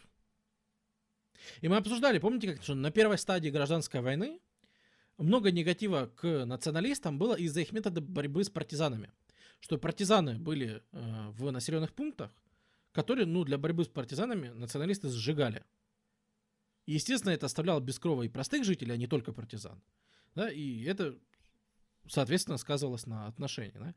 [1.61, 4.41] И мы обсуждали, помните, как что на первой стадии гражданской войны
[5.17, 9.11] много негатива к националистам было из-за их метода борьбы с партизанами.
[9.61, 12.31] Что партизаны были э, в населенных пунктах,
[12.93, 15.65] которые, ну, для борьбы с партизанами националисты сжигали.
[16.87, 19.83] Естественно, это оставляло без крова и простых жителей, а не только партизан.
[20.35, 21.19] Да, и это,
[22.07, 23.77] соответственно, сказывалось на отношении.
[23.79, 23.95] Да.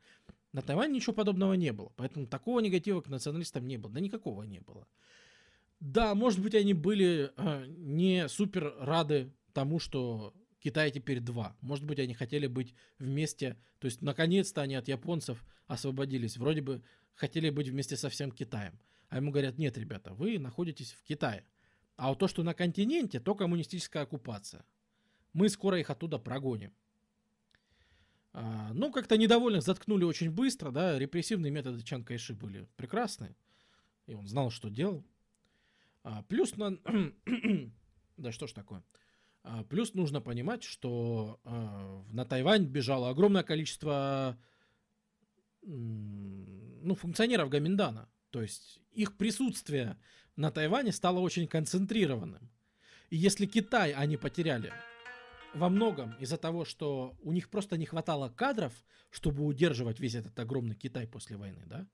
[0.52, 4.42] На Тайване ничего подобного не было, поэтому такого негатива к националистам не было, да никакого
[4.42, 4.86] не было.
[5.80, 11.56] Да, может быть, они были э, не супер рады тому, что Китай теперь два.
[11.60, 16.36] Может быть, они хотели быть вместе, то есть наконец-то они от японцев освободились.
[16.36, 16.82] Вроде бы
[17.14, 18.78] хотели быть вместе со всем Китаем.
[19.08, 21.44] А ему говорят, нет, ребята, вы находитесь в Китае.
[21.96, 24.64] А вот то, что на континенте, то коммунистическая оккупация.
[25.32, 26.72] Мы скоро их оттуда прогоним.
[28.34, 33.36] А, ну, как-то недовольных заткнули очень быстро, да, репрессивные методы Чан Кайши были прекрасны,
[34.06, 35.04] и он знал, что делал.
[36.02, 36.78] А, плюс на...
[38.16, 38.82] да что ж такое?
[39.42, 44.38] А, плюс нужно понимать, что а, на Тайвань бежало огромное количество
[45.62, 48.08] ну, функционеров Гаминдана.
[48.30, 49.98] То есть их присутствие
[50.36, 52.50] на Тайване стало очень концентрированным.
[53.10, 54.72] И если Китай они потеряли
[55.54, 58.72] во многом из-за того, что у них просто не хватало кадров,
[59.10, 61.86] чтобы удерживать весь этот огромный Китай после войны, да?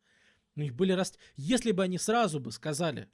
[0.56, 1.18] У них были раст...
[1.36, 3.08] Если бы они сразу бы сказали,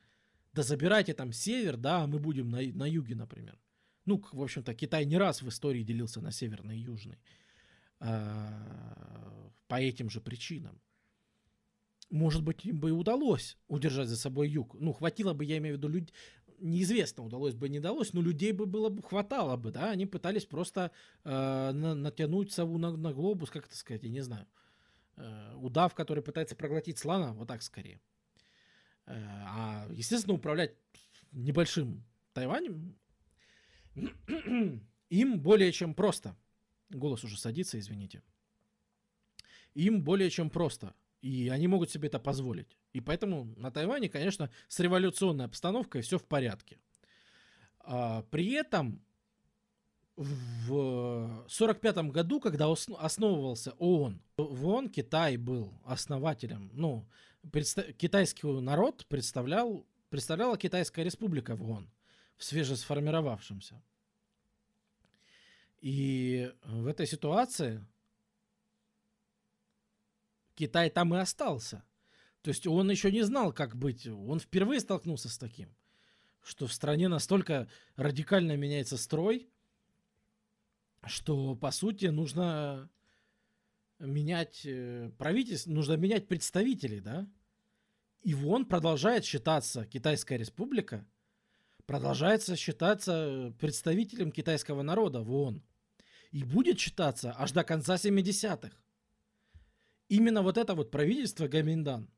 [0.52, 3.58] да забирайте там север, да, мы будем на, на юге, например.
[4.06, 7.18] Ну, в общем-то, Китай не раз в истории делился на северный и южный.
[8.00, 10.80] А, по этим же причинам.
[12.10, 14.74] Может быть, им бы и удалось удержать за собой юг.
[14.78, 16.12] Ну, хватило бы, я имею в виду, люд...
[16.58, 20.44] неизвестно, удалось бы, не удалось, но людей бы было бы, хватало бы, да, они пытались
[20.44, 20.90] просто
[21.24, 24.46] э, на, натянуть сову на, на глобус, как это сказать, я не знаю.
[25.16, 28.00] Э, удав, который пытается проглотить слона, вот так скорее.
[29.06, 30.74] Э, а, естественно, управлять
[31.32, 32.96] небольшим Тайванем
[35.08, 36.36] им более чем просто.
[36.90, 38.22] Голос уже садится, извините.
[39.74, 40.94] Им более чем просто.
[41.20, 42.76] И они могут себе это позволить.
[42.94, 46.78] И поэтому на Тайване, конечно, с революционной обстановкой все в порядке.
[47.80, 49.04] А, при этом
[50.16, 57.04] в 1945 году, когда основывался ООН, в ООН Китай был основателем, ну,
[57.42, 61.90] предста- китайский народ представлял, представляла Китайская республика в ООН
[62.36, 63.82] в свежесформировавшемся.
[65.80, 67.84] И в этой ситуации
[70.54, 71.82] Китай там и остался.
[72.44, 74.06] То есть он еще не знал, как быть.
[74.06, 75.74] Он впервые столкнулся с таким,
[76.42, 79.48] что в стране настолько радикально меняется строй,
[81.06, 82.90] что, по сути, нужно
[83.98, 87.26] менять э, правительство, нужно менять представителей, да?
[88.22, 91.06] И ВОН продолжает считаться Китайская республика
[91.86, 95.62] продолжается считаться представителем китайского народа в ООН.
[96.30, 98.76] И будет считаться аж до конца 70-х.
[100.08, 102.10] Именно вот это вот правительство Гаминдан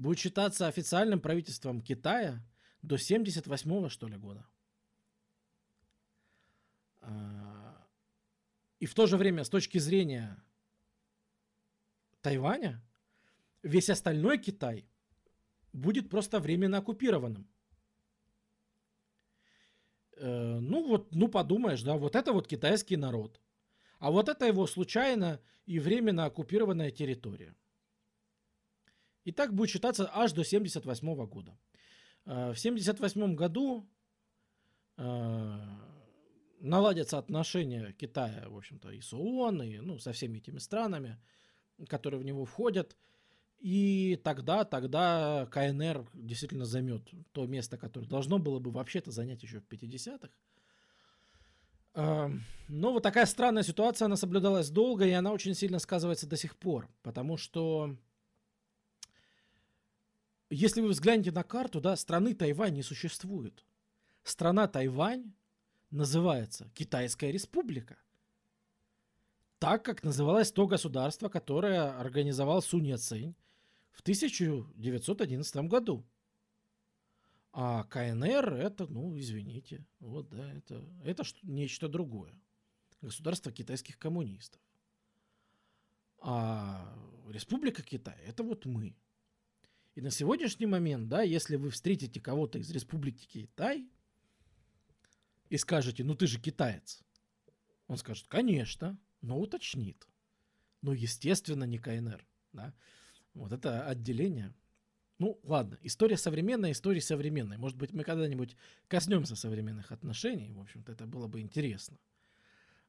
[0.00, 2.42] будет считаться официальным правительством Китая
[2.82, 4.46] до 78-го, что ли, года.
[7.02, 7.86] А,
[8.78, 10.42] и в то же время, с точки зрения
[12.22, 12.82] Тайваня,
[13.62, 14.88] весь остальной Китай
[15.72, 17.46] будет просто временно оккупированным.
[20.16, 23.38] Э, ну вот, ну подумаешь, да, вот это вот китайский народ.
[23.98, 27.54] А вот это его случайно и временно оккупированная территория.
[29.24, 31.56] И так будет считаться аж до 78 года.
[32.26, 33.88] Э, в 78 году
[34.96, 35.58] э,
[36.60, 41.18] наладятся отношения Китая, в общем-то, и с ООН, и ну, со всеми этими странами,
[41.88, 42.96] которые в него входят.
[43.58, 49.60] И тогда, тогда КНР действительно займет то место, которое должно было бы вообще-то занять еще
[49.60, 50.30] в 50-х.
[52.68, 56.56] Но вот такая странная ситуация, она соблюдалась долго, и она очень сильно сказывается до сих
[56.56, 56.88] пор.
[57.02, 57.96] Потому что,
[60.50, 63.64] если вы взглянете на карту, да, страны Тайвань не существует.
[64.22, 65.32] Страна Тайвань
[65.90, 67.96] называется Китайская Республика–
[69.60, 73.36] так, как называлось то государство, которое организовал Сунь Яцинь
[73.92, 76.06] в 1911 году.
[77.52, 82.32] А КНР это, ну, извините, вот, да, это, это нечто другое.
[83.02, 84.62] Государство китайских коммунистов.
[86.20, 86.96] А
[87.28, 88.96] Республика Китай это вот мы.
[89.94, 93.88] И на сегодняшний момент, да, если вы встретите кого-то из Республики Китай
[95.48, 97.02] и скажете, ну ты же китаец,
[97.88, 100.06] он скажет, конечно, но уточнит.
[100.82, 102.72] Ну, естественно, не КНР, да.
[103.34, 104.54] Вот это отделение.
[105.18, 107.58] Ну, ладно, история современная, история современная.
[107.58, 108.56] Может быть, мы когда-нибудь
[108.88, 110.50] коснемся современных отношений.
[110.52, 111.98] В общем-то, это было бы интересно.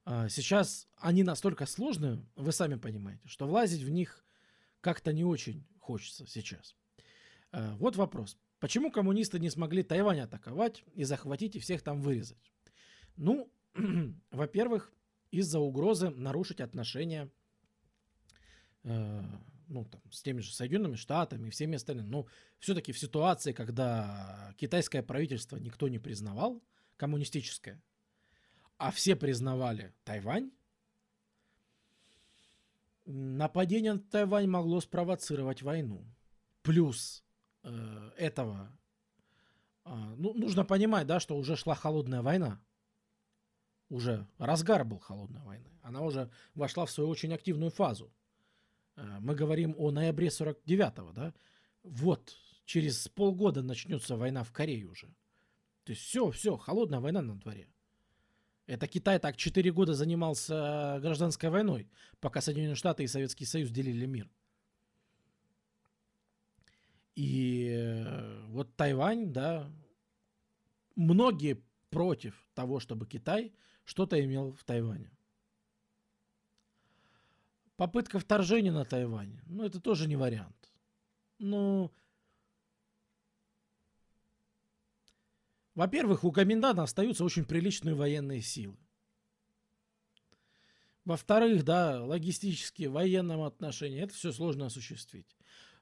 [0.06, 4.26] А сейчас они настолько сложные, вы сами понимаете, что влазить в них
[4.80, 6.76] как-то не очень хочется сейчас.
[7.52, 8.38] А, вот вопрос.
[8.60, 12.52] Почему коммунисты не смогли Тайвань атаковать и захватить и всех там вырезать?
[13.18, 13.52] Ну,
[14.32, 14.92] во-первых,
[15.32, 17.30] из-за угрозы нарушить отношения
[18.84, 19.24] э,
[19.68, 22.08] ну, там, с теми же Соединенными Штатами и всеми остальными.
[22.08, 22.28] Но
[22.60, 26.62] все-таки в ситуации, когда китайское правительство никто не признавал,
[26.98, 27.82] коммунистическое,
[28.78, 30.52] а все признавали Тайвань,
[33.06, 36.06] нападение на Тайвань могло спровоцировать войну.
[36.62, 37.24] Плюс
[37.64, 38.72] э, этого,
[39.86, 42.60] э, ну, нужно понимать, да, что уже шла холодная война.
[43.90, 45.70] Уже разгар был холодной войны.
[45.82, 48.12] Она уже вошла в свою очень активную фазу.
[48.96, 51.34] Э, мы говорим о ноябре 49-го, да?
[51.84, 52.36] Вот,
[52.66, 55.08] через полгода начнется война в Корее уже.
[55.84, 57.68] То есть все, все, холодная война на дворе.
[58.68, 61.90] Это Китай так 4 года занимался гражданской войной,
[62.20, 64.30] пока Соединенные Штаты и Советский Союз делили мир.
[67.22, 69.72] И э, вот Тайвань, да,
[70.96, 73.54] многие против того, чтобы Китай
[73.86, 75.12] что-то имел в Тайване.
[77.76, 80.74] Попытка вторжения на Тайвань, ну, это тоже не вариант.
[81.38, 81.92] Ну,
[85.76, 88.80] во-первых, у коменданта остаются очень приличные военные силы.
[91.06, 95.38] Во-вторых, да, логистические, военном отношении, это все сложно осуществить.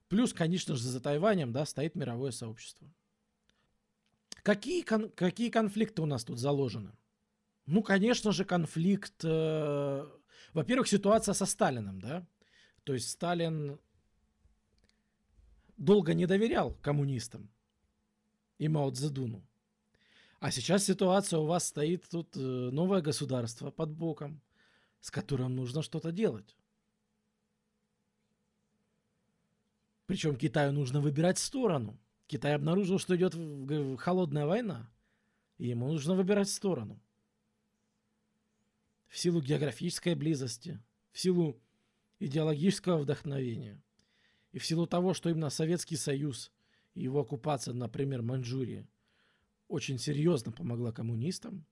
[0.10, 2.92] Плюс, конечно же, за Тайванем, да, стоит мировое сообщество.
[4.44, 6.92] Какие, кон- какие конфликты у нас тут заложены?
[7.66, 10.08] Ну, конечно же, конфликт э,
[10.54, 12.26] во-первых, ситуация со Сталиным, да?
[12.84, 13.80] То есть Сталин
[15.78, 17.50] долго не доверял коммунистам
[18.58, 19.46] и Мао Цзэдуну.
[20.40, 24.42] А сейчас ситуация у вас стоит тут э, новое государство под боком,
[25.02, 26.56] с которым нужно что-то делать.
[30.10, 31.96] Причем Китаю нужно выбирать сторону.
[32.26, 33.36] Китай обнаружил, что идет
[34.00, 34.92] холодная война,
[35.60, 37.00] и ему нужно выбирать сторону
[39.08, 40.82] в силу географической близости,
[41.12, 41.62] в силу
[42.18, 43.80] идеологического вдохновения
[44.52, 46.52] и в силу того, что именно Советский Союз
[46.96, 48.88] и его оккупация, например, Маньчжурии,
[49.68, 51.68] очень серьезно помогла коммунистам,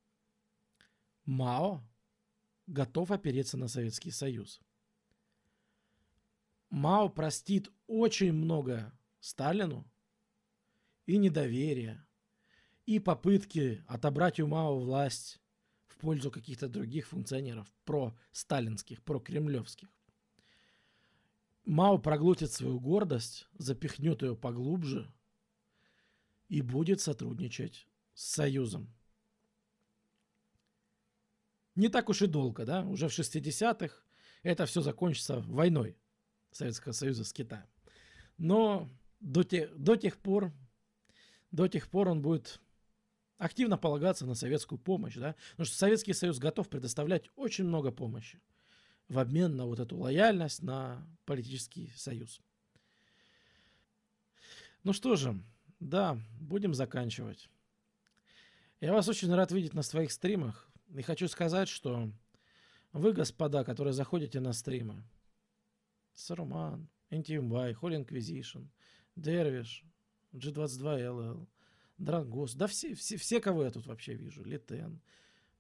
[1.26, 1.82] Мао
[2.68, 4.62] готов опереться на Советский Союз.
[6.70, 9.90] Мао простит очень много Сталину
[11.06, 12.06] и недоверие,
[12.86, 15.42] и попытки отобрать у Мао власть
[15.88, 19.90] в пользу каких-то других функционеров, про-сталинских, про-кремлевских.
[21.66, 25.12] Мао проглотит свою гордость, запихнет ее поглубже
[26.48, 28.94] и будет сотрудничать с Союзом.
[31.76, 32.84] Не так уж и долго, да?
[32.84, 33.96] Уже в 60-х
[34.44, 35.98] это все закончится войной
[36.52, 37.66] Советского Союза с Китаем.
[38.38, 40.52] Но до, те, до тех пор,
[41.52, 42.60] до тех пор он будет
[43.38, 48.40] активно полагаться на советскую помощь, да, потому что Советский Союз готов предоставлять очень много помощи
[49.08, 52.42] в обмен на вот эту лояльность на политический союз.
[54.84, 55.40] Ну что же,
[55.80, 57.50] да, будем заканчивать.
[58.80, 60.70] Я вас очень рад видеть на своих стримах.
[60.96, 62.12] И хочу сказать, что
[62.94, 65.04] вы, господа, которые заходите на стримы,
[66.18, 68.68] Саруман, NTMY, Holy Inquisition,
[69.16, 69.84] Dervish,
[70.34, 71.48] G22LL,
[72.00, 75.00] Дрангос, да все, все, все, кого я тут вообще вижу, Литен,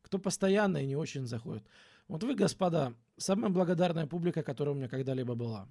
[0.01, 1.63] кто постоянно и не очень заходит.
[2.07, 5.67] Вот вы, господа, самая благодарная публика, которая у меня когда-либо была.